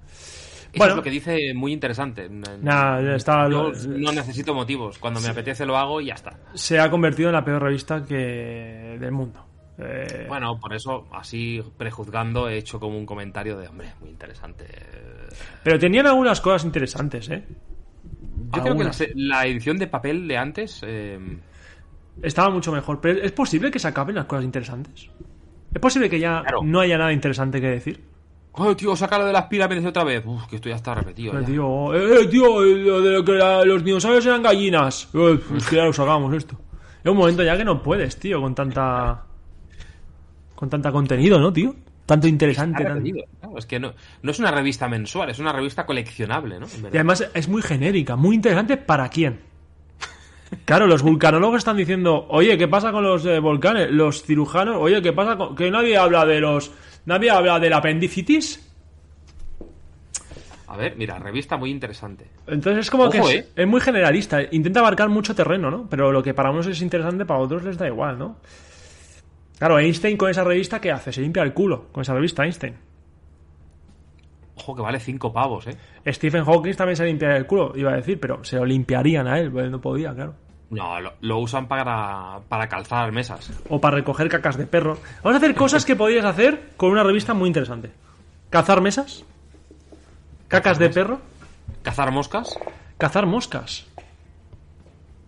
Bueno. 0.76 0.92
es 0.92 0.96
lo 0.98 1.02
que 1.02 1.10
dice 1.10 1.54
muy 1.54 1.72
interesante. 1.72 2.28
Nah, 2.30 3.00
está- 3.16 3.48
Yo 3.50 3.72
no 3.88 4.12
necesito 4.12 4.54
motivos. 4.54 4.96
Cuando 5.00 5.20
me 5.20 5.26
apetece 5.26 5.66
lo 5.66 5.76
hago 5.76 6.00
y 6.00 6.06
ya 6.06 6.14
está. 6.14 6.38
Se 6.54 6.78
ha 6.78 6.88
convertido 6.88 7.30
en 7.30 7.34
la 7.34 7.44
peor 7.44 7.62
revista 7.64 8.04
que 8.04 8.96
del 9.00 9.10
mundo. 9.10 9.44
Eh, 9.82 10.26
Bueno, 10.28 10.58
por 10.60 10.72
eso, 10.74 11.06
así 11.12 11.62
prejuzgando, 11.76 12.48
he 12.48 12.58
hecho 12.58 12.78
como 12.80 12.96
un 12.98 13.06
comentario 13.06 13.56
de, 13.58 13.68
hombre, 13.68 13.92
muy 14.00 14.10
interesante. 14.10 14.66
Pero 15.62 15.78
tenían 15.78 16.06
algunas 16.06 16.40
cosas 16.40 16.64
interesantes, 16.64 17.28
¿eh? 17.30 17.44
Yo 18.54 18.62
creo 18.62 18.76
que 18.76 19.12
la, 19.14 19.46
edición 19.46 19.76
de 19.78 19.86
papel 19.86 20.26
de 20.26 20.36
antes... 20.36 20.80
eh, 20.84 21.18
Estaba 22.22 22.50
mucho 22.50 22.72
mejor. 22.72 23.00
Pero 23.00 23.22
es 23.22 23.32
posible 23.32 23.70
que 23.70 23.78
se 23.78 23.88
acaben 23.88 24.14
las 24.16 24.26
cosas 24.26 24.44
interesantes. 24.44 25.08
Es 25.72 25.80
posible 25.80 26.10
que 26.10 26.18
ya 26.18 26.42
Claro. 26.42 26.60
no 26.64 26.80
haya 26.80 26.98
nada 26.98 27.12
interesante 27.12 27.60
que 27.60 27.68
decir. 27.68 28.04
¡Oh, 28.52 28.74
tío, 28.76 28.94
sácalo 28.96 29.24
de 29.24 29.32
las 29.32 29.44
pirámides 29.44 29.86
otra 29.86 30.02
vez! 30.04 30.22
Uf, 30.26 30.46
que 30.48 30.56
esto 30.56 30.68
ya 30.68 30.74
está 30.74 30.94
repetido. 30.94 31.30
Pero, 31.32 31.42
ya. 31.42 31.46
tío, 31.46 31.94
eh, 31.94 32.22
eh, 32.22 32.26
tío, 32.26 32.64
eh, 32.64 32.74
lo 32.76 33.00
de 33.00 33.10
lo 33.12 33.24
que 33.24 33.32
la- 33.32 33.64
los 33.64 33.82
dinosaurios 33.84 34.26
eran 34.26 34.42
gallinas. 34.42 35.08
Eh, 35.14 35.40
pues 35.48 35.66
que 35.68 35.76
ya 35.76 35.84
lo 35.84 35.92
sacamos 35.92 36.34
esto. 36.34 36.56
Es 37.02 37.10
un 37.10 37.16
momento 37.16 37.42
ya 37.44 37.56
que 37.56 37.64
no 37.64 37.80
puedes, 37.82 38.18
tío, 38.18 38.40
con 38.42 38.54
tanta. 38.54 39.22
Con 40.60 40.68
tanta 40.68 40.92
contenido, 40.92 41.40
¿no, 41.40 41.50
tío? 41.50 41.74
Tanto 42.04 42.28
interesante. 42.28 42.84
Tan- 42.84 43.02
claro, 43.02 43.56
es 43.56 43.64
que 43.64 43.80
no, 43.80 43.94
no 44.20 44.30
es 44.30 44.38
una 44.38 44.50
revista 44.50 44.88
mensual, 44.88 45.30
es 45.30 45.38
una 45.38 45.54
revista 45.54 45.86
coleccionable, 45.86 46.60
¿no? 46.60 46.66
Y 46.92 46.96
además 46.96 47.26
es 47.32 47.48
muy 47.48 47.62
genérica, 47.62 48.14
muy 48.14 48.36
interesante 48.36 48.76
para 48.76 49.08
quién. 49.08 49.40
Claro, 50.66 50.86
los 50.86 51.00
vulcanólogos 51.00 51.58
están 51.58 51.78
diciendo, 51.78 52.26
oye, 52.28 52.58
¿qué 52.58 52.68
pasa 52.68 52.92
con 52.92 53.04
los 53.04 53.24
eh, 53.24 53.38
volcanes? 53.38 53.90
Los 53.90 54.22
cirujanos, 54.22 54.76
oye, 54.78 55.00
¿qué 55.00 55.14
pasa 55.14 55.38
con... 55.38 55.56
que 55.56 55.70
nadie 55.70 55.96
habla 55.96 56.26
de 56.26 56.40
los... 56.40 56.70
nadie 57.06 57.30
habla 57.30 57.58
del 57.58 57.72
apendicitis? 57.72 58.70
A 60.66 60.76
ver, 60.76 60.94
mira, 60.94 61.18
revista 61.18 61.56
muy 61.56 61.70
interesante. 61.70 62.26
Entonces 62.46 62.84
es 62.84 62.90
como 62.90 63.04
Ojo, 63.04 63.12
que 63.12 63.18
es, 63.18 63.30
eh. 63.30 63.48
es 63.56 63.66
muy 63.66 63.80
generalista, 63.80 64.42
intenta 64.50 64.80
abarcar 64.80 65.08
mucho 65.08 65.34
terreno, 65.34 65.70
¿no? 65.70 65.86
Pero 65.88 66.12
lo 66.12 66.22
que 66.22 66.34
para 66.34 66.50
unos 66.50 66.66
es 66.66 66.82
interesante, 66.82 67.24
para 67.24 67.40
otros 67.40 67.64
les 67.64 67.78
da 67.78 67.86
igual, 67.86 68.18
¿no? 68.18 68.36
Claro, 69.60 69.78
Einstein 69.78 70.16
con 70.16 70.30
esa 70.30 70.42
revista, 70.42 70.80
¿qué 70.80 70.90
hace? 70.90 71.12
Se 71.12 71.20
limpia 71.20 71.42
el 71.42 71.52
culo 71.52 71.88
con 71.92 72.00
esa 72.00 72.14
revista 72.14 72.44
Einstein. 72.44 72.74
Ojo, 74.56 74.74
que 74.74 74.80
vale 74.80 74.98
cinco 74.98 75.32
pavos, 75.32 75.66
¿eh? 75.66 75.76
Stephen 76.06 76.44
Hawking 76.46 76.74
también 76.74 76.96
se 76.96 77.04
limpia 77.04 77.36
el 77.36 77.46
culo, 77.46 77.72
iba 77.76 77.92
a 77.92 77.96
decir, 77.96 78.18
pero 78.18 78.42
se 78.42 78.56
lo 78.56 78.64
limpiarían 78.64 79.28
a 79.28 79.38
él, 79.38 79.50
porque 79.52 79.66
él 79.66 79.70
no 79.70 79.78
podía, 79.80 80.14
claro. 80.14 80.34
No, 80.70 80.98
lo, 81.00 81.12
lo 81.20 81.38
usan 81.40 81.68
para, 81.68 82.40
para 82.48 82.68
calzar 82.68 83.12
mesas. 83.12 83.52
o 83.68 83.80
para 83.80 83.96
recoger 83.96 84.30
cacas 84.30 84.56
de 84.56 84.66
perro. 84.66 84.96
Vamos 85.22 85.34
a 85.34 85.44
hacer 85.44 85.54
cosas 85.54 85.84
que 85.84 85.94
podrías 85.94 86.24
hacer 86.24 86.70
con 86.78 86.90
una 86.90 87.02
revista 87.02 87.34
muy 87.34 87.48
interesante. 87.48 87.90
Cazar 88.48 88.80
mesas, 88.80 89.24
cacas 90.48 90.78
de 90.78 90.88
perro, 90.88 91.20
Cazar 91.82 92.10
moscas. 92.12 92.58
cazar 92.96 93.26
moscas. 93.26 93.86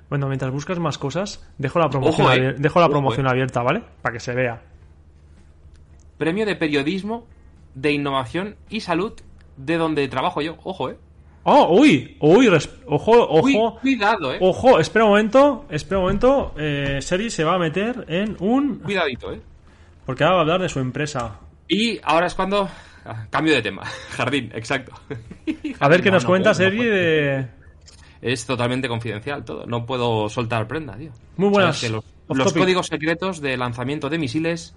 Bueno, 0.10 0.27
mientras 0.27 0.51
buscas 0.51 0.80
más 0.80 0.97
cosas, 0.97 1.45
dejo 1.58 1.80
la 1.80 1.89
promoción, 1.89 2.27
Ojo, 2.27 2.34
eh. 2.36 2.38
abier- 2.39 2.56
dejo 2.58 2.80
la 2.80 2.86
Ojo, 2.86 2.91
promoción 2.93 3.25
eh. 3.25 3.30
abierta, 3.30 3.62
¿vale? 3.63 3.82
Para 4.01 4.13
que 4.13 4.19
se 4.19 4.34
vea. 4.34 4.62
Premio 6.17 6.45
de 6.45 6.56
Periodismo, 6.56 7.25
de 7.75 7.91
Innovación 7.93 8.56
y 8.69 8.82
Salud, 8.82 9.13
de 9.58 9.77
donde 9.77 10.08
trabajo 10.08 10.41
yo. 10.41 10.58
Ojo, 10.63 10.89
eh. 10.91 10.97
Oh, 11.43 11.80
uy, 11.80 12.17
uy, 12.19 12.47
ojo, 12.86 13.41
Uy, 13.41 13.56
ojo. 13.58 13.80
cuidado, 13.80 14.34
eh. 14.34 14.38
Ojo, 14.41 14.80
espera 14.80 15.06
un 15.06 15.12
momento, 15.12 15.65
espera 15.69 15.97
un 15.97 16.04
momento. 16.06 16.54
Eh, 16.58 16.99
Seri 17.01 17.32
se 17.32 17.43
va 17.43 17.56
a 17.56 17.58
meter 17.58 18.06
en 18.08 18.38
un. 18.39 18.80
Cuidadito, 18.80 19.34
eh. 19.34 19.41
Porque 20.06 20.23
ahora 20.23 20.36
va 20.36 20.39
a 20.39 20.43
hablar 20.43 20.62
de 20.62 20.69
su 20.69 20.80
empresa. 20.80 21.39
Y 21.67 21.99
ahora 22.04 22.27
es 22.27 22.36
cuando... 22.36 22.67
Cambio 23.29 23.53
de 23.53 23.61
tema. 23.61 23.83
Jardín, 24.11 24.51
exacto. 24.53 24.93
A 25.79 25.87
ver 25.87 26.01
qué 26.01 26.09
No, 26.09 26.15
nos 26.15 26.23
no 26.23 26.29
cuenta 26.29 26.51
puedo, 26.53 26.69
no 26.69 26.71
Seri 26.71 26.77
puedo. 26.77 26.91
de. 26.91 27.47
Es 28.21 28.45
totalmente 28.45 28.87
confidencial 28.87 29.43
todo. 29.43 29.65
No 29.65 29.85
puedo 29.85 30.29
soltar 30.29 30.67
prenda, 30.67 30.95
tío. 30.97 31.11
Muy 31.37 31.49
buenas. 31.49 31.81
Los, 31.83 32.03
los 32.29 32.47
topic. 32.47 32.61
códigos 32.61 32.87
secretos 32.87 33.41
de 33.41 33.57
lanzamiento 33.57 34.09
de 34.09 34.17
misiles 34.19 34.75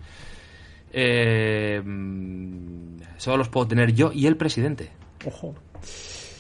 eh, 0.92 1.82
solo 3.18 3.36
los 3.38 3.48
puedo 3.48 3.66
tener 3.68 3.92
yo 3.94 4.12
y 4.12 4.26
el 4.26 4.36
presidente. 4.36 4.90
Ojo. 5.26 5.54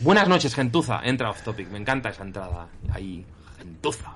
Buenas 0.00 0.28
noches, 0.28 0.54
gentuza. 0.54 1.00
Entra 1.04 1.30
off 1.30 1.42
topic. 1.42 1.68
Me 1.70 1.78
encanta 1.78 2.08
esa 2.08 2.22
entrada. 2.22 2.68
Ahí, 2.92 3.24
gentuza. 3.58 4.14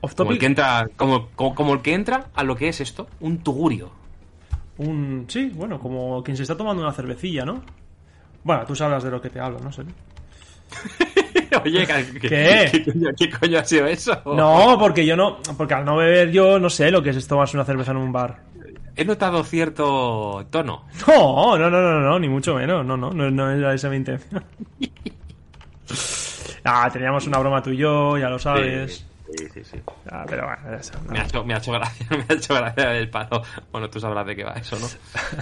Off 0.00 0.14
Como 0.14 0.30
el 0.32 0.38
topic. 0.38 0.40
que 0.40 0.46
entra, 0.46 0.88
como, 0.96 1.28
como, 1.30 1.54
como 1.54 1.74
el 1.74 1.82
que 1.82 1.94
entra 1.94 2.28
a 2.34 2.42
lo 2.42 2.56
que 2.56 2.68
es 2.68 2.80
esto, 2.80 3.08
un 3.20 3.38
tugurio. 3.38 3.92
Un. 4.78 5.26
Sí, 5.28 5.50
bueno, 5.54 5.78
como 5.78 6.22
quien 6.22 6.36
se 6.36 6.42
está 6.42 6.56
tomando 6.56 6.82
una 6.82 6.92
cervecilla, 6.92 7.44
¿no? 7.44 7.62
Bueno, 8.44 8.64
tú 8.66 8.74
sabrás 8.74 9.04
de 9.04 9.10
lo 9.10 9.20
que 9.20 9.30
te 9.30 9.40
hablo, 9.40 9.60
¿no, 9.60 9.70
Seri? 9.70 9.90
Oye, 11.64 11.86
¿qué, 11.86 12.20
¿Qué? 12.20 12.68
¿qué, 12.72 12.84
coño, 12.92 13.10
qué 13.16 13.30
coño 13.30 13.58
ha 13.58 13.64
sido 13.64 13.86
eso? 13.86 14.22
No, 14.24 14.76
porque 14.78 15.04
yo 15.04 15.16
no. 15.16 15.38
Porque 15.56 15.74
al 15.74 15.84
no 15.84 15.96
beber 15.96 16.30
yo 16.30 16.58
no 16.58 16.70
sé 16.70 16.90
lo 16.90 17.02
que 17.02 17.10
es 17.10 17.26
tomarse 17.26 17.56
una 17.56 17.64
cerveza 17.64 17.90
en 17.90 17.98
un 17.98 18.12
bar. 18.12 18.40
He 18.96 19.04
notado 19.04 19.42
cierto 19.44 20.46
tono. 20.50 20.84
No, 21.06 21.58
no, 21.58 21.70
no, 21.70 21.80
no, 21.80 22.00
no, 22.00 22.18
ni 22.18 22.28
mucho 22.28 22.54
menos. 22.54 22.84
No, 22.84 22.96
no, 22.96 23.10
no, 23.10 23.30
no 23.30 23.50
era 23.50 23.74
esa 23.74 23.88
mi 23.88 23.96
intención. 23.96 24.44
Ah, 26.64 26.88
teníamos 26.92 27.26
una 27.26 27.38
broma 27.38 27.60
tú 27.60 27.70
y 27.70 27.76
yo, 27.78 28.16
ya 28.16 28.28
lo 28.28 28.38
sabes. 28.38 28.98
Sí, 28.98 29.04
sí, 29.52 29.64
sí. 29.64 29.76
Ah, 30.10 30.24
pero 30.28 30.46
bueno, 30.46 30.78
eso, 30.78 30.92
no. 31.04 31.12
Me 31.12 31.18
ha, 31.18 31.24
hecho, 31.24 31.44
me 31.44 31.54
ha 31.54 31.58
hecho 31.58 31.72
gracia, 31.72 32.06
me 32.10 32.24
ha 32.28 32.32
hecho 32.34 32.54
gracia 32.54 32.96
el 32.96 33.10
palo. 33.10 33.42
Bueno, 33.70 33.88
tú 33.90 34.00
sabrás 34.00 34.26
de 34.26 34.36
qué 34.36 34.44
va 34.44 34.52
eso, 34.52 34.78
¿no? 34.78 34.86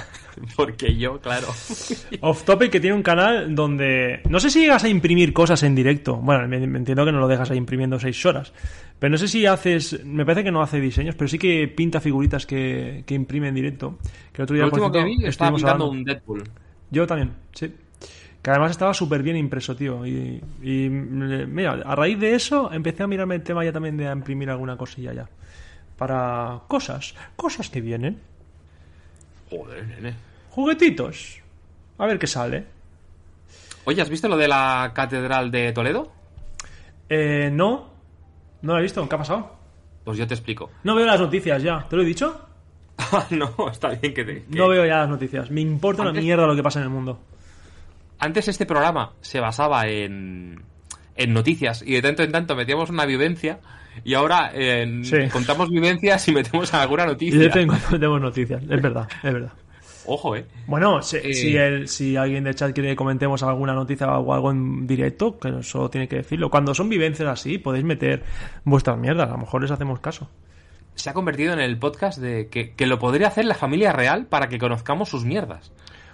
Porque 0.57 0.97
yo, 0.97 1.21
claro. 1.21 1.49
Off 2.21 2.45
Topic 2.45 2.71
que 2.71 2.81
tiene 2.81 2.97
un 2.97 3.03
canal 3.03 3.55
donde. 3.55 4.23
No 4.29 4.41
sé 4.41 4.51
si 4.51 4.61
llegas 4.61 4.85
a 4.85 4.89
imprimir 4.89 5.33
cosas 5.33 5.63
en 5.63 5.75
directo. 5.75 6.17
Bueno, 6.17 6.47
me, 6.49 6.67
me 6.67 6.79
entiendo 6.79 7.05
que 7.05 7.13
no 7.13 7.21
lo 7.21 7.29
dejas 7.29 7.51
ahí 7.51 7.59
imprimiendo 7.59 7.99
seis 7.99 8.25
horas. 8.27 8.53
Pero 8.99 9.11
no 9.11 9.17
sé 9.17 9.29
si 9.29 9.47
haces. 9.47 10.05
Me 10.05 10.25
parece 10.25 10.45
que 10.45 10.51
no 10.51 10.63
hace 10.63 10.81
diseños, 10.81 11.15
pero 11.15 11.29
sí 11.29 11.39
que 11.39 11.69
pinta 11.69 12.01
figuritas 12.01 12.47
que, 12.47 13.05
que 13.07 13.15
imprime 13.15 13.49
en 13.49 13.55
directo. 13.55 13.99
Que 14.33 14.43
el 14.43 14.45
otro 14.45 14.55
día, 14.55 14.65
por 14.65 14.75
último 14.75 14.93
que 14.93 15.05
vi 15.05 15.25
estaba 15.25 15.57
pintando 15.57 15.85
hablando. 15.85 15.91
un 15.91 16.05
Deadpool. 16.05 16.45
Yo 16.91 17.07
también, 17.07 17.33
sí. 17.53 17.73
Que 18.43 18.51
además 18.51 18.71
estaba 18.71 18.95
súper 18.95 19.23
bien 19.23 19.37
impreso, 19.37 19.77
tío. 19.77 20.07
Y, 20.07 20.43
y, 20.63 20.89
mm, 20.89 21.53
mira, 21.55 21.73
a 21.85 21.95
raíz 21.95 22.19
de 22.19 22.35
eso 22.35 22.73
empecé 22.73 23.03
a 23.03 23.07
mirarme 23.07 23.35
el 23.35 23.43
tema 23.43 23.65
ya 23.65 23.73
también 23.73 23.97
de 23.97 24.05
imprimir 24.11 24.49
alguna 24.51 24.77
cosilla 24.77 25.13
ya. 25.13 25.29
Para 25.99 26.61
cosas, 26.69 27.15
cosas 27.37 27.69
que 27.69 27.81
vienen. 27.83 28.19
Joder, 29.51 29.87
nene. 29.87 30.15
Juguetitos. 30.51 31.39
A 31.99 32.07
ver 32.07 32.19
qué 32.19 32.27
sale. 32.27 32.65
Oye, 33.85 34.01
¿has 34.01 34.09
visto 34.09 34.29
lo 34.29 34.37
de 34.37 34.49
la 34.49 34.93
Catedral 34.95 35.51
de 35.51 35.73
Toledo? 35.73 36.11
Eh, 37.09 37.51
no. 37.53 37.91
No 38.63 38.73
lo 38.73 38.79
he 38.79 38.83
visto. 38.83 39.07
¿Qué 39.09 39.15
ha 39.15 39.19
pasado? 39.19 39.57
Pues 40.05 40.17
yo 40.17 40.27
te 40.27 40.35
explico. 40.35 40.71
No 40.85 40.95
veo 40.95 41.05
las 41.07 41.21
noticias 41.21 41.63
ya. 41.63 41.87
¿Te 41.89 41.97
lo 41.97 42.03
he 42.03 42.07
dicho? 42.07 42.47
Ah, 42.97 43.27
no, 43.31 43.53
está 43.71 43.89
bien 43.89 44.15
que 44.15 44.25
te... 44.25 44.45
que- 44.45 44.59
No 44.59 44.69
veo 44.69 44.87
ya 44.87 44.99
las 44.99 45.09
noticias. 45.09 45.51
Me 45.51 45.61
importa 45.61 46.03
una 46.03 46.11
Antes- 46.11 46.25
mierda 46.25 46.47
lo 46.47 46.57
que 46.57 46.63
pasa 46.63 46.79
en 46.79 46.85
el 46.85 46.91
mundo. 46.91 47.19
Antes 48.21 48.49
este 48.49 48.67
programa 48.67 49.13
se 49.23 49.41
basaba 49.41 49.89
en, 49.89 50.63
en 51.17 51.33
noticias 51.33 51.83
y 51.85 51.93
de 51.95 52.03
tanto 52.03 52.23
en 52.23 52.33
tanto 52.33 52.55
metíamos 52.55 52.91
una 52.91 53.07
vivencia 53.07 53.61
y 54.05 54.15
ahora 54.15 54.53
Sí. 54.55 55.17
contamos 55.33 55.69
vivencias 55.71 56.29
y 56.29 56.33
metemos 56.33 56.73
alguna 56.75 57.05
Y 57.05 57.07
noticia. 57.07 57.39
de 57.41 57.49
tengo, 57.49 57.75
tenemos 57.91 58.21
noticias. 58.21 58.63
Es 58.63 58.83
verdad, 58.83 59.09
es 59.23 59.33
verdad. 59.33 59.53
Ojo, 60.07 60.35
¿eh? 60.35 60.47
Bueno, 60.67 61.03
si, 61.03 61.17
Eh. 61.19 61.35
si, 61.35 61.57
el- 61.57 61.87
si 61.89 62.17
alguien 62.17 62.45
de 62.45 62.55
chat 62.55 62.73
quiere 62.73 62.91
que 62.91 62.97
comentemos 62.97 63.43
alguna 63.43 63.75
noticia 63.75 64.07
o 64.19 64.33
algo 64.33 64.51
en 64.51 64.87
directo, 64.87 65.39
que 65.39 65.63
solo 65.63 65.89
tiene 65.91 66.09
que 66.09 66.17
decirlo. 66.17 66.51
Cuando 66.51 66.75
son 66.75 66.89
vivencias 66.89 67.29
así, 67.29 67.59
podéis 67.59 67.85
meter 67.85 68.23
vuestras 68.65 68.99
mierdas, 68.99 69.29
a 69.29 69.33
lo 69.33 69.39
mejor 69.39 69.63
les 69.63 69.71
hacemos 69.71 70.01
caso. 70.01 70.29
Se 70.95 71.11
ha 71.11 71.15
convertido 71.15 71.53
en 71.53 71.61
el 71.61 71.79
podcast 71.79 72.19
de 72.19 72.49
que, 72.49 72.73
que 72.73 72.87
lo 72.87 72.99
podría 72.99 73.29
hacer 73.29 73.45
la 73.45 73.55
familia 73.55 73.93
real 73.93 74.27
para 74.27 74.49
que 74.49 74.59
conozcamos 74.59 75.09
sus 75.09 75.25
mierdas. 75.25 75.71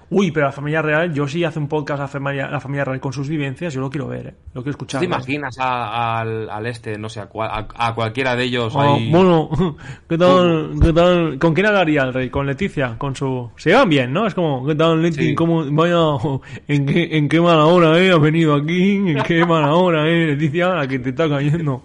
Uy, 0.08 0.30
pero 0.30 0.46
la 0.46 0.52
familia 0.52 0.82
real, 0.82 1.12
yo 1.12 1.26
sí 1.26 1.42
hace 1.42 1.58
un 1.58 1.66
podcast 1.66 1.98
la 2.00 2.06
familia, 2.06 2.48
la 2.48 2.60
familia 2.60 2.84
real 2.84 3.00
con 3.00 3.12
sus 3.12 3.28
vivencias, 3.28 3.74
yo 3.74 3.80
lo 3.80 3.90
quiero 3.90 4.06
ver, 4.06 4.26
¿eh? 4.28 4.34
Lo 4.54 4.62
quiero 4.62 4.64
¿Tú 4.78 4.84
escuchar. 4.84 5.00
te 5.00 5.08
¿no? 5.08 5.16
imaginas 5.16 5.58
a- 5.58 6.20
al, 6.20 6.48
al 6.48 6.66
este, 6.66 6.96
no 6.96 7.08
sé, 7.08 7.18
a, 7.18 7.26
cual- 7.26 7.50
a- 7.74 7.94
cualquiera 7.94 8.36
de 8.36 8.44
ellos 8.44 8.72
Oh, 8.76 8.80
ahí? 8.80 9.10
bueno, 9.10 9.50
¿qué 10.08 10.16
tal, 10.16 10.70
¿qué 10.80 10.92
tal? 10.92 11.38
¿Con 11.40 11.54
quién 11.54 11.66
hablaría 11.66 12.02
el 12.04 12.14
rey? 12.14 12.30
¿Con 12.30 12.46
Leticia? 12.46 12.94
Con 12.98 13.16
su... 13.16 13.50
Se 13.56 13.70
llevan 13.70 13.88
bien, 13.88 14.12
¿no? 14.12 14.28
Es 14.28 14.34
como, 14.34 14.64
¿qué 14.64 14.76
tal, 14.76 15.02
Leti? 15.02 15.30
Sí. 15.30 15.34
¿Cómo, 15.34 15.64
vaya, 15.72 15.96
¿en 16.68 16.86
qué, 16.86 17.08
¿en 17.16 17.28
qué 17.28 17.40
mala 17.40 17.64
hora, 17.64 17.98
eh? 17.98 18.12
Has 18.12 18.20
venido 18.20 18.54
aquí, 18.54 18.92
¿en 19.10 19.22
qué 19.24 19.44
mala 19.44 19.74
hora, 19.74 20.06
eh, 20.08 20.26
Leticia? 20.26 20.68
La 20.68 20.86
que 20.86 21.00
te 21.00 21.10
está 21.10 21.28
cayendo. 21.28 21.82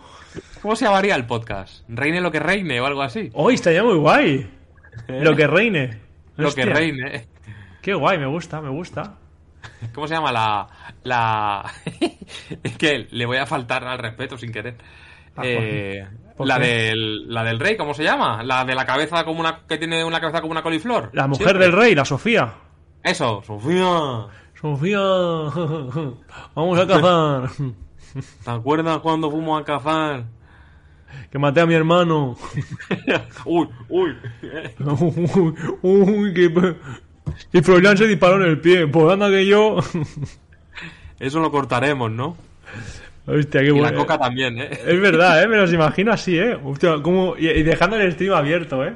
¿Cómo 0.61 0.76
se 0.76 0.86
llamaría 0.86 1.15
el 1.15 1.26
podcast? 1.26 1.84
¿Reine 1.89 2.22
lo 2.22 2.32
que 2.32 2.39
reine 2.39 2.80
o 2.80 2.86
algo 2.86 3.01
así? 3.01 3.32
Hoy 3.34 3.55
estaría 3.55 3.84
muy 3.84 3.95
guay. 3.95 4.47
Lo 5.07 5.36
que 5.36 5.47
reine. 5.47 5.84
¿Eh? 5.84 5.97
Lo 6.38 6.53
que 6.53 6.65
reine. 6.65 7.26
Qué 7.82 7.93
guay, 7.93 8.17
me 8.17 8.27
gusta, 8.27 8.61
me 8.61 8.69
gusta. 8.69 9.15
¿Cómo 9.93 10.07
se 10.07 10.15
llama 10.15 10.32
la... 10.32 10.67
la... 11.03 11.71
es 12.63 12.77
que 12.77 13.07
le 13.11 13.25
voy 13.25 13.38
a 13.38 13.45
faltar 13.45 13.84
al 13.84 13.99
respeto 13.99 14.38
sin 14.38 14.51
querer. 14.51 14.77
Ah, 15.36 15.41
Eh, 15.45 16.07
¿por 16.36 16.47
la, 16.47 16.59
del, 16.59 17.32
la 17.34 17.43
del 17.43 17.59
rey, 17.59 17.77
¿cómo 17.77 17.93
se 17.93 18.03
llama? 18.03 18.43
La 18.43 18.65
de 18.65 18.75
la 18.75 18.86
cabeza 18.86 19.23
como 19.23 19.39
una... 19.39 19.61
que 19.67 19.77
tiene 19.77 20.03
una 20.03 20.19
cabeza 20.19 20.41
como 20.41 20.51
una 20.51 20.63
coliflor. 20.63 21.09
La 21.13 21.27
mujer 21.27 21.47
Siempre. 21.47 21.65
del 21.65 21.75
rey, 21.75 21.95
la 21.95 22.05
Sofía. 22.05 22.53
Eso, 23.03 23.41
Sofía. 23.45 24.27
Sofía, 24.59 24.99
vamos 26.55 26.79
a 26.79 26.88
cazar. 26.88 27.49
¿Te 28.43 28.51
acuerdas 28.51 28.99
cuando 28.99 29.32
fuimos 29.32 29.59
a 29.59 29.65
cazar? 29.65 30.25
Que 31.32 31.39
maté 31.39 31.61
a 31.61 31.65
mi 31.65 31.73
hermano. 31.73 32.38
uy, 33.45 33.67
uy. 33.89 34.17
Uy, 34.79 35.55
uy, 35.82 36.34
que... 36.34 36.75
Y 37.53 37.61
Froilán 37.61 37.97
se 37.97 38.07
disparó 38.07 38.36
en 38.38 38.49
el 38.49 38.59
pie. 38.59 38.88
Pues 38.88 39.11
anda 39.13 39.29
que 39.29 39.45
yo... 39.45 39.77
Eso 41.19 41.39
lo 41.39 41.51
cortaremos, 41.51 42.11
¿no? 42.11 42.36
Hostia, 43.27 43.61
qué 43.61 43.67
Y 43.67 43.79
la 43.79 43.93
coca 43.93 44.17
también, 44.17 44.57
¿eh? 44.57 44.69
Es 44.71 44.99
verdad, 44.99 45.43
¿eh? 45.43 45.47
Me 45.47 45.57
los 45.57 45.71
imagino 45.71 46.11
así, 46.11 46.38
¿eh? 46.38 46.57
Hostia, 46.63 46.95
como... 47.03 47.36
Y, 47.38 47.47
y 47.49 47.63
dejando 47.63 47.95
el 47.97 48.11
stream 48.13 48.34
abierto, 48.34 48.84
¿eh? 48.86 48.95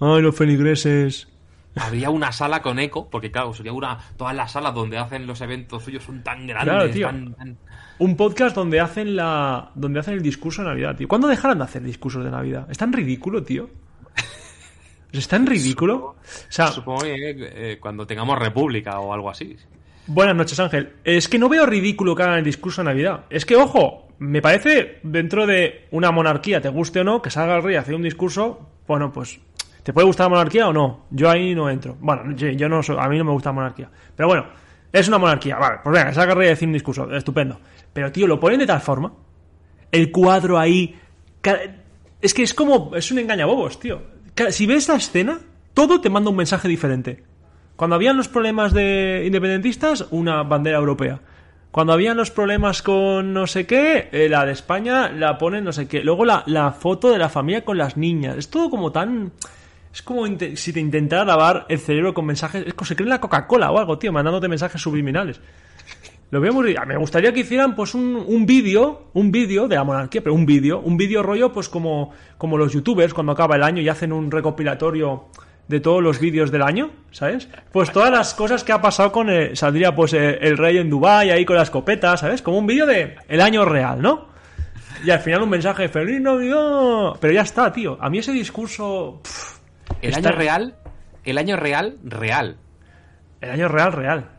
Ay, 0.00 0.22
los 0.22 0.34
feligreses. 0.34 1.28
Habría 1.76 2.10
una 2.10 2.32
sala 2.32 2.60
con 2.62 2.78
eco, 2.78 3.08
porque 3.10 3.30
claro, 3.30 3.54
sería 3.54 3.72
una. 3.72 3.98
Todas 4.16 4.34
las 4.36 4.52
salas 4.52 4.74
donde 4.74 4.98
hacen 4.98 5.26
los 5.26 5.40
eventos 5.40 5.82
suyos 5.84 6.02
son 6.04 6.22
tan 6.22 6.46
grandes. 6.46 6.74
Claro, 6.74 6.90
tío. 6.90 7.06
tan- 7.06 7.34
tan- 7.34 7.56
Un 7.98 8.16
podcast 8.16 8.54
donde 8.56 8.80
hacen 8.80 9.16
la... 9.16 9.70
Donde 9.74 10.00
hacen 10.00 10.14
el 10.14 10.22
discurso 10.22 10.62
de 10.62 10.68
Navidad, 10.68 10.96
tío. 10.96 11.08
¿Cuándo 11.08 11.28
dejarán 11.28 11.58
de 11.58 11.64
hacer 11.64 11.82
discursos 11.82 12.24
de 12.24 12.30
Navidad? 12.30 12.66
Es 12.70 12.78
tan 12.78 12.92
ridículo, 12.92 13.42
tío. 13.42 13.68
¿Es 15.12 15.28
tan 15.28 15.46
ridículo? 15.46 15.96
O 15.96 16.16
sea, 16.48 16.68
Supongo 16.68 17.02
que 17.02 17.14
eh, 17.72 17.78
cuando 17.80 18.06
tengamos 18.06 18.38
república 18.38 18.98
o 19.00 19.12
algo 19.12 19.30
así. 19.30 19.56
Buenas 20.06 20.34
noches, 20.34 20.58
Ángel. 20.58 20.94
Es 21.04 21.28
que 21.28 21.38
no 21.38 21.48
veo 21.48 21.66
ridículo 21.66 22.14
que 22.16 22.22
hagan 22.22 22.38
el 22.38 22.44
discurso 22.44 22.80
de 22.82 22.86
Navidad. 22.86 23.24
Es 23.30 23.44
que, 23.46 23.54
ojo, 23.56 24.08
me 24.18 24.40
parece 24.42 24.98
dentro 25.02 25.46
de 25.46 25.86
una 25.90 26.10
monarquía, 26.10 26.60
te 26.60 26.68
guste 26.70 27.00
o 27.00 27.04
no, 27.04 27.20
que 27.22 27.30
salga 27.30 27.56
el 27.56 27.62
rey 27.62 27.76
a 27.76 27.80
hacer 27.80 27.94
un 27.94 28.02
discurso, 28.02 28.68
bueno, 28.88 29.12
pues, 29.12 29.38
¿te 29.82 29.92
puede 29.92 30.06
gustar 30.06 30.24
la 30.26 30.30
monarquía 30.30 30.68
o 30.68 30.72
no? 30.72 31.04
Yo 31.10 31.30
ahí 31.30 31.54
no 31.54 31.68
entro. 31.70 31.96
Bueno, 32.00 32.34
yo, 32.34 32.48
yo 32.48 32.68
no 32.68 32.82
soy- 32.82 32.96
a 32.98 33.08
mí 33.08 33.18
no 33.18 33.24
me 33.24 33.32
gusta 33.32 33.50
la 33.50 33.54
monarquía. 33.54 33.90
Pero 34.16 34.28
bueno, 34.28 34.46
es 34.92 35.06
una 35.08 35.18
monarquía, 35.18 35.56
vale, 35.56 35.78
pues 35.84 35.92
venga, 35.94 36.12
salga 36.14 36.32
el 36.32 36.38
rey 36.38 36.46
a 36.48 36.50
decir 36.50 36.66
un 36.68 36.74
discurso, 36.74 37.14
estupendo. 37.14 37.60
Pero, 37.92 38.10
tío, 38.10 38.26
lo 38.26 38.40
ponen 38.40 38.58
de 38.60 38.66
tal 38.66 38.80
forma, 38.80 39.12
el 39.92 40.10
cuadro 40.10 40.58
ahí, 40.58 40.98
es 42.20 42.34
que 42.34 42.42
es 42.42 42.54
como, 42.54 42.96
es 42.96 43.10
un 43.12 43.18
engañabobos, 43.20 43.78
tío. 43.78 44.10
Si 44.50 44.66
ves 44.66 44.88
la 44.88 44.96
escena, 44.96 45.40
todo 45.74 46.00
te 46.00 46.10
manda 46.10 46.30
un 46.30 46.36
mensaje 46.36 46.68
diferente. 46.68 47.22
Cuando 47.76 47.96
habían 47.96 48.16
los 48.16 48.28
problemas 48.28 48.72
de 48.72 49.24
independentistas, 49.26 50.06
una 50.10 50.42
bandera 50.42 50.78
europea. 50.78 51.20
Cuando 51.70 51.92
habían 51.94 52.16
los 52.16 52.30
problemas 52.30 52.82
con 52.82 53.32
no 53.32 53.46
sé 53.46 53.66
qué, 53.66 54.08
eh, 54.12 54.28
la 54.28 54.44
de 54.44 54.52
España 54.52 55.10
la 55.10 55.38
ponen 55.38 55.64
no 55.64 55.72
sé 55.72 55.88
qué. 55.88 56.04
Luego 56.04 56.24
la, 56.24 56.76
foto 56.78 57.10
de 57.10 57.18
la 57.18 57.28
familia 57.28 57.64
con 57.64 57.78
las 57.78 57.96
niñas. 57.96 58.36
Es 58.36 58.50
todo 58.50 58.68
como 58.70 58.92
tan... 58.92 59.32
Es 59.92 60.02
como 60.02 60.26
si 60.26 60.72
te 60.72 60.80
intentara 60.80 61.24
lavar 61.24 61.66
el 61.68 61.78
cerebro 61.78 62.14
con 62.14 62.26
mensajes... 62.26 62.66
Es 62.66 62.74
como 62.74 62.86
se 62.86 62.94
cree 62.94 63.06
en 63.06 63.10
la 63.10 63.20
Coca-Cola 63.20 63.70
o 63.70 63.78
algo, 63.78 63.98
tío, 63.98 64.12
mandándote 64.12 64.48
mensajes 64.48 64.80
subliminales. 64.80 65.40
Lo 66.32 66.40
veo 66.40 66.52
muy... 66.54 66.74
Me 66.86 66.96
gustaría 66.96 67.30
que 67.32 67.40
hicieran 67.40 67.76
pues 67.76 67.94
un, 67.94 68.16
un 68.26 68.46
vídeo, 68.46 69.10
un 69.12 69.30
vídeo 69.30 69.68
de 69.68 69.76
la 69.76 69.84
monarquía, 69.84 70.22
pero 70.22 70.34
un 70.34 70.46
vídeo, 70.46 70.80
un 70.80 70.96
vídeo 70.96 71.22
rollo 71.22 71.52
pues 71.52 71.68
como, 71.68 72.10
como 72.38 72.56
los 72.56 72.72
youtubers 72.72 73.12
cuando 73.12 73.32
acaba 73.32 73.54
el 73.56 73.62
año 73.62 73.82
y 73.82 73.88
hacen 73.90 74.14
un 74.14 74.30
recopilatorio 74.30 75.26
de 75.68 75.80
todos 75.80 76.02
los 76.02 76.18
vídeos 76.18 76.50
del 76.50 76.62
año, 76.62 76.90
¿sabes? 77.10 77.50
Pues 77.70 77.92
todas 77.92 78.10
las 78.10 78.32
cosas 78.32 78.64
que 78.64 78.72
ha 78.72 78.80
pasado 78.80 79.12
con 79.12 79.28
el, 79.28 79.54
saldría 79.58 79.94
pues 79.94 80.14
eh, 80.14 80.38
el 80.40 80.56
rey 80.56 80.78
en 80.78 80.88
Dubai 80.88 81.28
ahí 81.30 81.44
con 81.44 81.56
la 81.56 81.64
escopeta, 81.64 82.16
¿sabes? 82.16 82.40
Como 82.40 82.56
un 82.58 82.66
vídeo 82.66 82.86
de 82.86 83.14
el 83.28 83.40
año 83.42 83.66
real, 83.66 84.00
¿no? 84.00 84.28
Y 85.04 85.10
al 85.10 85.20
final 85.20 85.42
un 85.42 85.50
mensaje 85.50 85.88
feliz 85.90 86.18
Navidad, 86.18 87.12
pero 87.20 87.34
ya 87.34 87.42
está, 87.42 87.70
tío. 87.70 87.98
A 88.00 88.08
mí 88.08 88.18
ese 88.18 88.32
discurso 88.32 89.20
pff, 89.22 89.58
El 90.00 90.14
está- 90.14 90.30
año 90.30 90.38
real, 90.38 90.74
el 91.24 91.36
año 91.36 91.56
real, 91.56 91.98
real. 92.04 92.56
el 93.42 93.50
año 93.50 93.68
real 93.68 93.92
real. 93.92 94.30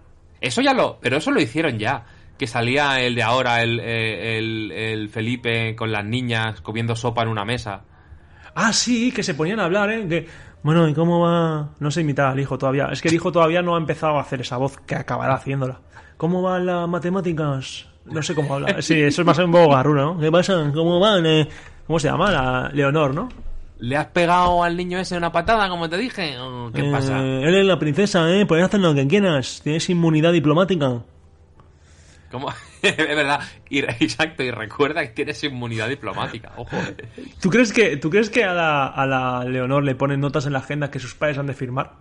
Eso 0.43 0.61
ya 0.61 0.73
lo. 0.73 0.99
Pero 1.01 1.17
eso 1.17 1.31
lo 1.31 1.41
hicieron 1.41 1.79
ya. 1.79 2.03
Que 2.37 2.47
salía 2.47 2.99
el 3.01 3.15
de 3.15 3.23
ahora, 3.23 3.61
el, 3.61 3.79
eh, 3.79 4.37
el, 4.37 4.71
el 4.71 5.09
Felipe 5.09 5.75
con 5.75 5.91
las 5.91 6.03
niñas 6.03 6.61
comiendo 6.61 6.95
sopa 6.95 7.21
en 7.21 7.29
una 7.29 7.45
mesa. 7.45 7.83
Ah, 8.55 8.73
sí, 8.73 9.11
que 9.11 9.23
se 9.23 9.35
ponían 9.35 9.59
a 9.59 9.65
hablar, 9.65 9.89
¿eh? 9.91 10.07
Que, 10.07 10.27
bueno, 10.61 10.87
¿y 10.87 10.93
cómo 10.93 11.21
va? 11.21 11.69
No 11.79 11.91
sé 11.91 12.01
imitar 12.01 12.27
al 12.27 12.39
hijo 12.39 12.57
todavía. 12.57 12.89
Es 12.91 13.01
que 13.01 13.07
el 13.07 13.13
hijo 13.13 13.31
todavía 13.31 13.61
no 13.61 13.75
ha 13.75 13.77
empezado 13.77 14.17
a 14.17 14.21
hacer 14.21 14.41
esa 14.41 14.57
voz 14.57 14.77
que 14.79 14.95
acabará 14.95 15.35
haciéndola. 15.35 15.79
¿Cómo 16.17 16.41
van 16.41 16.65
las 16.65 16.87
matemáticas? 16.89 17.87
No 18.05 18.21
sé 18.21 18.35
cómo 18.35 18.55
habla. 18.55 18.81
Sí, 18.81 18.99
eso 19.01 19.21
es 19.21 19.25
más 19.25 19.37
un 19.39 19.51
poco 19.51 19.69
garrulo, 19.69 20.13
¿no? 20.15 20.19
¿Qué 20.19 20.29
pasa? 20.31 20.71
¿Cómo 20.73 20.99
van? 20.99 21.25
eh? 21.25 21.47
¿Cómo 21.87 21.99
se 21.99 22.09
llama? 22.09 22.31
La 22.31 22.69
Leonor, 22.73 23.13
¿no? 23.13 23.29
¿Le 23.79 23.97
has 23.97 24.07
pegado 24.07 24.63
al 24.63 24.77
niño 24.77 24.99
ese 24.99 25.17
una 25.17 25.31
patada, 25.31 25.67
como 25.67 25.89
te 25.89 25.97
dije? 25.97 26.37
¿O 26.39 26.71
¿Qué 26.71 26.87
Eh, 26.87 26.91
pasa? 26.91 27.19
Él 27.19 27.55
es 27.55 27.65
la 27.65 27.77
princesa, 27.79 28.29
¿eh? 28.31 28.45
Puedes 28.45 28.65
hacer 28.65 28.79
lo 28.79 28.93
que 28.95 29.07
quieras. 29.07 29.61
Tienes 29.63 29.89
inmunidad 29.89 30.31
diplomática. 30.31 31.01
¿Cómo? 32.31 32.49
es 32.81 32.97
verdad. 32.97 33.41
Y, 33.69 33.79
exacto, 33.79 34.43
y 34.43 34.51
recuerda 34.51 35.01
que 35.01 35.09
tienes 35.09 35.43
inmunidad 35.43 35.89
diplomática. 35.89 36.53
Ojo. 36.57 36.77
¿Tú 37.41 37.49
crees 37.49 37.73
que, 37.73 37.97
¿tú 37.97 38.09
crees 38.09 38.29
que 38.29 38.43
a 38.43 38.53
la, 38.53 38.87
a 38.87 39.05
la 39.05 39.43
Leonor 39.45 39.83
le 39.83 39.95
ponen 39.95 40.19
notas 40.21 40.45
en 40.45 40.53
la 40.53 40.59
agenda 40.59 40.89
que 40.89 40.99
sus 40.99 41.13
padres 41.13 41.37
han 41.37 41.47
de 41.47 41.53
firmar? 41.53 41.93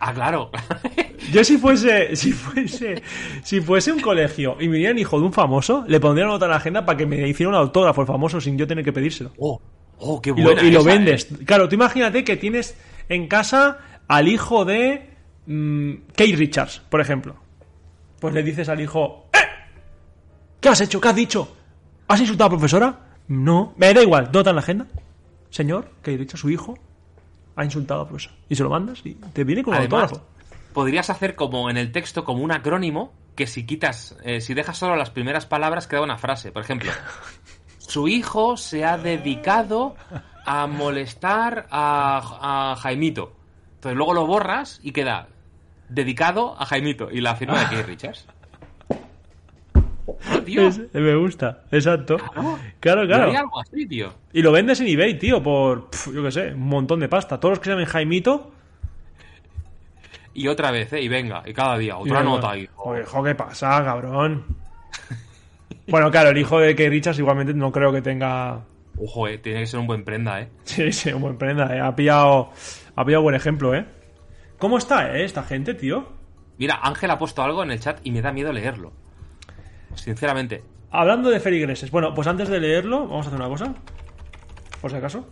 Ah, 0.00 0.12
claro. 0.14 0.50
Yo 1.32 1.44
si 1.44 1.58
fuese, 1.58 2.16
si 2.16 2.32
fuese, 2.32 3.02
si 3.42 3.60
fuese 3.60 3.92
un 3.92 4.00
colegio 4.00 4.56
y 4.58 4.66
me 4.66 4.76
viniera 4.78 4.98
hijo 4.98 5.20
de 5.20 5.26
un 5.26 5.32
famoso, 5.32 5.84
le 5.86 6.00
pondría 6.00 6.24
una 6.24 6.34
nota 6.34 6.46
en 6.46 6.50
la 6.50 6.56
agenda 6.56 6.84
para 6.86 6.96
que 6.98 7.06
me 7.06 7.28
hiciera 7.28 7.50
un 7.50 7.54
autógrafo 7.54 8.00
el 8.00 8.06
famoso 8.06 8.40
sin 8.40 8.56
yo 8.58 8.66
tener 8.66 8.84
que 8.84 8.92
pedírselo. 8.92 9.30
oh, 9.38 9.60
oh, 10.00 10.20
qué 10.22 10.30
Y 10.30 10.32
buena 10.32 10.62
lo, 10.62 10.68
y 10.68 10.70
lo 10.70 10.80
esa, 10.80 10.88
vendes. 10.90 11.30
eh. 11.32 11.44
Claro, 11.44 11.68
tú 11.68 11.74
imagínate 11.76 12.24
que 12.24 12.36
tienes 12.36 12.76
en 13.08 13.28
casa 13.28 13.78
al 14.08 14.28
hijo 14.28 14.64
de 14.64 15.10
mm, 15.46 15.92
Kate 16.16 16.36
Richards, 16.36 16.80
por 16.88 17.00
ejemplo. 17.00 17.36
Pues 18.20 18.34
le 18.34 18.42
dices 18.42 18.68
al 18.68 18.80
hijo, 18.80 19.28
¡Eh! 19.32 19.38
¿Qué 20.60 20.68
has 20.68 20.80
hecho? 20.80 21.00
¿Qué 21.00 21.08
has 21.08 21.16
dicho? 21.16 21.56
¿Has 22.08 22.20
insultado 22.20 22.46
a 22.46 22.52
la 22.52 22.58
profesora? 22.58 22.98
No. 23.28 23.72
Me 23.76 23.94
da 23.94 24.02
igual, 24.02 24.30
nota 24.32 24.50
en 24.50 24.56
la 24.56 24.62
agenda. 24.62 24.86
Señor, 25.50 25.90
Kate 26.02 26.16
Richards, 26.18 26.40
su 26.40 26.50
hijo, 26.50 26.78
ha 27.56 27.64
insultado 27.64 28.00
a 28.00 28.04
la 28.04 28.08
profesora. 28.08 28.36
Y 28.48 28.54
se 28.56 28.62
lo 28.62 28.70
mandas 28.70 29.00
y 29.04 29.14
te 29.14 29.44
viene 29.44 29.62
con 29.62 29.74
un 29.74 29.80
Además, 29.80 30.02
autógrafo. 30.12 30.26
podrías 30.72 31.08
hacer 31.10 31.34
como 31.34 31.70
en 31.70 31.76
el 31.76 31.92
texto, 31.92 32.24
como 32.24 32.42
un 32.42 32.52
acrónimo, 32.52 33.12
que 33.36 33.46
si 33.46 33.64
quitas, 33.64 34.16
eh, 34.24 34.40
si 34.40 34.54
dejas 34.54 34.76
solo 34.76 34.96
las 34.96 35.10
primeras 35.10 35.46
palabras, 35.46 35.86
queda 35.86 36.02
una 36.02 36.18
frase. 36.18 36.52
Por 36.52 36.62
ejemplo, 36.62 36.90
su 37.90 38.08
hijo 38.08 38.56
se 38.56 38.84
ha 38.84 38.96
dedicado 38.96 39.96
a 40.44 40.66
molestar 40.66 41.66
a, 41.70 42.72
a 42.72 42.76
Jaimito. 42.76 43.32
Entonces 43.74 43.96
luego 43.96 44.14
lo 44.14 44.26
borras 44.26 44.80
y 44.82 44.92
queda 44.92 45.28
dedicado 45.88 46.54
a 46.60 46.66
Jaimito. 46.66 47.10
Y 47.10 47.20
la 47.20 47.34
firma 47.34 47.60
de 47.60 47.66
Keith 47.68 47.86
Richards. 47.86 48.26
Oh, 50.06 50.40
tío, 50.44 50.68
Es- 50.68 50.80
me 50.92 51.14
gusta, 51.16 51.62
exacto. 51.70 52.16
Claro, 52.80 53.06
claro. 53.06 53.24
haría 53.24 53.40
algo 53.40 53.60
así, 53.60 53.86
tío. 53.86 54.12
Y 54.32 54.42
lo 54.42 54.52
vendes 54.52 54.80
en 54.80 54.88
eBay, 54.88 55.18
tío, 55.18 55.42
por, 55.42 55.90
pf, 55.90 56.12
yo 56.12 56.22
qué 56.22 56.30
sé, 56.30 56.54
un 56.54 56.68
montón 56.68 57.00
de 57.00 57.08
pasta. 57.08 57.38
Todos 57.40 57.52
los 57.52 57.58
que 57.58 57.64
se 57.66 57.70
llamen 57.72 57.86
Jaimito. 57.86 58.52
Y 60.32 60.46
otra 60.48 60.70
vez, 60.70 60.92
¿eh? 60.92 61.02
Y 61.02 61.08
venga, 61.08 61.42
y 61.44 61.52
cada 61.52 61.76
día, 61.76 61.96
otra 61.98 62.22
nota 62.22 62.52
ahí. 62.52 62.68
Joder, 62.74 63.04
jo, 63.04 63.22
¿qué 63.24 63.34
pasa, 63.34 63.82
cabrón? 63.84 64.44
Bueno, 65.90 66.10
claro, 66.10 66.30
el 66.30 66.38
hijo 66.38 66.58
de 66.58 66.74
Kate 66.74 66.90
Richards 66.90 67.18
igualmente 67.18 67.54
no 67.54 67.72
creo 67.72 67.92
que 67.92 68.02
tenga. 68.02 68.64
Ojo, 68.96 69.28
eh, 69.28 69.38
tiene 69.38 69.60
que 69.60 69.66
ser 69.66 69.80
un 69.80 69.86
buen 69.86 70.04
prenda, 70.04 70.40
¿eh? 70.40 70.48
Sí, 70.64 70.92
sí, 70.92 71.12
un 71.12 71.22
buen 71.22 71.36
prenda, 71.36 71.74
¿eh? 71.74 71.80
Ha 71.80 71.94
pillado, 71.94 72.50
ha 72.96 73.04
pillado 73.04 73.22
buen 73.22 73.34
ejemplo, 73.34 73.74
¿eh? 73.74 73.84
¿Cómo 74.58 74.78
está, 74.78 75.16
eh, 75.16 75.24
esta 75.24 75.42
gente, 75.42 75.74
tío? 75.74 76.06
Mira, 76.58 76.80
Ángel 76.82 77.10
ha 77.10 77.18
puesto 77.18 77.42
algo 77.42 77.62
en 77.62 77.70
el 77.70 77.80
chat 77.80 78.00
y 78.04 78.10
me 78.10 78.20
da 78.20 78.32
miedo 78.32 78.52
leerlo. 78.52 78.92
Sinceramente. 79.94 80.62
Hablando 80.90 81.30
de 81.30 81.40
feligreses. 81.40 81.90
Bueno, 81.90 82.12
pues 82.14 82.28
antes 82.28 82.48
de 82.48 82.60
leerlo, 82.60 83.06
vamos 83.06 83.26
a 83.26 83.28
hacer 83.30 83.40
una 83.40 83.48
cosa. 83.48 83.74
Por 84.80 84.90
si 84.90 84.96
acaso. 84.96 85.26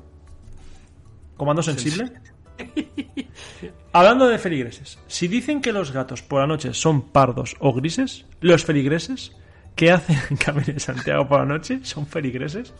Comando 1.36 1.62
sensible. 1.62 2.10
Hablando 3.92 4.28
de 4.28 4.38
feligreses. 4.38 4.98
Si 5.06 5.28
dicen 5.28 5.60
que 5.60 5.72
los 5.72 5.92
gatos 5.92 6.22
por 6.22 6.40
la 6.40 6.46
noche 6.46 6.72
son 6.74 7.02
pardos 7.10 7.56
o 7.60 7.72
grises, 7.74 8.24
los 8.40 8.64
feligreses 8.64 9.36
que 9.78 9.92
hacen 9.92 10.18
en 10.30 10.36
Camino 10.36 10.66
de 10.74 10.80
Santiago 10.80 11.28
por 11.28 11.38
la 11.38 11.46
noche 11.46 11.78
son 11.84 12.04
feligreses. 12.06 12.74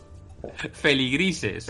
Feligrises. 0.73 1.67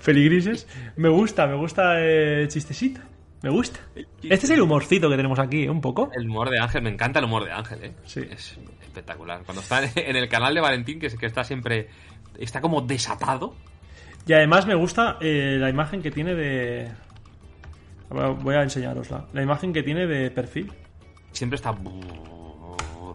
Feligrises. 0.00 0.66
Me 0.96 1.08
gusta, 1.08 1.46
me 1.46 1.54
gusta 1.54 2.00
el 2.00 2.48
chistecito. 2.48 3.00
Me 3.42 3.50
gusta. 3.50 3.78
Este 3.94 4.46
es 4.46 4.50
el 4.50 4.60
humorcito 4.60 5.08
que 5.08 5.16
tenemos 5.16 5.38
aquí, 5.38 5.62
¿eh? 5.64 5.70
un 5.70 5.80
poco. 5.80 6.10
El 6.14 6.28
humor 6.28 6.50
de 6.50 6.58
Ángel, 6.58 6.82
me 6.82 6.90
encanta 6.90 7.20
el 7.20 7.26
humor 7.26 7.44
de 7.44 7.52
Ángel, 7.52 7.84
¿eh? 7.84 7.92
Sí. 8.04 8.20
Es 8.30 8.58
espectacular. 8.82 9.42
Cuando 9.44 9.62
está 9.62 9.80
en 9.94 10.16
el 10.16 10.28
canal 10.28 10.54
de 10.54 10.60
Valentín, 10.60 10.98
que, 10.98 11.06
es- 11.06 11.14
que 11.16 11.26
está 11.26 11.44
siempre. 11.44 11.88
Está 12.38 12.60
como 12.60 12.80
desatado. 12.80 13.54
Y 14.26 14.32
además 14.32 14.66
me 14.66 14.74
gusta 14.74 15.18
eh, 15.20 15.56
la 15.60 15.70
imagen 15.70 16.02
que 16.02 16.10
tiene 16.10 16.34
de. 16.34 16.88
Voy 18.10 18.54
a 18.54 18.62
enseñarosla. 18.62 19.26
La 19.32 19.42
imagen 19.42 19.72
que 19.72 19.82
tiene 19.84 20.06
de 20.06 20.30
perfil. 20.30 20.72
Siempre 21.32 21.56
está. 21.56 21.74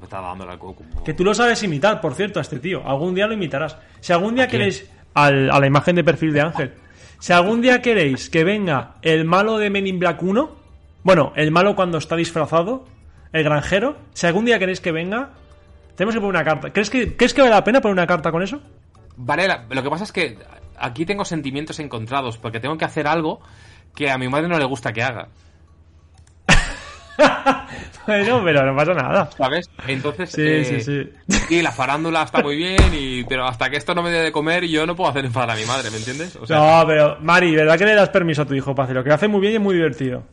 Está 0.09 0.21
dándole 0.21 0.51
al 0.53 0.57
coco. 0.57 0.83
Que 1.05 1.13
tú 1.13 1.23
lo 1.23 1.35
sabes 1.35 1.61
imitar, 1.61 2.01
por 2.01 2.15
cierto, 2.15 2.39
a 2.39 2.41
este 2.41 2.57
tío. 2.57 2.81
Algún 2.83 3.13
día 3.13 3.27
lo 3.27 3.33
imitarás. 3.33 3.77
Si 3.99 4.11
algún 4.11 4.33
día 4.33 4.47
queréis. 4.47 4.89
al- 5.13 5.51
a 5.51 5.59
la 5.59 5.67
imagen 5.67 5.95
de 5.95 6.03
perfil 6.03 6.33
de 6.33 6.41
Ángel. 6.41 6.73
Si 7.19 7.31
algún 7.31 7.61
día 7.61 7.79
queréis 7.83 8.27
que 8.31 8.43
venga 8.43 8.95
el 9.03 9.25
malo 9.25 9.59
de 9.59 9.69
Men 9.69 9.85
in 9.85 9.99
Black 9.99 10.23
1. 10.23 10.49
Bueno, 11.03 11.31
el 11.35 11.51
malo 11.51 11.75
cuando 11.75 11.99
está 11.99 12.15
disfrazado. 12.15 12.87
El 13.33 13.43
granjero. 13.43 13.97
Si 14.13 14.25
algún 14.25 14.45
día 14.45 14.57
queréis 14.57 14.81
que 14.81 14.91
venga. 14.91 15.29
Tenemos 15.95 16.15
que 16.15 16.21
poner 16.21 16.35
una 16.41 16.43
carta. 16.43 16.73
¿Crees 16.73 16.89
que, 16.89 17.15
¿crees 17.15 17.33
que 17.35 17.41
vale 17.41 17.53
la 17.53 17.63
pena 17.63 17.79
poner 17.79 17.93
una 17.93 18.07
carta 18.07 18.31
con 18.31 18.41
eso? 18.41 18.59
Vale, 19.15 19.47
lo 19.69 19.83
que 19.83 19.89
pasa 19.91 20.05
es 20.05 20.11
que 20.11 20.37
aquí 20.79 21.05
tengo 21.05 21.23
sentimientos 21.23 21.77
encontrados, 21.79 22.37
porque 22.39 22.59
tengo 22.59 22.77
que 22.79 22.85
hacer 22.85 23.05
algo 23.05 23.41
que 23.93 24.09
a 24.09 24.17
mi 24.17 24.27
madre 24.27 24.47
no 24.47 24.57
le 24.57 24.65
gusta 24.65 24.91
que 24.93 25.03
haga. 25.03 25.27
Bueno, 28.09 28.41
pero 28.43 28.65
no 28.65 28.75
pasa 28.75 28.93
nada. 28.93 29.29
¿Sabes? 29.37 29.69
Entonces. 29.87 30.31
Sí, 30.31 30.41
eh, 30.41 30.65
sí, 30.65 30.81
sí. 30.81 31.39
sí, 31.47 31.61
la 31.61 31.71
farándula 31.71 32.23
está 32.23 32.41
muy 32.41 32.55
bien, 32.55 32.91
y, 32.93 33.23
pero 33.23 33.45
hasta 33.45 33.69
que 33.69 33.77
esto 33.77 33.93
no 33.95 34.03
me 34.03 34.09
dé 34.09 34.21
de 34.23 34.31
comer, 34.31 34.65
yo 34.65 34.85
no 34.85 34.95
puedo 34.95 35.09
hacer 35.09 35.25
enfadar 35.25 35.51
a 35.51 35.55
mi 35.55 35.65
madre, 35.65 35.89
¿me 35.91 35.97
entiendes? 35.97 36.35
O 36.35 36.45
sea, 36.45 36.57
No, 36.57 36.87
pero 36.87 37.17
Mari, 37.21 37.55
¿verdad 37.55 37.77
que 37.77 37.85
le 37.85 37.95
das 37.95 38.09
permiso 38.09 38.41
a 38.41 38.45
tu 38.45 38.53
hijo 38.53 38.73
para 38.75 38.85
hacer 38.85 38.95
lo 38.95 39.03
que 39.03 39.11
hace 39.11 39.27
muy 39.27 39.41
bien 39.41 39.53
y 39.53 39.55
es 39.57 39.61
muy 39.61 39.75
divertido? 39.75 40.23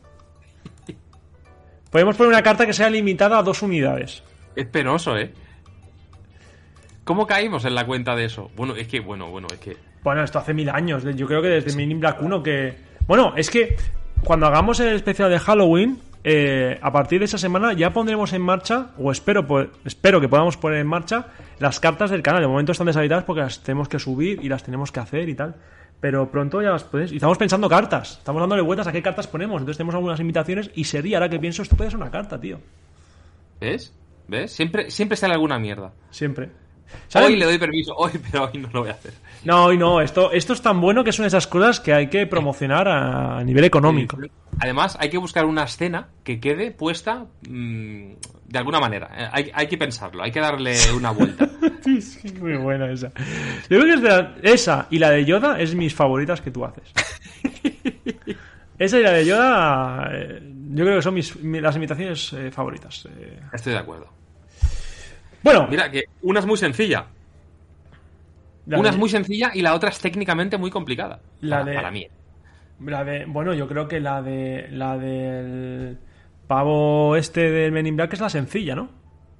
Podemos 1.91 2.15
poner 2.15 2.33
una 2.33 2.43
carta 2.43 2.65
que 2.65 2.73
sea 2.73 2.89
limitada 2.89 3.39
a 3.39 3.43
dos 3.43 3.61
unidades. 3.61 4.23
es 4.55 4.65
penoso, 4.67 5.17
¿eh? 5.17 5.31
¿Cómo 7.03 7.25
caímos 7.25 7.63
en 7.63 7.73
la 7.73 7.85
cuenta 7.85 8.15
de 8.15 8.25
eso? 8.25 8.51
Bueno, 8.55 8.75
es 8.75 8.87
que, 8.89 8.99
bueno, 8.99 9.29
bueno, 9.29 9.47
es 9.53 9.59
que. 9.59 9.77
Bueno, 10.03 10.23
esto 10.23 10.39
hace 10.39 10.53
mil 10.53 10.69
años. 10.69 11.03
Yo 11.15 11.25
creo 11.25 11.41
que 11.41 11.47
desde 11.47 11.75
Men 11.75 11.91
in 11.91 11.99
Black 12.01 12.21
1 12.21 12.43
que... 12.43 12.75
Bueno, 13.07 13.33
es 13.37 13.49
que 13.49 13.77
cuando 14.25 14.45
hagamos 14.47 14.79
el 14.81 14.89
especial 14.89 15.29
de 15.29 15.39
Halloween, 15.39 15.99
eh, 16.23 16.79
a 16.81 16.91
partir 16.91 17.19
de 17.19 17.25
esa 17.25 17.37
semana 17.37 17.73
ya 17.73 17.91
pondremos 17.93 18.33
en 18.33 18.41
marcha, 18.41 18.87
o 18.97 19.11
espero, 19.11 19.47
po- 19.47 19.67
espero 19.85 20.19
que 20.21 20.27
podamos 20.27 20.57
poner 20.57 20.79
en 20.79 20.87
marcha, 20.87 21.27
las 21.59 21.79
cartas 21.79 22.09
del 22.09 22.21
canal. 22.23 22.41
De 22.41 22.47
momento 22.47 22.71
están 22.71 22.87
deshabilitadas 22.87 23.23
porque 23.23 23.41
las 23.41 23.61
tenemos 23.63 23.87
que 23.89 23.99
subir 23.99 24.39
y 24.43 24.49
las 24.49 24.63
tenemos 24.63 24.91
que 24.91 24.99
hacer 24.99 25.29
y 25.29 25.35
tal. 25.35 25.55
Pero 25.99 26.29
pronto 26.29 26.61
ya 26.61 26.69
las 26.69 26.83
puedes. 26.83 27.11
Y 27.11 27.15
estamos 27.15 27.37
pensando 27.39 27.67
cartas. 27.67 28.17
Estamos 28.19 28.39
dándole 28.41 28.61
vueltas 28.61 28.85
a 28.87 28.91
qué 28.91 29.01
cartas 29.01 29.25
ponemos. 29.27 29.59
Entonces 29.61 29.77
tenemos 29.77 29.95
algunas 29.95 30.19
invitaciones 30.19 30.69
y 30.75 30.83
sería, 30.83 31.17
ahora 31.17 31.29
que 31.29 31.39
pienso, 31.39 31.63
esto 31.63 31.75
puede 31.75 31.89
ser 31.89 31.99
una 31.99 32.11
carta, 32.11 32.39
tío. 32.39 32.59
¿Ves? 33.59 33.93
¿Ves? 34.27 34.51
Siempre, 34.51 34.91
siempre 34.91 35.17
sale 35.17 35.33
alguna 35.33 35.57
mierda. 35.57 35.93
Siempre. 36.11 36.51
Hoy 37.15 37.35
le 37.35 37.45
doy 37.45 37.57
permiso, 37.57 37.95
hoy, 37.95 38.11
pero 38.31 38.45
hoy 38.45 38.59
no 38.59 38.69
lo 38.73 38.81
voy 38.81 38.89
a 38.89 38.93
hacer. 38.93 39.13
No, 39.43 39.65
hoy 39.65 39.77
no. 39.77 40.01
Esto, 40.01 40.31
esto 40.31 40.53
es 40.53 40.61
tan 40.61 40.81
bueno 40.81 41.03
que 41.03 41.11
son 41.11 41.25
esas 41.25 41.47
cosas 41.47 41.79
que 41.79 41.93
hay 41.93 42.07
que 42.07 42.25
promocionar 42.27 42.87
a, 42.87 43.43
nivel 43.43 43.63
económico. 43.63 44.17
Además, 44.59 44.97
hay 44.99 45.09
que 45.09 45.17
buscar 45.17 45.45
una 45.45 45.63
escena 45.63 46.09
que 46.23 46.39
quede 46.39 46.71
puesta 46.71 47.25
mm, 47.47 48.11
de 48.47 48.57
alguna 48.57 48.79
manera. 48.79 49.09
Eh, 49.17 49.29
Hay, 49.31 49.51
hay 49.53 49.67
que 49.67 49.77
pensarlo, 49.77 50.23
hay 50.23 50.31
que 50.31 50.39
darle 50.39 50.75
una 50.95 51.11
vuelta. 51.11 51.49
Sí, 51.87 52.01
sí, 52.01 52.33
muy 52.41 52.57
buena 52.57 52.91
esa. 52.91 53.13
Yo 53.69 53.79
creo 53.79 53.83
que 53.85 53.93
es 53.93 54.01
de 54.01 54.09
la- 54.09 54.35
esa 54.43 54.87
y 54.89 54.99
la 54.99 55.09
de 55.11 55.23
Yoda 55.23 55.57
es 55.57 55.73
mis 55.73 55.95
favoritas 55.95 56.41
que 56.41 56.51
tú 56.51 56.65
haces. 56.65 56.91
esa 58.77 58.99
y 58.99 59.03
la 59.03 59.11
de 59.13 59.25
Yoda, 59.25 60.09
eh, 60.11 60.41
yo 60.73 60.83
creo 60.83 60.97
que 60.97 61.01
son 61.01 61.13
mis, 61.13 61.35
mi- 61.37 61.61
las 61.61 61.75
imitaciones 61.77 62.33
eh, 62.33 62.51
favoritas. 62.51 63.07
Estoy 63.53 63.71
de 63.73 63.79
acuerdo. 63.79 64.09
Bueno, 65.53 65.67
Mira, 65.69 65.89
que 65.91 66.03
una 66.21 66.39
es 66.39 66.45
muy 66.45 66.57
sencilla. 66.57 67.05
la 68.65 68.79
Una 68.79 68.89
de- 68.89 68.95
es 68.95 68.99
muy 68.99 69.09
sencilla 69.09 69.51
y 69.53 69.61
la 69.61 69.73
otra 69.73 69.89
es 69.89 69.99
técnicamente 69.99 70.57
muy 70.57 70.69
complicada. 70.71 71.19
La 71.41 71.59
para, 71.59 71.69
de- 71.71 71.75
para 71.75 71.91
mí. 71.91 72.07
la 72.85 73.03
de- 73.03 73.25
bueno, 73.25 73.53
yo 73.53 73.67
creo 73.67 73.87
que 73.87 73.99
la 73.99 74.21
de 74.21 74.67
la 74.71 74.97
del 74.97 75.97
pavo 76.47 77.15
este 77.15 77.49
del 77.49 77.71
Men 77.71 77.87
in 77.87 77.95
Black 77.95 78.13
es 78.13 78.19
la 78.21 78.29
sencilla, 78.29 78.75
¿no? 78.75 78.89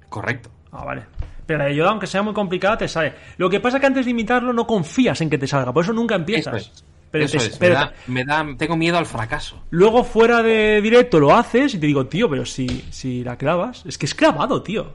Correcto. 0.08 0.50
Ah, 0.72 0.84
vale. 0.84 1.02
Pero 1.46 1.60
la 1.60 1.64
de 1.66 1.74
Yoda, 1.76 1.90
aunque 1.90 2.06
sea 2.06 2.22
muy 2.22 2.34
complicada, 2.34 2.76
te 2.78 2.88
sale. 2.88 3.14
Lo 3.38 3.48
que 3.48 3.60
pasa 3.60 3.76
es 3.78 3.80
que 3.80 3.86
antes 3.86 4.04
de 4.04 4.10
imitarlo 4.10 4.52
no 4.52 4.66
confías 4.66 5.20
en 5.22 5.30
que 5.30 5.38
te 5.38 5.46
salga, 5.46 5.72
por 5.72 5.84
eso 5.84 5.92
nunca 5.92 6.14
empiezas. 6.14 6.54
Eso 6.56 6.70
es. 6.72 6.84
Pero 7.10 7.24
Eso 7.24 7.38
te- 7.38 7.44
es. 7.46 7.56
pero 7.56 7.74
me, 8.06 8.24
da, 8.24 8.44
me 8.44 8.52
da- 8.52 8.56
tengo 8.58 8.76
miedo 8.76 8.98
al 8.98 9.06
fracaso. 9.06 9.62
Luego 9.70 10.04
fuera 10.04 10.42
de 10.42 10.82
directo 10.82 11.18
lo 11.18 11.34
haces 11.34 11.72
y 11.74 11.78
te 11.78 11.86
digo, 11.86 12.06
tío, 12.06 12.28
pero 12.28 12.44
si, 12.44 12.66
si 12.90 13.24
la 13.24 13.36
clavas, 13.38 13.82
es 13.86 13.96
que 13.96 14.04
es 14.04 14.14
clavado, 14.14 14.62
tío. 14.62 14.92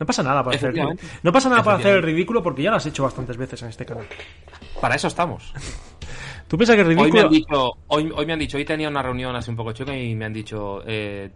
No 0.00 0.06
pasa 0.06 0.22
nada 0.22 0.42
para 0.42 0.56
hacer. 0.56 0.74
No 1.22 1.30
pasa 1.30 1.50
nada 1.50 1.62
para 1.62 1.76
hacer 1.76 1.96
el 1.96 2.02
ridículo 2.02 2.42
porque 2.42 2.62
ya 2.62 2.70
lo 2.70 2.78
has 2.78 2.86
hecho 2.86 3.02
bastantes 3.02 3.36
veces 3.36 3.60
en 3.62 3.68
este 3.68 3.84
canal. 3.84 4.06
Para 4.80 4.94
eso 4.94 5.08
estamos. 5.08 5.52
¿Tú 6.48 6.56
piensas 6.56 6.74
que 6.74 6.82
el 6.82 6.98
Hoy 6.98 7.12
me 7.12 7.20
ridículo 7.20 7.26
han 7.26 7.30
dicho, 7.30 7.72
hoy, 7.88 8.10
hoy 8.12 8.26
me 8.26 8.32
han 8.32 8.38
dicho, 8.38 8.56
hoy 8.56 8.64
tenía 8.64 8.88
una 8.88 9.02
reunión 9.02 9.36
así 9.36 9.50
un 9.50 9.56
poco 9.56 9.72
choca 9.72 9.94
y 9.94 10.14
me 10.14 10.24
han 10.24 10.32
dicho, 10.32 10.82
eh, 10.86 11.30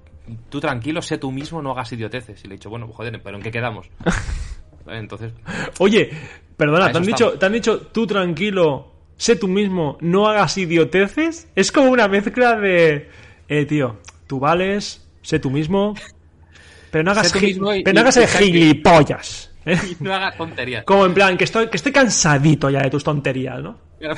tú 0.49 0.61
tranquilo, 0.61 1.03
sé 1.03 1.19
tú 1.19 1.31
mismo, 1.31 1.61
no 1.61 1.73
hagas 1.73 1.93
idioteces. 1.93 2.43
Y 2.43 2.49
le 2.49 2.55
he 2.55 2.57
dicho, 2.57 2.71
bueno, 2.71 2.87
pues 2.87 2.97
joder, 2.97 3.21
pero 3.23 3.37
¿en 3.37 3.43
qué 3.43 3.51
quedamos? 3.51 3.91
Entonces, 4.87 5.35
Oye, 5.79 6.11
perdona, 6.57 6.91
¿te 6.91 6.99
han, 6.99 7.05
dicho, 7.05 7.25
estamos. 7.25 7.39
¿te 7.39 7.47
han 7.47 7.53
dicho 7.53 7.81
tú 7.93 8.07
tranquilo, 8.07 8.93
sé 9.17 9.37
tú 9.37 9.47
mismo, 9.47 9.99
no 10.01 10.27
hagas 10.27 10.57
idioteces? 10.57 11.49
Es 11.55 11.71
como 11.71 11.91
una 11.91 12.09
mezcla 12.09 12.57
de... 12.57 13.11
Eh, 13.47 13.67
tío, 13.67 13.99
tú 14.27 14.41
vales, 14.41 15.07
sé 15.21 15.39
tú 15.39 15.51
mismo, 15.51 15.95
pero 16.95 17.03
no 17.05 17.11
hagas, 17.11 17.35
y- 17.43 17.55
pero 17.55 17.65
no 17.67 17.75
y- 17.75 17.99
hagas 17.99 18.17
y 18.17 18.21
el 18.21 18.29
gilipollas. 18.29 19.51
¿eh? 19.67 19.77
no 20.01 20.15
hagas 20.15 20.37
tonterías. 20.37 20.85
Como 20.85 21.05
en 21.07 21.13
plan, 21.15 21.37
que 21.37 21.43
estoy, 21.43 21.69
que 21.69 21.77
estoy 21.77 21.91
cansadito 21.91 22.71
ya 22.71 22.81
de 22.83 22.91
tus 22.91 23.03
tonterías, 23.03 23.61
¿no? 23.61 23.77
Pero, 23.99 24.15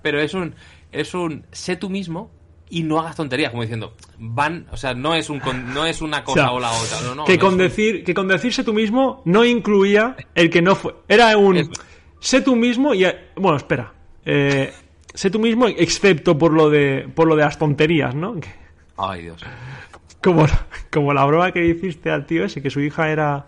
pero 0.00 0.20
es 0.20 0.32
un, 0.32 0.54
es 0.90 1.12
un, 1.12 1.44
sé 1.52 1.76
tú 1.76 1.90
mismo 1.90 2.30
y 2.70 2.82
no 2.84 2.98
hagas 3.00 3.16
tonterías, 3.16 3.50
como 3.50 3.62
diciendo, 3.62 3.94
van, 4.18 4.66
o 4.72 4.76
sea, 4.78 4.94
no 4.94 5.14
es 5.14 5.28
un, 5.28 5.40
no 5.74 5.84
es 5.84 6.00
una 6.00 6.24
cosa 6.24 6.40
O 6.40 6.44
sea, 6.44 6.52
o, 6.52 6.60
la 6.60 6.70
otra, 6.72 7.00
no, 7.02 7.14
no. 7.14 7.24
que 7.26 7.38
con 7.38 7.52
un- 7.52 7.58
decir 7.58 8.02
que 8.02 8.14
con 8.14 8.28
decirse 8.28 8.64
tú 8.64 8.72
mismo 8.72 9.20
no 9.26 9.44
incluía 9.44 10.16
el 10.34 10.48
que 10.48 10.62
no 10.62 10.74
fue 10.74 10.94
era 11.06 11.36
un 11.36 11.70
sé 12.18 12.40
tú 12.40 12.56
mismo 12.56 12.94
y 12.94 13.04
bueno 13.36 13.56
espera 13.58 13.92
eh, 14.24 14.72
sé 15.14 15.28
tú 15.30 15.38
mismo 15.38 15.68
excepto 15.68 16.36
por 16.38 16.52
lo 16.52 16.70
de 16.70 17.08
por 17.14 17.28
lo 17.28 17.36
de 17.36 17.42
las 17.42 17.58
tonterías 17.58 18.14
no 18.14 18.34
Ay, 18.96 19.22
Dios. 19.24 19.42
Como 20.26 20.46
como 20.92 21.14
la 21.14 21.24
broma 21.24 21.52
que 21.52 21.64
hiciste 21.64 22.10
al 22.10 22.26
tío 22.26 22.44
ese 22.44 22.60
que 22.62 22.68
su 22.70 22.80
hija 22.80 23.08
era 23.10 23.46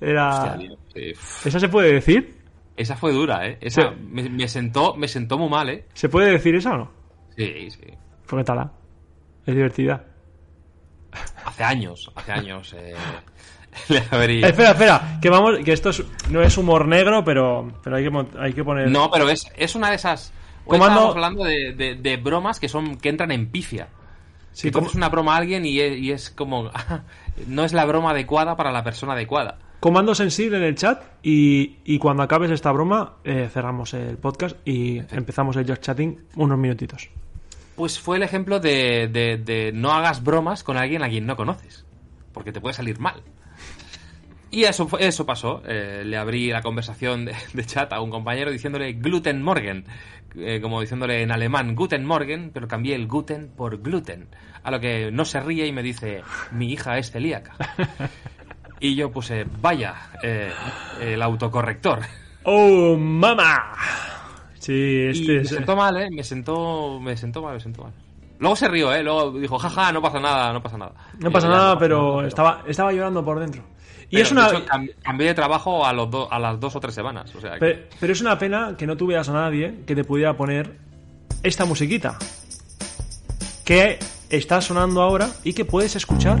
era 0.00 0.28
Hostia, 0.30 0.56
tío, 0.58 0.78
sí. 0.94 1.48
esa 1.48 1.60
se 1.60 1.68
puede 1.68 1.92
decir 1.92 2.38
Esa 2.76 2.96
fue 2.96 3.12
dura, 3.12 3.46
¿eh? 3.46 3.58
Esa 3.60 3.90
Sí. 3.90 3.96
me, 4.10 4.28
me 4.30 4.46
sentó, 4.48 4.94
me 4.94 5.08
sentó 5.08 5.36
muy 5.38 5.48
mal, 5.50 5.68
¿eh? 5.68 5.86
se 5.94 6.08
puede 6.08 6.30
decir 6.30 6.54
esa 6.54 6.74
o 6.74 6.78
no 6.78 6.90
Sí, 7.36 7.70
sí. 7.70 7.80
pues 8.26 8.40
qué 8.40 8.44
tal 8.44 8.70
es 9.46 9.54
divertida 9.54 10.04
Hace 11.44 11.64
años, 11.64 12.10
hace 12.14 12.32
años. 12.32 12.74
Eh, 12.76 12.94
le 13.88 14.00
abrí- 14.10 14.44
espera 14.44 14.70
espera 14.72 15.18
que 15.22 15.30
vamos 15.30 15.58
que 15.64 15.72
esto 15.72 15.90
es- 15.90 16.04
no 16.30 16.42
es 16.42 16.56
humor 16.58 16.86
negro 16.86 17.24
pero 17.24 17.72
pero 17.82 17.96
hay 17.96 18.04
que 18.08 18.26
hay 18.38 18.52
que 18.52 18.62
poner 18.64 18.90
No, 18.90 19.10
pero 19.10 19.28
es, 19.28 19.46
es 19.56 19.74
una 19.74 19.88
de 19.90 19.96
esas. 19.96 20.32
Hoy 20.66 20.78
Comando- 20.78 21.08
hablando 21.12 21.44
de, 21.44 21.72
de- 21.72 21.94
de 21.94 22.16
bromas 22.18 22.60
que 22.60 22.68
son 22.68 22.96
que 22.98 23.08
entran 23.08 23.30
en 23.30 23.50
pifia. 23.50 23.88
Sí, 24.60 24.70
como- 24.72 24.90
una 24.94 25.08
broma 25.08 25.34
a 25.34 25.38
alguien 25.38 25.64
y 25.64 25.78
es, 25.78 25.98
y 25.98 26.10
es 26.12 26.30
como. 26.30 26.70
no 27.46 27.64
es 27.64 27.72
la 27.72 27.84
broma 27.84 28.10
adecuada 28.10 28.56
para 28.56 28.72
la 28.72 28.82
persona 28.82 29.12
adecuada. 29.12 29.58
Comando 29.80 30.14
sensible 30.16 30.56
en 30.56 30.64
el 30.64 30.74
chat 30.74 31.00
y, 31.22 31.76
y 31.84 31.98
cuando 32.00 32.24
acabes 32.24 32.50
esta 32.50 32.72
broma 32.72 33.14
eh, 33.22 33.48
cerramos 33.52 33.94
el 33.94 34.16
podcast 34.18 34.56
y 34.64 34.98
empezamos 35.12 35.54
el 35.56 35.64
just 35.68 35.82
chatting 35.82 36.18
unos 36.34 36.58
minutitos. 36.58 37.08
Pues 37.76 38.00
fue 38.00 38.16
el 38.16 38.24
ejemplo 38.24 38.58
de, 38.58 39.06
de- 39.06 39.36
de 39.36 39.70
no 39.72 39.92
hagas 39.92 40.24
bromas 40.24 40.64
con 40.64 40.76
alguien 40.76 41.04
a 41.04 41.08
quien 41.08 41.26
no 41.26 41.36
conoces. 41.36 41.84
Porque 42.32 42.50
te 42.50 42.60
puede 42.60 42.74
salir 42.74 42.98
mal. 42.98 43.22
Y 44.50 44.64
eso, 44.64 44.88
eso 44.98 45.26
pasó. 45.26 45.62
Eh, 45.66 46.02
le 46.04 46.16
abrí 46.16 46.48
la 46.50 46.62
conversación 46.62 47.26
de, 47.26 47.34
de 47.52 47.64
chat 47.64 47.92
a 47.92 48.00
un 48.00 48.10
compañero 48.10 48.50
diciéndole 48.50 48.94
Gluten 48.94 49.42
Morgen. 49.42 49.84
eh, 50.36 50.58
como 50.60 50.80
diciéndole 50.80 51.22
en 51.22 51.30
alemán 51.30 51.74
Guten 51.74 52.04
Morgen, 52.04 52.50
pero 52.52 52.66
cambié 52.66 52.94
el 52.96 53.06
Guten 53.06 53.48
por 53.56 53.80
gluten. 53.82 54.26
A 54.62 54.70
lo 54.70 54.80
que 54.80 55.10
no 55.12 55.24
se 55.24 55.40
ríe 55.40 55.66
y 55.66 55.72
me 55.72 55.82
dice, 55.82 56.22
mi 56.52 56.72
hija 56.72 56.98
es 56.98 57.10
celíaca. 57.10 57.52
Y 58.80 58.94
yo 58.94 59.10
puse, 59.10 59.44
vaya, 59.60 59.94
eh, 60.22 60.52
el 61.00 61.20
autocorrector. 61.20 61.98
¡Oh, 62.44 62.96
mamá! 62.96 63.72
Sí, 64.60 64.72
Y 64.72 65.08
este 65.08 65.32
me 65.32 65.40
es... 65.40 65.48
sentó 65.48 65.74
mal, 65.74 65.96
¿eh? 65.96 66.08
Me 66.12 66.22
sentó, 66.22 67.00
me 67.00 67.16
sentó 67.16 67.42
mal, 67.42 67.54
me 67.54 67.60
sentó 67.60 67.82
mal. 67.82 67.92
Luego 68.38 68.54
se 68.54 68.68
rió, 68.68 68.94
¿eh? 68.94 69.02
Luego 69.02 69.32
dijo, 69.32 69.58
jaja, 69.58 69.90
no 69.90 70.00
pasa 70.00 70.20
nada, 70.20 70.52
no 70.52 70.62
pasa 70.62 70.78
nada. 70.78 70.92
No 71.18 71.32
pasa 71.32 71.48
yo, 71.48 71.52
"Ya, 71.54 71.58
nada, 71.58 71.74
no 71.74 71.78
pero 71.80 72.16
nada, 72.18 72.28
estaba, 72.28 72.62
estaba 72.68 72.92
llorando 72.92 73.24
por 73.24 73.40
dentro. 73.40 73.64
Y 74.10 74.10
Pero, 74.12 74.22
es 74.22 74.30
una... 74.30 74.46
hecho, 74.48 74.64
cambié 75.02 75.26
de 75.26 75.34
trabajo 75.34 75.84
a, 75.84 75.92
los 75.92 76.08
do- 76.08 76.32
a 76.32 76.38
las 76.38 76.60
dos 76.60 76.76
o 76.76 76.78
tres 76.78 76.94
semanas. 76.94 77.34
O 77.34 77.40
sea, 77.40 77.54
que- 77.54 77.58
Pe- 77.58 77.88
Pero 77.98 78.12
es 78.12 78.20
una 78.20 78.38
pena 78.38 78.76
que 78.78 78.86
no 78.86 78.96
tuvieras 78.96 79.28
a 79.28 79.32
nadie 79.32 79.80
que 79.88 79.96
te 79.96 80.04
pudiera 80.04 80.36
poner 80.36 80.76
esta 81.42 81.64
musiquita. 81.64 82.16
Que 83.64 83.98
está 84.30 84.60
sonando 84.60 85.02
ahora 85.02 85.30
y 85.44 85.52
que 85.52 85.64
puedes 85.64 85.96
escuchar. 85.96 86.38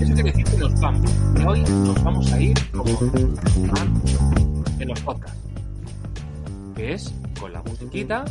Eso 0.00 0.14
quiere 0.14 0.30
decir 0.30 0.44
que 0.44 0.56
nos 0.58 0.80
vamos. 0.80 1.10
Y 1.38 1.44
hoy 1.44 1.60
nos 1.62 2.02
vamos 2.04 2.32
a 2.32 2.40
ir 2.40 2.70
como 2.70 2.90
en 4.78 4.88
los 4.88 5.00
podcasts. 5.00 5.38
Que 6.76 6.92
es 6.92 7.12
con 7.38 7.52
la 7.52 7.62
musiquita 7.62 8.24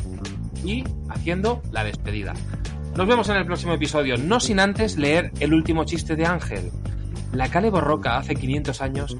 y 0.64 0.84
haciendo 1.10 1.62
la 1.72 1.84
despedida. 1.84 2.34
Nos 2.96 3.08
vemos 3.08 3.28
en 3.30 3.38
el 3.38 3.46
próximo 3.46 3.74
episodio, 3.74 4.18
no 4.18 4.40
sin 4.40 4.60
antes 4.60 4.98
leer 4.98 5.32
el 5.40 5.54
último 5.54 5.84
chiste 5.84 6.16
de 6.16 6.26
Ángel. 6.26 6.72
La 7.32 7.50
Cale 7.50 7.72
Barroca 7.72 8.18
hace 8.18 8.36
500 8.36 8.82
años 8.82 9.18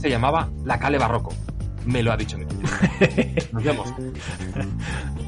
se 0.00 0.08
llamaba 0.08 0.48
La 0.64 0.78
Cale 0.78 0.98
Barroco. 0.98 1.34
Me 1.84 2.02
lo 2.02 2.12
ha 2.12 2.16
dicho. 2.16 2.38
Nos 3.52 3.62
vemos. 3.62 3.94